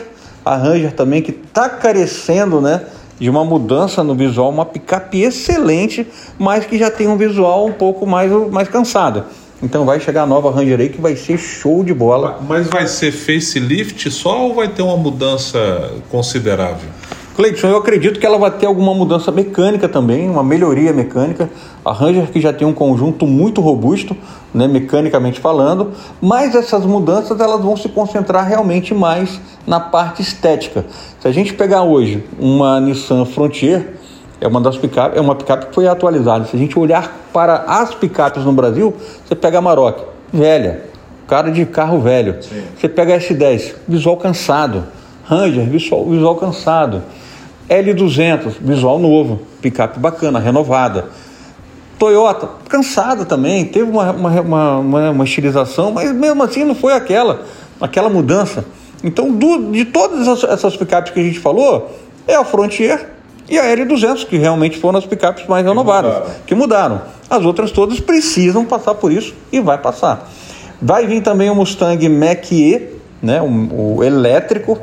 a 0.45 0.55
Ranger 0.55 0.93
também 0.93 1.21
que 1.21 1.31
está 1.31 1.67
carecendo, 1.67 2.61
né, 2.61 2.81
de 3.19 3.29
uma 3.29 3.43
mudança 3.43 4.03
no 4.03 4.15
visual, 4.15 4.49
uma 4.49 4.65
picape 4.65 5.21
excelente, 5.21 6.07
mas 6.37 6.65
que 6.65 6.77
já 6.77 6.89
tem 6.89 7.07
um 7.07 7.17
visual 7.17 7.65
um 7.65 7.73
pouco 7.73 8.05
mais, 8.05 8.31
mais 8.49 8.69
cansado. 8.69 9.25
Então 9.61 9.85
vai 9.85 9.99
chegar 9.99 10.23
a 10.23 10.25
nova 10.25 10.51
Ranger 10.51 10.79
aí 10.79 10.89
que 10.89 11.01
vai 11.01 11.15
ser 11.15 11.37
show 11.37 11.83
de 11.83 11.93
bola. 11.93 12.39
Mas 12.47 12.67
vai 12.67 12.87
ser 12.87 13.11
facelift 13.11 14.09
só 14.11 14.43
ou 14.43 14.53
vai 14.53 14.67
ter 14.67 14.83
uma 14.83 14.97
mudança 14.97 15.91
considerável? 16.09 16.87
Cleiton, 17.37 17.67
eu 17.67 17.77
acredito 17.77 18.19
que 18.19 18.25
ela 18.25 18.39
vai 18.39 18.49
ter 18.49 18.65
alguma 18.65 18.95
mudança 18.95 19.31
mecânica 19.31 19.87
também, 19.87 20.27
uma 20.27 20.43
melhoria 20.43 20.91
mecânica. 20.91 21.47
A 21.85 21.93
Ranger 21.93 22.31
que 22.31 22.41
já 22.41 22.51
tem 22.51 22.67
um 22.67 22.73
conjunto 22.73 23.27
muito 23.27 23.61
robusto, 23.61 24.17
né, 24.51 24.67
mecanicamente 24.67 25.39
falando, 25.39 25.91
mas 26.19 26.55
essas 26.55 26.83
mudanças 26.83 27.39
elas 27.39 27.61
vão 27.61 27.77
se 27.77 27.89
concentrar 27.89 28.47
realmente 28.47 28.91
mais 28.91 29.39
na 29.67 29.79
parte 29.79 30.19
estética. 30.19 30.83
Se 31.19 31.27
a 31.27 31.31
gente 31.31 31.53
pegar 31.53 31.83
hoje 31.83 32.23
uma 32.39 32.79
Nissan 32.79 33.23
Frontier, 33.23 33.99
é 34.41 34.47
uma 34.47 34.59
das 34.59 34.75
picapes, 34.75 35.15
é 35.15 35.21
uma 35.21 35.35
picape 35.35 35.67
que 35.67 35.75
foi 35.75 35.87
atualizada. 35.87 36.45
Se 36.45 36.55
a 36.55 36.59
gente 36.59 36.77
olhar 36.79 37.29
para 37.31 37.65
as 37.67 37.93
picapes 37.93 38.43
no 38.45 38.51
Brasil, 38.51 38.95
você 39.23 39.35
pega 39.35 39.59
a 39.59 39.61
Maroc, 39.61 39.99
velha, 40.33 40.85
cara 41.27 41.51
de 41.51 41.67
carro 41.67 41.99
velho. 41.99 42.41
Sim. 42.41 42.63
Você 42.75 42.89
pega 42.89 43.13
a 43.13 43.19
S10, 43.19 43.75
visual 43.87 44.17
cansado. 44.17 44.85
Ranger, 45.23 45.65
visual, 45.65 46.05
visual 46.05 46.35
cansado. 46.35 47.03
L200, 47.69 48.53
visual 48.61 48.99
novo, 48.99 49.41
picape 49.61 49.99
bacana, 49.99 50.39
renovada. 50.39 51.09
Toyota, 51.99 52.49
cansada 52.69 53.25
também, 53.25 53.65
teve 53.65 53.89
uma, 53.89 54.11
uma, 54.11 54.41
uma, 54.79 55.09
uma, 55.09 55.23
estilização, 55.23 55.91
mas 55.91 56.11
mesmo 56.13 56.43
assim 56.43 56.63
não 56.63 56.75
foi 56.75 56.93
aquela, 56.93 57.41
aquela 57.81 58.07
mudança. 58.07 58.63
Então, 59.03 59.31
do, 59.31 59.71
de 59.71 59.85
todas 59.85 60.43
essas 60.43 60.77
picapes 60.77 61.11
que 61.11 61.19
a 61.19 61.23
gente 61.23 61.39
falou, 61.39 61.91
é 62.27 62.35
a 62.35 62.43
Frontier 62.43 63.09
e 63.49 63.57
a 63.57 63.63
L200, 63.63 64.25
que 64.27 64.37
realmente 64.37 64.77
foram 64.77 64.99
as 64.99 65.05
picapes 65.05 65.47
mais 65.47 65.65
renovadas, 65.65 66.13
que 66.13 66.19
mudaram. 66.19 66.41
que 66.45 66.55
mudaram. 66.55 67.01
As 67.29 67.43
outras 67.43 67.71
todas 67.71 67.99
precisam 67.99 68.63
passar 68.63 68.95
por 68.95 69.11
isso 69.11 69.33
e 69.51 69.59
vai 69.59 69.77
passar. 69.77 70.29
Vai 70.81 71.07
vir 71.07 71.21
também 71.21 71.49
o 71.49 71.55
Mustang 71.55 72.07
Mach-E, 72.07 72.89
né, 73.21 73.41
o, 73.41 73.97
o 73.97 74.03
elétrico, 74.03 74.77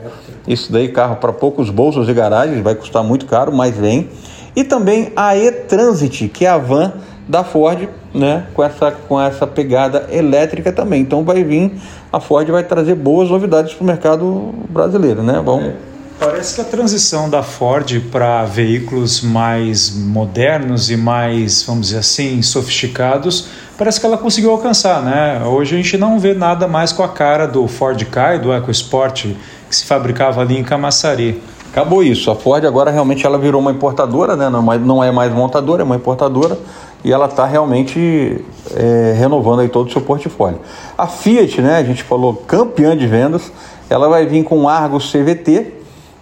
isso 0.46 0.72
daí, 0.72 0.88
carro 0.88 1.16
para 1.16 1.32
poucos 1.32 1.70
bolsos 1.70 2.06
de 2.06 2.12
garagem, 2.12 2.62
vai 2.62 2.74
custar 2.74 3.02
muito 3.02 3.26
caro, 3.26 3.52
mas 3.52 3.76
vem. 3.76 4.08
E 4.54 4.62
também 4.62 5.12
a 5.16 5.36
e-Transit, 5.36 6.28
que 6.28 6.44
é 6.46 6.48
a 6.48 6.58
van 6.58 6.92
da 7.26 7.42
Ford, 7.42 7.88
né, 8.12 8.46
com 8.54 8.62
essa, 8.62 8.90
com 8.90 9.20
essa 9.20 9.46
pegada 9.46 10.06
elétrica 10.10 10.70
também. 10.70 11.00
Então 11.00 11.24
vai 11.24 11.42
vir, 11.42 11.72
a 12.12 12.20
Ford 12.20 12.48
vai 12.48 12.62
trazer 12.62 12.94
boas 12.94 13.30
novidades 13.30 13.74
para 13.74 13.82
o 13.82 13.86
mercado 13.86 14.54
brasileiro, 14.68 15.22
né? 15.22 15.40
Vamos... 15.44 15.66
É. 15.66 15.74
Parece 16.18 16.54
que 16.54 16.60
a 16.60 16.64
transição 16.64 17.28
da 17.28 17.42
Ford 17.42 18.00
para 18.12 18.44
veículos 18.44 19.20
mais 19.20 19.90
modernos 19.90 20.88
e 20.88 20.96
mais, 20.96 21.64
vamos 21.64 21.88
dizer 21.88 21.98
assim, 21.98 22.40
sofisticados, 22.40 23.48
parece 23.76 23.98
que 23.98 24.06
ela 24.06 24.16
conseguiu 24.16 24.52
alcançar, 24.52 25.02
né? 25.02 25.42
Hoje 25.44 25.74
a 25.74 25.76
gente 25.76 25.98
não 25.98 26.20
vê 26.20 26.32
nada 26.32 26.68
mais 26.68 26.92
com 26.92 27.02
a 27.02 27.08
cara 27.08 27.46
do 27.46 27.66
Ford 27.66 28.00
Ka 28.04 28.36
e 28.36 28.38
do 28.38 28.52
EcoSport 28.52 29.26
que 29.74 29.80
se 29.80 29.86
fabricava 29.86 30.40
ali 30.40 30.56
em 30.56 30.62
Camaçari. 30.62 31.42
Acabou 31.70 32.02
isso. 32.04 32.30
A 32.30 32.36
Ford 32.36 32.64
agora 32.64 32.90
realmente 32.90 33.26
ela 33.26 33.36
virou 33.36 33.60
uma 33.60 33.72
importadora, 33.72 34.36
né? 34.36 34.48
não 34.48 35.02
é 35.02 35.10
mais 35.10 35.32
montadora, 35.32 35.82
é 35.82 35.84
uma 35.84 35.96
importadora 35.96 36.56
e 37.04 37.12
ela 37.12 37.26
está 37.26 37.44
realmente 37.44 38.40
é, 38.74 39.14
renovando 39.18 39.60
aí 39.60 39.68
todo 39.68 39.88
o 39.88 39.92
seu 39.92 40.00
portfólio. 40.00 40.60
A 40.96 41.08
Fiat, 41.08 41.60
né? 41.60 41.78
A 41.78 41.84
gente 41.84 42.04
falou 42.04 42.34
campeã 42.46 42.96
de 42.96 43.06
vendas, 43.06 43.52
ela 43.90 44.08
vai 44.08 44.24
vir 44.24 44.44
com 44.44 44.62
o 44.62 44.68
Argo 44.68 44.98
CVT, 44.98 45.74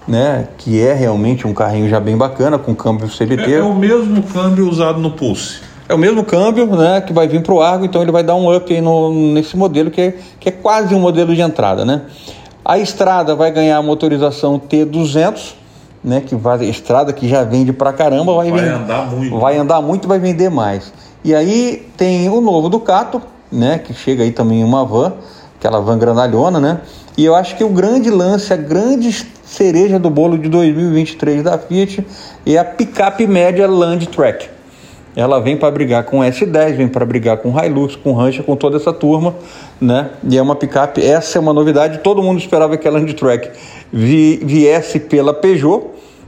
né? 0.09 0.49
Que 0.57 0.81
é 0.81 0.95
realmente 0.95 1.47
um 1.47 1.53
carrinho 1.53 1.89
já 1.89 2.01
bem 2.01 2.17
bacana 2.17 2.59
com 2.59 2.75
câmbio 2.75 3.07
CVT. 3.07 3.53
É, 3.53 3.59
é 3.59 3.63
o 3.63 3.75
mesmo 3.75 4.23
câmbio 4.23 4.69
usado 4.69 4.99
no 4.99 5.11
Pulse. 5.11 5.61
É 5.89 5.95
o 5.95 5.99
mesmo 5.99 6.25
câmbio, 6.25 6.67
né? 6.67 7.03
Que 7.03 7.13
vai 7.13 7.29
vir 7.29 7.43
para 7.43 7.53
o 7.53 7.61
Argo, 7.61 7.85
então 7.85 8.01
ele 8.01 8.11
vai 8.11 8.23
dar 8.23 8.35
um 8.35 8.55
up 8.57 8.73
aí 8.73 8.81
no, 8.81 9.13
nesse 9.35 9.57
modelo 9.57 9.91
que 9.91 10.01
é, 10.01 10.15
que 10.41 10.49
é 10.49 10.53
quase 10.53 10.95
um 10.95 10.99
modelo 10.99 11.35
de 11.35 11.43
entrada, 11.43 11.85
né? 11.85 12.03
A 12.65 12.79
estrada 12.79 13.35
vai 13.35 13.51
ganhar 13.51 13.77
a 13.77 13.83
motorização 13.83 14.59
T200, 14.59 15.55
né, 16.03 16.21
que 16.21 16.37
vai 16.37 16.65
estrada 16.65 17.13
que 17.13 17.29
já 17.29 17.43
vende 17.43 17.73
pra 17.73 17.93
caramba, 17.93 18.35
vai, 18.35 18.51
vai 18.51 18.61
vender, 18.61 18.75
andar 18.75 19.11
muito. 19.11 19.39
Vai 19.39 19.57
andar 19.57 19.83
muito 19.83 20.05
e 20.05 20.09
vai 20.09 20.19
vender 20.19 20.51
mais. 20.51 20.93
E 21.25 21.35
aí 21.35 21.89
tem 21.97 22.29
o 22.29 22.41
novo 22.41 22.69
Ducato, 22.69 23.21
né, 23.51 23.79
que 23.79 23.93
chega 23.93 24.23
aí 24.23 24.31
também 24.31 24.63
uma 24.63 24.85
van, 24.85 25.13
aquela 25.59 25.81
van 25.81 25.99
grandalhona, 25.99 26.61
né? 26.61 26.81
E 27.17 27.25
eu 27.25 27.35
acho 27.35 27.57
que 27.57 27.65
o 27.65 27.69
grande 27.69 28.11
lance, 28.11 28.53
a 28.53 28.57
grande 28.57 29.27
cereja 29.45 29.99
do 29.99 30.09
bolo 30.09 30.39
de 30.39 30.49
2023 30.49 31.43
da 31.43 31.59
Fiat 31.59 32.07
é 32.47 32.57
a 32.57 32.65
picape 32.65 33.27
média 33.27 33.69
Land 33.69 34.09
Track. 34.09 34.49
Ela 35.15 35.41
vem 35.41 35.57
para 35.57 35.71
brigar 35.71 36.05
com 36.05 36.21
S10, 36.21 36.77
vem 36.77 36.89
para 36.89 37.05
brigar 37.05 37.37
com 37.37 37.53
Hilux, 37.59 37.97
com 37.97 38.13
Ranger, 38.13 38.43
com 38.45 38.57
toda 38.57 38.77
essa 38.77 38.93
turma, 38.93 39.35
né? 39.81 40.11
E 40.27 40.39
é 40.39 40.43
uma 40.43 40.57
picape, 40.57 41.05
essa 41.05 41.39
é 41.39 41.41
uma 41.41 41.53
novidade. 41.53 41.99
Todo 41.99 42.23
mundo 42.23 42.39
esperava 42.39 42.77
que 42.79 42.89
a 42.89 42.91
Land 42.91 43.13
Track 43.15 43.51
vi, 43.93 44.41
viesse 44.43 44.99
pela 44.99 45.35
Peugeot, 45.35 45.85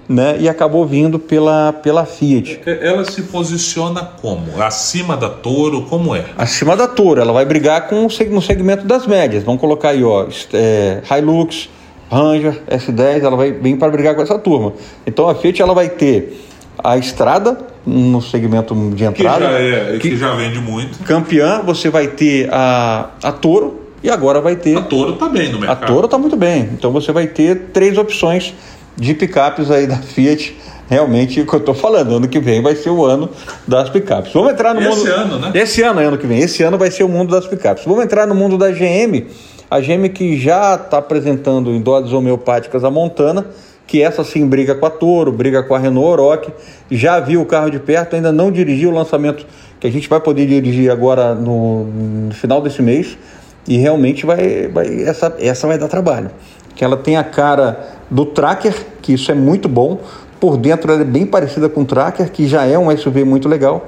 né? 0.07 0.37
E 0.39 0.49
acabou 0.51 0.85
vindo 0.87 1.19
pela, 1.19 1.73
pela 1.73 2.05
Fiat. 2.05 2.61
Ela 2.67 3.05
se 3.07 3.23
posiciona 3.23 4.03
como? 4.21 4.63
Acima 4.63 5.17
da 5.17 5.31
Toro, 5.31 5.83
como 5.83 6.15
é? 6.15 6.27
Acima 6.37 6.77
da 6.77 6.87
Toro, 6.87 7.23
ela 7.23 7.33
vai 7.33 7.47
brigar 7.47 7.89
com 7.89 8.07
no 8.31 8.43
segmento 8.43 8.87
das 8.87 9.07
médias. 9.07 9.43
Vamos 9.45 9.63
colocar 9.63 9.91
aí, 9.91 10.05
ó, 10.05 10.27
é, 10.53 11.01
Hilux, 11.11 11.71
Ranger, 12.11 12.61
S10, 12.71 13.23
ela 13.25 13.37
vai 13.37 13.51
vir 13.51 13.79
para 13.79 13.91
brigar 13.91 14.15
com 14.15 14.21
essa 14.21 14.39
turma. 14.39 14.75
Então 15.07 15.27
a 15.27 15.35
Fiat 15.35 15.63
ela 15.63 15.73
vai 15.73 15.89
ter 15.89 16.39
a 16.79 16.99
estrada 16.99 17.74
no 17.87 18.21
segmento 18.23 18.75
de 18.95 19.05
entrada. 19.05 19.47
Que 19.47 19.53
já, 19.53 19.59
é, 19.61 19.99
que, 19.99 20.11
que 20.11 20.17
já 20.17 20.35
vende 20.35 20.59
muito. 20.59 20.99
Campeã, 21.05 21.61
você 21.65 21.91
vai 21.91 22.09
ter 22.09 22.49
a, 22.53 23.11
a 23.23 23.33
Toro 23.33 23.81
e 24.03 24.11
agora 24.11 24.41
vai 24.41 24.57
ter. 24.57 24.77
A 24.77 24.83
Toro 24.83 25.15
está 25.15 25.29
bem 25.29 25.53
no 25.53 25.59
mercado. 25.59 25.85
A 25.85 25.87
Toro 25.87 26.05
está 26.07 26.19
muito 26.19 26.37
bem. 26.37 26.71
Então 26.73 26.91
você 26.91 27.13
vai 27.13 27.27
ter 27.27 27.71
três 27.73 27.99
opções 27.99 28.55
de 28.97 29.15
picapes 29.15 29.71
aí 29.71 29.87
da 29.87 29.97
Fiat. 29.97 30.57
Realmente, 30.89 31.41
o 31.41 31.47
que 31.47 31.55
eu 31.55 31.61
estou 31.61 31.75
falando, 31.75 32.17
ano 32.17 32.29
que 32.29 32.39
vem 32.39 32.61
vai 32.61 32.77
ser 32.77 32.91
o 32.91 33.05
ano 33.05 33.31
das 33.67 33.89
picapes. 33.89 34.33
Vamos 34.35 34.53
entrar 34.53 34.75
no 34.75 34.81
Esse 34.81 34.89
mundo. 34.91 35.01
Esse 35.01 35.11
ano, 35.11 35.39
né? 35.39 35.51
Esse 35.55 35.83
ano 35.83 36.01
é 36.01 36.05
ano 36.05 36.19
que 36.19 36.27
vem. 36.27 36.39
Esse 36.41 36.63
ano 36.63 36.77
vai 36.77 36.91
ser 36.91 37.05
o 37.05 37.09
mundo 37.09 37.31
das 37.31 37.47
picapes. 37.47 37.85
Vamos 37.87 38.05
entrar 38.05 38.27
no 38.27 38.35
mundo 38.35 38.59
da 38.59 38.71
GM. 38.71 39.27
A 39.71 39.81
GM 39.81 40.11
que 40.11 40.39
já 40.39 40.75
está 40.75 40.99
apresentando 40.99 41.71
em 41.71 41.81
doses 41.81 42.13
homeopáticas 42.13 42.85
a 42.85 42.91
Montana 42.91 43.47
que 43.87 44.03
essa 44.03 44.25
sim 44.25 44.47
briga 44.47 44.75
com 44.75 44.87
a 44.87 44.91
Toro, 44.91 45.31
briga 45.31 45.63
com 45.63 45.75
a 45.75 45.79
Renault 45.79 46.21
Oroch, 46.21 46.53
já 46.91 47.21
viu 47.21 47.43
o 47.43 47.47
carro 47.47 47.71
de 47.71 47.79
perto, 47.79 48.17
ainda 48.17 48.33
não 48.33 48.51
dirigiu 48.51 48.91
o 48.91 48.93
lançamento 48.93 49.47
que 49.79 49.87
a 49.87 49.91
gente 49.91 50.09
vai 50.09 50.21
poder 50.21 50.47
dirigir 50.47 50.91
agora 50.91 51.35
no, 51.35 51.85
no 51.85 52.35
final 52.35 52.63
desse 52.63 52.81
mês 52.81 53.19
e 53.67 53.77
realmente 53.77 54.25
vai, 54.25 54.69
vai 54.69 55.03
essa, 55.03 55.35
essa 55.39 55.67
vai 55.67 55.79
dar 55.79 55.89
trabalho. 55.89 56.31
Que 56.75 56.85
ela 56.85 56.97
tem 56.97 57.17
a 57.17 57.25
cara 57.25 57.79
do 58.11 58.27
Tracker, 58.27 58.75
que 59.01 59.13
isso 59.13 59.31
é 59.31 59.35
muito 59.35 59.69
bom. 59.69 60.01
Por 60.41 60.57
dentro 60.57 60.93
ela 60.93 61.03
é 61.03 61.05
bem 61.05 61.25
parecida 61.25 61.69
com 61.69 61.83
o 61.83 61.85
Tracker, 61.85 62.31
que 62.31 62.49
já 62.49 62.65
é 62.65 62.79
um 62.79 62.95
SUV 62.97 63.25
muito 63.25 63.49
legal. 63.49 63.87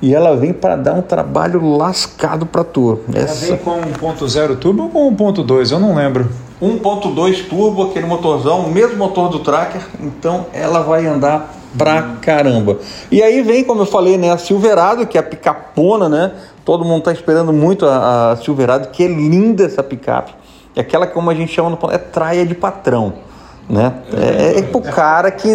E 0.00 0.14
ela 0.14 0.36
vem 0.36 0.52
para 0.52 0.74
dar 0.74 0.94
um 0.94 1.02
trabalho 1.02 1.76
lascado 1.76 2.44
para 2.46 2.64
tu. 2.64 3.00
Essa... 3.14 3.46
Ela 3.46 3.56
vem 3.56 3.64
com 3.98 4.14
1.0 4.14 4.56
turbo 4.56 4.82
ou 4.82 4.90
com 4.90 5.32
1.2? 5.32 5.70
Eu 5.70 5.78
não 5.78 5.94
lembro. 5.94 6.28
1.2 6.62 7.48
turbo, 7.48 7.82
aquele 7.82 8.06
motorzão, 8.06 8.60
o 8.60 8.70
mesmo 8.70 8.96
motor 8.96 9.28
do 9.28 9.40
Tracker, 9.40 9.82
então 10.00 10.46
ela 10.52 10.80
vai 10.80 11.04
andar 11.04 11.52
pra 11.76 12.16
caramba. 12.20 12.78
E 13.10 13.20
aí 13.20 13.42
vem, 13.42 13.64
como 13.64 13.82
eu 13.82 13.86
falei, 13.86 14.16
né, 14.16 14.30
a 14.30 14.38
Silverado, 14.38 15.04
que 15.04 15.18
é 15.18 15.20
a 15.20 15.24
picapona, 15.24 16.08
né? 16.08 16.32
Todo 16.64 16.84
mundo 16.84 17.02
tá 17.02 17.12
esperando 17.12 17.52
muito 17.52 17.84
a, 17.84 18.30
a 18.30 18.36
Silverado, 18.36 18.88
que 18.88 19.02
é 19.02 19.08
linda 19.08 19.64
essa 19.64 19.82
picape. 19.82 20.32
É 20.76 20.80
aquela 20.80 21.06
que, 21.06 21.12
como 21.12 21.30
a 21.30 21.34
gente 21.34 21.52
chama 21.52 21.70
no 21.70 21.78
é 21.90 21.98
traia 21.98 22.46
de 22.46 22.54
patrão. 22.54 23.14
Né? 23.68 23.92
É, 24.12 24.58
é 24.58 24.62
pro 24.62 24.80
cara 24.80 25.30
que 25.30 25.48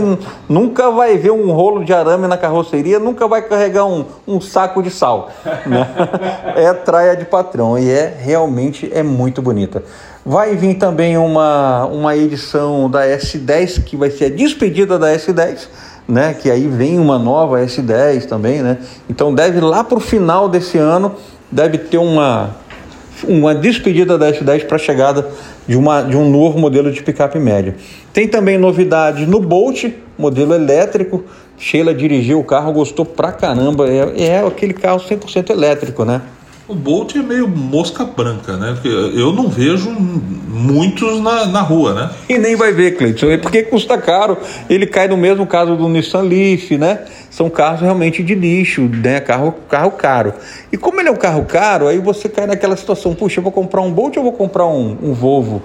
nunca 0.47 0.89
vai 0.89 1.17
ver 1.17 1.31
um 1.31 1.51
rolo 1.51 1.83
de 1.83 1.93
arame 1.93 2.25
na 2.25 2.37
carroceria, 2.37 2.99
nunca 2.99 3.27
vai 3.27 3.41
carregar 3.41 3.85
um, 3.85 4.05
um 4.27 4.41
saco 4.41 4.81
de 4.81 4.89
sal. 4.89 5.29
Né? 5.65 5.87
É 6.55 6.73
traia 6.73 7.15
de 7.15 7.25
patrão 7.25 7.77
e 7.77 7.89
é 7.89 8.15
realmente 8.19 8.89
é 8.91 9.03
muito 9.03 9.41
bonita. 9.41 9.83
Vai 10.29 10.57
vir 10.57 10.73
também 10.73 11.17
uma, 11.17 11.85
uma 11.85 12.15
edição 12.15 12.89
da 12.89 13.07
S10 13.07 13.83
que 13.85 13.95
vai 13.95 14.11
ser 14.11 14.25
a 14.25 14.29
despedida 14.29 14.99
da 14.99 15.15
S10 15.15 15.69
né? 16.07 16.33
Que 16.33 16.49
aí 16.49 16.67
vem 16.67 16.99
uma 16.99 17.19
nova 17.19 17.59
S10 17.59 18.25
também, 18.25 18.61
né? 18.61 18.77
Então 19.09 19.33
deve 19.33 19.59
lá 19.59 19.83
para 19.83 19.97
o 19.97 20.01
final 20.01 20.47
desse 20.47 20.77
ano 20.77 21.15
deve 21.51 21.77
ter 21.77 21.97
uma 21.97 22.55
uma 23.27 23.55
despedida 23.55 24.17
da 24.17 24.31
S10 24.31 24.65
para 24.65 24.75
a 24.75 24.79
chegada 24.79 25.27
de, 25.67 25.75
uma, 25.75 26.01
de 26.01 26.15
um 26.15 26.29
novo 26.29 26.59
modelo 26.59 26.91
de 26.91 27.01
picape 27.01 27.39
média. 27.39 27.75
Tem 28.13 28.27
também 28.27 28.57
novidades 28.57 29.27
no 29.27 29.39
Bolt, 29.39 29.85
modelo 30.17 30.53
elétrico. 30.53 31.23
Sheila 31.57 31.95
dirigiu 31.95 32.39
o 32.39 32.43
carro, 32.43 32.71
gostou 32.73 33.03
pra 33.03 33.31
caramba. 33.31 33.89
É, 33.89 34.25
é 34.25 34.45
aquele 34.45 34.73
carro 34.73 34.99
100% 34.99 35.49
elétrico, 35.49 36.05
né? 36.05 36.21
O 36.67 36.75
Bolt 36.75 37.15
é 37.15 37.19
meio 37.19 37.47
mosca 37.47 38.03
branca, 38.03 38.57
né? 38.57 38.73
Porque 38.73 38.89
eu 38.89 39.31
não 39.31 39.47
vejo 39.47 39.89
muitos 39.89 41.21
na, 41.21 41.45
na 41.45 41.61
rua, 41.61 41.93
né? 41.93 42.09
E 42.27 42.37
nem 42.37 42.57
vai 42.57 42.73
ver, 42.73 42.97
Cleiton. 42.97 43.27
É 43.27 43.37
porque 43.37 43.63
custa 43.63 43.97
caro. 43.97 44.37
Ele 44.69 44.85
cai 44.85 45.07
no 45.07 45.15
mesmo 45.15 45.47
caso 45.47 45.77
do 45.77 45.87
Nissan 45.87 46.23
Leaf, 46.23 46.71
né? 46.71 47.05
São 47.29 47.49
carros 47.49 47.79
realmente 47.79 48.21
de 48.21 48.35
lixo, 48.35 48.81
né? 48.81 49.21
Carro, 49.21 49.55
carro 49.69 49.91
caro. 49.91 50.33
E 50.69 50.75
como 50.75 50.99
ele 50.99 51.07
é 51.07 51.11
um 51.11 51.15
carro 51.15 51.45
caro, 51.45 51.87
aí 51.87 51.99
você 51.99 52.27
cai 52.27 52.45
naquela 52.45 52.75
situação: 52.75 53.15
puxa, 53.15 53.39
eu 53.39 53.43
vou 53.43 53.51
comprar 53.51 53.79
um 53.81 53.91
Bolt 53.91 54.17
ou 54.17 54.23
vou 54.23 54.33
comprar 54.33 54.65
um, 54.67 54.97
um 55.01 55.13
Volvo 55.13 55.61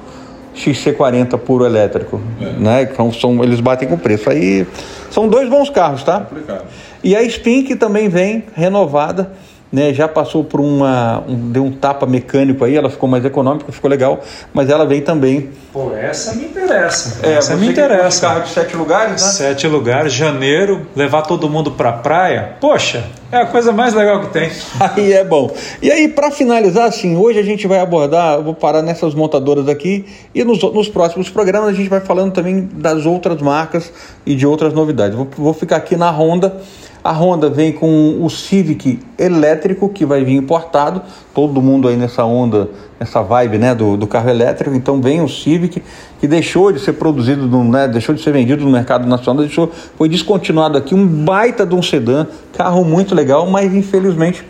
XC40 0.55 1.37
puro 1.39 1.67
elétrico? 1.67 2.21
É. 2.41 2.45
Né? 2.53 2.83
Então, 2.83 3.13
são, 3.13 3.43
eles 3.43 3.59
batem 3.59 3.89
com 3.89 3.99
preço. 3.99 4.31
Aí 4.31 4.65
são 5.11 5.27
dois 5.27 5.49
bons 5.49 5.69
carros, 5.69 6.05
tá? 6.05 6.21
Complicado. 6.21 6.65
E 7.03 7.17
a 7.17 7.25
Spin 7.25 7.65
também 7.75 8.09
vem 8.09 8.45
renovada 8.55 9.33
né, 9.73 9.95
já 9.95 10.07
passou 10.07 10.45
por 10.45 10.61
uma. 10.61 11.25
Um, 11.27 11.51
deu 11.51 11.65
um 11.65 11.73
tapa 11.73 12.05
mecânico 12.05 12.65
aí, 12.65 12.77
ela 12.77 12.91
ficou 12.91 13.09
mais 13.09 13.25
econômica, 13.25 13.73
ficou 13.73 13.89
legal, 13.89 14.21
mas 14.53 14.69
ela 14.69 14.85
vem 14.85 15.01
também. 15.01 15.49
Pô, 15.73 15.93
essa 15.97 16.35
me 16.35 16.45
interessa. 16.45 17.27
É, 17.27 17.33
essa 17.33 17.57
me 17.57 17.67
interessa. 17.67 18.21
carro 18.21 18.43
de 18.43 18.51
sete 18.51 18.77
lugares, 18.77 19.13
né? 19.13 19.19
Sete 19.19 19.67
lugares, 19.67 20.13
janeiro, 20.13 20.87
levar 20.95 21.23
todo 21.23 21.49
mundo 21.49 21.71
pra 21.71 21.93
praia. 21.93 22.57
Poxa, 22.61 23.03
é 23.31 23.39
a 23.39 23.47
coisa 23.47 23.73
mais 23.73 23.95
legal 23.95 24.21
que 24.21 24.27
tem. 24.27 24.51
Aí 24.79 25.15
é 25.15 25.25
bom. 25.25 25.51
E 25.81 25.91
aí, 25.91 26.09
para 26.09 26.31
finalizar, 26.31 26.87
assim, 26.87 27.17
hoje 27.17 27.39
a 27.39 27.43
gente 27.43 27.67
vai 27.67 27.79
abordar, 27.79 28.43
vou 28.43 28.55
parar 28.55 28.83
nessas 28.83 29.15
montadoras 29.15 29.67
aqui 29.69 30.05
e 30.35 30.45
nos, 30.45 30.63
nos 30.63 30.91
próximos 30.91 31.31
programas 31.31 31.71
a 31.71 31.73
gente 31.73 31.89
vai 31.89 32.01
falando 32.01 32.33
também 32.33 32.69
das 32.75 33.07
outras 33.07 33.41
marcas 33.41 33.91
e 34.27 34.35
de 34.35 34.47
outras 34.47 34.75
novidades. 34.75 35.17
Vou, 35.17 35.27
vou 35.35 35.55
ficar 35.55 35.77
aqui 35.77 35.97
na 35.97 36.11
Honda. 36.11 36.61
A 37.05 37.11
Honda 37.13 37.51
vem 37.51 37.73
com 37.73 38.25
o 38.25 38.31
Civic 38.31 39.01
elétrico 39.19 39.89
que 39.89 40.07
vai 40.07 40.25
vir 40.25 40.35
importado. 40.35 41.03
Todo 41.35 41.61
mundo 41.61 41.89
aí 41.89 41.97
nessa 41.97 42.25
onda, 42.25 42.71
nessa 42.99 43.23
vibe 43.23 43.59
né, 43.59 43.75
do, 43.75 43.97
do 43.97 44.07
carro 44.07 44.31
elétrico. 44.31 44.77
Então 44.77 45.01
vem 45.01 45.21
o 45.21 45.29
Civic 45.29 45.83
que 46.21 46.29
deixou 46.29 46.71
de 46.71 46.79
ser 46.79 46.93
produzido, 46.93 47.49
no, 47.49 47.65
né, 47.65 47.89
deixou 47.89 48.15
de 48.15 48.23
ser 48.23 48.33
vendido 48.33 48.65
no 48.65 48.71
mercado 48.71 49.09
nacional, 49.09 49.43
deixou, 49.43 49.71
foi 49.99 50.09
descontinuado 50.09 50.79
aqui. 50.79 50.95
Um 50.95 51.07
baita 51.07 51.67
de 51.67 51.75
um 51.75 51.83
sedã, 51.83 52.27
carro 52.53 52.85
muito 52.85 53.17
legal, 53.17 53.47
mas 53.51 53.75
infelizmente 53.75 54.47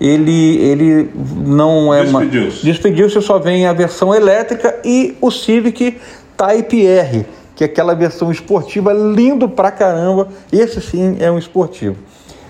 ele, 0.00 0.58
ele 0.58 1.10
não 1.44 1.92
é 1.92 2.04
despediu-se. 2.04 2.64
Despediu-se, 2.64 3.20
só 3.20 3.40
vem 3.40 3.66
a 3.66 3.72
versão 3.72 4.14
elétrica 4.14 4.78
e 4.84 5.16
o 5.20 5.30
Civic 5.30 5.96
Type 6.36 6.86
R 6.86 7.26
que 7.56 7.64
é 7.64 7.66
aquela 7.66 7.94
versão 7.94 8.30
esportiva 8.30 8.92
lindo 8.92 9.48
pra 9.48 9.70
caramba. 9.70 10.28
Esse 10.52 10.80
sim 10.80 11.16
é 11.18 11.30
um 11.30 11.38
esportivo. 11.38 11.96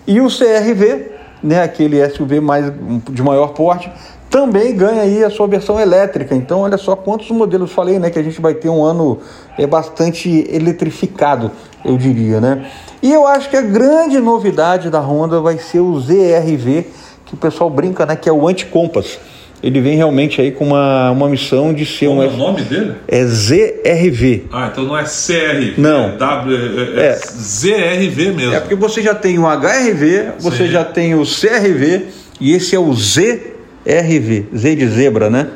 E 0.04 0.20
o 0.20 0.26
CRV, 0.26 1.12
né, 1.42 1.62
aquele 1.62 2.06
SUV 2.10 2.40
mais, 2.40 2.72
de 3.10 3.22
maior 3.22 3.54
porte, 3.54 3.90
também 4.28 4.76
ganha 4.76 5.02
aí 5.02 5.22
a 5.22 5.30
sua 5.30 5.46
versão 5.46 5.78
elétrica. 5.78 6.34
Então, 6.34 6.60
olha 6.60 6.76
só 6.76 6.96
quantos 6.96 7.30
modelos 7.30 7.70
falei, 7.70 8.00
né, 8.00 8.10
que 8.10 8.18
a 8.18 8.22
gente 8.22 8.40
vai 8.40 8.54
ter 8.54 8.68
um 8.68 8.82
ano 8.82 9.20
é 9.56 9.66
bastante 9.66 10.44
eletrificado, 10.50 11.52
eu 11.84 11.96
diria, 11.96 12.40
né? 12.40 12.68
E 13.00 13.12
eu 13.12 13.26
acho 13.26 13.48
que 13.48 13.56
a 13.56 13.62
grande 13.62 14.18
novidade 14.18 14.90
da 14.90 14.98
Honda 14.98 15.40
vai 15.40 15.58
ser 15.58 15.80
o 15.80 15.98
ZRV, 16.00 16.86
que 17.24 17.34
o 17.34 17.36
pessoal 17.36 17.70
brinca, 17.70 18.04
né, 18.04 18.16
que 18.16 18.28
é 18.28 18.32
o 18.32 18.48
anti-compass 18.48 19.18
ele 19.66 19.80
vem 19.80 19.96
realmente 19.96 20.40
aí 20.40 20.52
com 20.52 20.64
uma, 20.64 21.10
uma 21.10 21.28
missão 21.28 21.74
de 21.74 21.84
ser 21.84 22.06
Como 22.06 22.20
um. 22.20 22.22
é 22.22 22.28
o 22.28 22.36
nome 22.36 22.62
dele? 22.62 22.92
É 23.08 23.24
ZRV. 23.24 24.44
Ah, 24.52 24.70
então 24.70 24.84
não 24.84 24.96
é 24.96 25.02
CRV. 25.02 25.74
Não. 25.76 26.04
É, 26.04 26.16
w, 26.16 27.00
é, 27.00 27.06
é, 27.06 27.16
ZRV 27.16 28.32
mesmo. 28.32 28.54
É 28.54 28.60
porque 28.60 28.76
você 28.76 29.02
já 29.02 29.12
tem 29.12 29.40
o 29.40 29.42
HRV, 29.42 30.34
você 30.38 30.66
Sim. 30.66 30.70
já 30.70 30.84
tem 30.84 31.16
o 31.16 31.24
CRV 31.24 32.04
e 32.40 32.52
esse 32.52 32.76
é 32.76 32.78
o 32.78 32.94
ZRV, 32.94 34.46
Z 34.56 34.76
de 34.76 34.86
zebra, 34.86 35.28
né? 35.28 35.48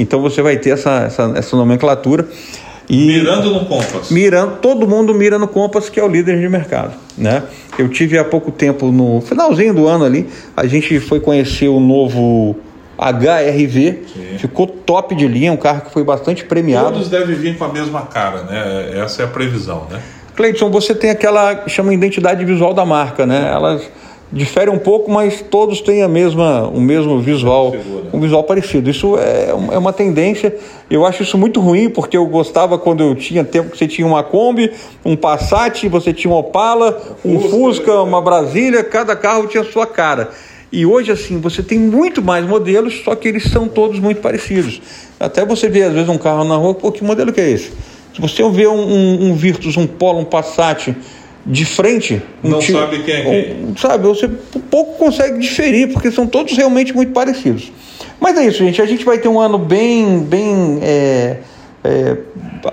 Então 0.00 0.20
você 0.20 0.42
vai 0.42 0.56
ter 0.56 0.70
essa, 0.70 1.04
essa, 1.04 1.32
essa 1.36 1.56
nomenclatura. 1.56 2.26
E 2.90 3.06
mirando 3.06 3.50
no 3.50 3.66
Compass. 3.66 4.10
Mirando, 4.10 4.56
todo 4.56 4.84
mundo 4.88 5.14
mira 5.14 5.38
no 5.38 5.46
Compass, 5.46 5.88
que 5.88 6.00
é 6.00 6.02
o 6.02 6.08
líder 6.08 6.40
de 6.40 6.48
mercado. 6.48 6.94
Né? 7.16 7.44
Eu 7.78 7.88
tive 7.88 8.18
há 8.18 8.24
pouco 8.24 8.50
tempo, 8.50 8.90
no 8.90 9.20
finalzinho 9.20 9.72
do 9.72 9.86
ano 9.86 10.04
ali, 10.04 10.26
a 10.56 10.66
gente 10.66 10.98
foi 10.98 11.20
conhecer 11.20 11.68
o 11.68 11.78
novo 11.78 12.56
HRV, 12.98 14.02
Sim. 14.06 14.38
ficou 14.38 14.66
top 14.66 15.14
de 15.14 15.26
linha, 15.26 15.52
um 15.52 15.56
carro 15.56 15.82
que 15.82 15.90
foi 15.90 16.04
bastante 16.04 16.44
premiado. 16.44 16.92
Todos 16.92 17.08
devem 17.08 17.34
vir 17.34 17.58
com 17.58 17.64
a 17.64 17.68
mesma 17.68 18.02
cara, 18.02 18.42
né? 18.42 19.00
Essa 19.02 19.22
é 19.22 19.24
a 19.24 19.28
previsão, 19.28 19.86
né? 19.90 20.00
Cleiton, 20.36 20.70
você 20.70 20.94
tem 20.94 21.10
aquela 21.10 21.68
chama 21.68 21.94
identidade 21.94 22.44
visual 22.44 22.74
da 22.74 22.84
marca, 22.84 23.24
né? 23.24 23.50
Elas 23.52 23.88
diferem 24.34 24.74
um 24.74 24.78
pouco, 24.78 25.10
mas 25.10 25.40
todos 25.42 25.80
têm 25.80 26.02
a 26.02 26.08
mesma, 26.08 26.66
o 26.66 26.80
mesmo 26.80 27.20
visual, 27.20 27.72
um 28.12 28.18
visual 28.18 28.42
parecido. 28.42 28.90
Isso 28.90 29.16
é, 29.16 29.50
é 29.50 29.78
uma 29.78 29.92
tendência. 29.92 30.54
Eu 30.90 31.06
acho 31.06 31.22
isso 31.22 31.38
muito 31.38 31.60
ruim 31.60 31.88
porque 31.88 32.16
eu 32.16 32.26
gostava 32.26 32.76
quando 32.76 33.02
eu 33.02 33.14
tinha 33.14 33.44
tempo 33.44 33.70
que 33.70 33.78
você 33.78 33.86
tinha 33.86 34.06
uma 34.06 34.24
Kombi, 34.24 34.72
um 35.04 35.14
Passat, 35.14 35.88
você 35.88 36.12
tinha 36.12 36.32
um 36.32 36.36
Opala, 36.36 37.00
um 37.24 37.38
Fusca, 37.38 38.02
uma 38.02 38.20
Brasília, 38.20 38.82
cada 38.82 39.14
carro 39.14 39.46
tinha 39.46 39.62
sua 39.62 39.86
cara. 39.86 40.30
E 40.74 40.84
hoje, 40.84 41.12
assim, 41.12 41.38
você 41.40 41.62
tem 41.62 41.78
muito 41.78 42.20
mais 42.20 42.44
modelos, 42.44 43.00
só 43.04 43.14
que 43.14 43.28
eles 43.28 43.44
são 43.44 43.68
todos 43.68 44.00
muito 44.00 44.20
parecidos. 44.20 44.82
Até 45.20 45.46
você 45.46 45.68
vê, 45.68 45.84
às 45.84 45.92
vezes, 45.92 46.08
um 46.08 46.18
carro 46.18 46.42
na 46.42 46.56
rua, 46.56 46.74
pô, 46.74 46.90
que 46.90 47.04
modelo 47.04 47.32
que 47.32 47.40
é 47.40 47.48
esse? 47.48 47.70
Se 48.12 48.20
você 48.20 48.42
vê 48.50 48.66
um, 48.66 48.74
um, 48.74 49.30
um 49.30 49.34
Virtus, 49.36 49.76
um 49.76 49.86
Polo, 49.86 50.18
um 50.18 50.24
Passat 50.24 50.92
de 51.46 51.64
frente... 51.64 52.20
Um 52.42 52.48
Não 52.48 52.60
sabe 52.60 53.04
quem 53.04 53.14
é 53.14 53.22
quem. 53.22 53.66
Um, 53.66 53.76
sabe, 53.76 54.08
você 54.08 54.28
pouco 54.68 54.98
consegue 54.98 55.38
diferir, 55.38 55.92
porque 55.92 56.10
são 56.10 56.26
todos 56.26 56.56
realmente 56.56 56.92
muito 56.92 57.12
parecidos. 57.12 57.70
Mas 58.18 58.36
é 58.36 58.44
isso, 58.44 58.58
gente. 58.58 58.82
A 58.82 58.86
gente 58.86 59.04
vai 59.04 59.18
ter 59.18 59.28
um 59.28 59.38
ano 59.38 59.58
bem, 59.58 60.18
bem... 60.18 60.80
É, 60.82 61.36
é, 61.84 62.16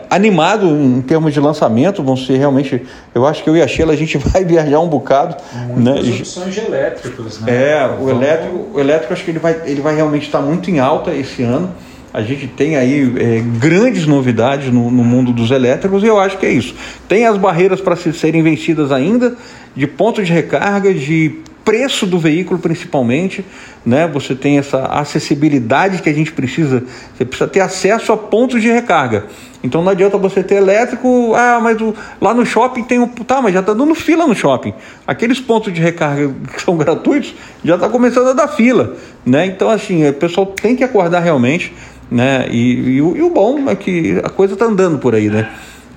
animado 0.09 0.65
em 0.67 1.01
termos 1.01 1.33
de 1.33 1.39
lançamento, 1.39 2.01
vão 2.01 2.15
ser 2.15 2.37
realmente. 2.37 2.81
Eu 3.13 3.27
acho 3.27 3.43
que 3.43 3.49
eu 3.49 3.57
e 3.57 3.61
a 3.61 3.67
Sheila 3.67 3.91
a 3.91 3.95
gente 3.95 4.17
vai 4.29 4.45
viajar 4.45 4.79
um 4.79 4.87
bocado. 4.87 5.35
Muitas 5.75 6.07
né? 6.07 6.15
opções 6.15 6.53
de 6.53 6.59
elétricos, 6.61 7.41
né? 7.41 7.51
É, 7.51 7.95
o 7.99 8.09
elétrico, 8.09 8.69
o 8.73 8.79
elétrico 8.79 9.13
acho 9.13 9.25
que 9.25 9.31
ele 9.31 9.39
vai, 9.39 9.61
ele 9.65 9.81
vai 9.81 9.95
realmente 9.95 10.25
estar 10.25 10.41
muito 10.41 10.71
em 10.71 10.79
alta 10.79 11.13
esse 11.13 11.43
ano. 11.43 11.69
A 12.13 12.21
gente 12.21 12.47
tem 12.47 12.75
aí 12.75 13.13
é, 13.17 13.41
grandes 13.57 14.05
novidades 14.05 14.71
no, 14.71 14.91
no, 14.91 15.03
mundo 15.03 15.31
dos 15.31 15.49
elétricos 15.49 16.03
e 16.03 16.07
eu 16.07 16.19
acho 16.19 16.37
que 16.37 16.45
é 16.45 16.51
isso. 16.51 16.75
Tem 17.07 17.25
as 17.25 17.37
barreiras 17.37 17.79
para 17.79 17.95
serem 17.95 18.41
vencidas 18.41 18.91
ainda, 18.91 19.35
de 19.73 19.87
ponto 19.87 20.21
de 20.21 20.31
recarga, 20.31 20.93
de 20.93 21.39
preço 21.63 22.05
do 22.05 22.17
veículo 22.17 22.59
principalmente, 22.59 23.45
né? 23.85 24.07
Você 24.07 24.35
tem 24.35 24.57
essa 24.57 24.85
acessibilidade 24.85 26.01
que 26.01 26.09
a 26.09 26.13
gente 26.13 26.31
precisa, 26.31 26.83
você 27.15 27.25
precisa 27.25 27.49
ter 27.49 27.59
acesso 27.59 28.11
a 28.11 28.17
pontos 28.17 28.61
de 28.61 28.69
recarga. 28.69 29.25
Então 29.63 29.83
não 29.83 29.91
adianta 29.91 30.17
você 30.17 30.41
ter 30.41 30.55
elétrico, 30.55 31.33
ah, 31.35 31.59
mas 31.61 31.79
o, 31.79 31.93
lá 32.19 32.33
no 32.33 32.45
shopping 32.45 32.83
tem 32.83 32.99
um, 32.99 33.07
tá, 33.07 33.41
mas 33.41 33.53
já 33.53 33.59
está 33.59 33.73
dando 33.73 33.93
fila 33.93 34.25
no 34.25 34.35
shopping. 34.35 34.73
Aqueles 35.05 35.39
pontos 35.39 35.71
de 35.71 35.79
recarga 35.79 36.33
que 36.53 36.61
são 36.61 36.75
gratuitos 36.75 37.33
já 37.63 37.75
está 37.75 37.87
começando 37.87 38.29
a 38.29 38.33
dar 38.33 38.47
fila, 38.47 38.95
né? 39.25 39.45
Então 39.45 39.69
assim, 39.69 40.07
o 40.07 40.13
pessoal 40.13 40.47
tem 40.47 40.75
que 40.75 40.83
acordar 40.83 41.19
realmente, 41.19 41.73
né? 42.09 42.47
E, 42.49 42.73
e, 42.73 42.97
e 42.97 43.21
o 43.21 43.29
bom 43.29 43.69
é 43.69 43.75
que 43.75 44.19
a 44.23 44.29
coisa 44.29 44.53
está 44.53 44.65
andando 44.65 44.97
por 44.97 45.13
aí, 45.13 45.29
né? 45.29 45.49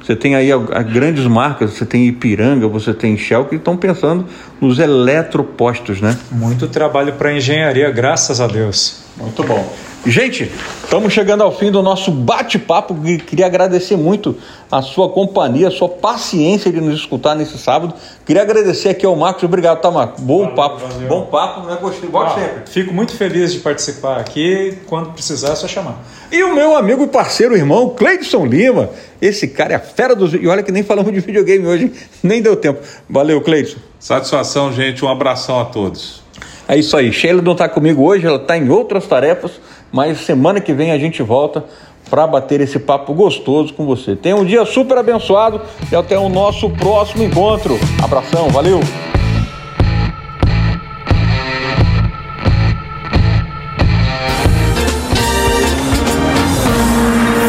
Você 0.04 0.14
tem 0.14 0.34
aí 0.34 0.52
a, 0.52 0.56
a 0.56 0.82
grandes 0.82 1.24
marcas, 1.26 1.72
você 1.72 1.86
tem 1.86 2.06
Ipiranga, 2.06 2.68
você 2.68 2.92
tem 2.92 3.16
Shell, 3.16 3.46
que 3.46 3.56
estão 3.56 3.74
pensando 3.74 4.26
nos 4.60 4.78
eletropostos, 4.78 6.00
né? 6.00 6.18
Muito 6.30 6.68
trabalho 6.68 7.14
para 7.14 7.32
engenharia, 7.32 7.90
graças 7.90 8.38
a 8.38 8.46
Deus. 8.46 9.02
Muito 9.16 9.42
bom. 9.42 9.93
Gente, 10.06 10.52
estamos 10.82 11.14
chegando 11.14 11.42
ao 11.42 11.50
fim 11.50 11.70
do 11.70 11.82
nosso 11.82 12.10
bate-papo. 12.10 12.94
Queria 13.26 13.46
agradecer 13.46 13.96
muito 13.96 14.36
a 14.70 14.82
sua 14.82 15.08
companhia, 15.08 15.68
a 15.68 15.70
sua 15.70 15.88
paciência 15.88 16.70
de 16.70 16.78
nos 16.78 16.94
escutar 17.00 17.34
nesse 17.34 17.56
sábado. 17.56 17.94
Queria 18.26 18.42
agradecer 18.42 18.90
aqui 18.90 19.06
ao 19.06 19.16
Marcos. 19.16 19.44
Obrigado, 19.44 19.80
tá, 19.80 19.90
Marcos? 19.90 20.22
Bom 20.22 20.40
valeu, 20.40 20.54
papo. 20.54 20.86
Valeu. 20.86 21.08
Bom 21.08 21.22
papo, 21.22 21.66
né? 21.66 21.78
Gostei. 21.80 22.10
Volte 22.10 22.32
ah, 22.32 22.42
sempre. 22.42 22.70
Fico 22.70 22.92
muito 22.92 23.16
feliz 23.16 23.54
de 23.54 23.60
participar 23.60 24.18
aqui. 24.20 24.76
Quando 24.86 25.10
precisar, 25.10 25.52
é 25.52 25.56
só 25.56 25.66
chamar. 25.66 25.96
E 26.30 26.42
o 26.42 26.54
meu 26.54 26.76
amigo 26.76 27.04
e 27.04 27.06
parceiro, 27.06 27.56
irmão, 27.56 27.88
Cleidson 27.88 28.44
Lima. 28.44 28.90
Esse 29.22 29.48
cara 29.48 29.72
é 29.72 29.76
a 29.76 29.80
fera 29.80 30.14
dos. 30.14 30.34
E 30.34 30.46
olha 30.46 30.62
que 30.62 30.70
nem 30.70 30.82
falamos 30.82 31.14
de 31.14 31.20
videogame 31.20 31.66
hoje, 31.66 31.92
nem 32.22 32.42
deu 32.42 32.56
tempo. 32.56 32.80
Valeu, 33.08 33.40
Cleidson. 33.40 33.78
Satisfação, 33.98 34.70
gente. 34.70 35.02
Um 35.02 35.08
abração 35.08 35.58
a 35.58 35.64
todos. 35.64 36.22
É 36.66 36.76
isso 36.76 36.96
aí. 36.96 37.12
Sheila 37.12 37.42
não 37.42 37.52
está 37.52 37.68
comigo 37.68 38.02
hoje, 38.02 38.26
ela 38.26 38.36
está 38.36 38.56
em 38.56 38.70
outras 38.70 39.06
tarefas, 39.06 39.52
mas 39.94 40.18
semana 40.22 40.60
que 40.60 40.74
vem 40.74 40.90
a 40.90 40.98
gente 40.98 41.22
volta 41.22 41.64
para 42.10 42.26
bater 42.26 42.60
esse 42.60 42.80
papo 42.80 43.14
gostoso 43.14 43.72
com 43.72 43.86
você. 43.86 44.16
Tenha 44.16 44.34
um 44.34 44.44
dia 44.44 44.66
super 44.66 44.98
abençoado 44.98 45.62
e 45.90 45.94
até 45.94 46.18
o 46.18 46.28
nosso 46.28 46.68
próximo 46.68 47.22
encontro. 47.22 47.78
Abração, 48.02 48.48
valeu! 48.48 48.80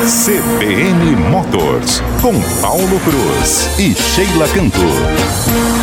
CBN 0.06 1.16
Motors 1.32 2.00
com 2.22 2.39
Paulo 2.62 3.00
Cruz 3.00 3.80
e 3.80 3.96
Sheila 3.96 4.48
Cantor. 4.50 5.75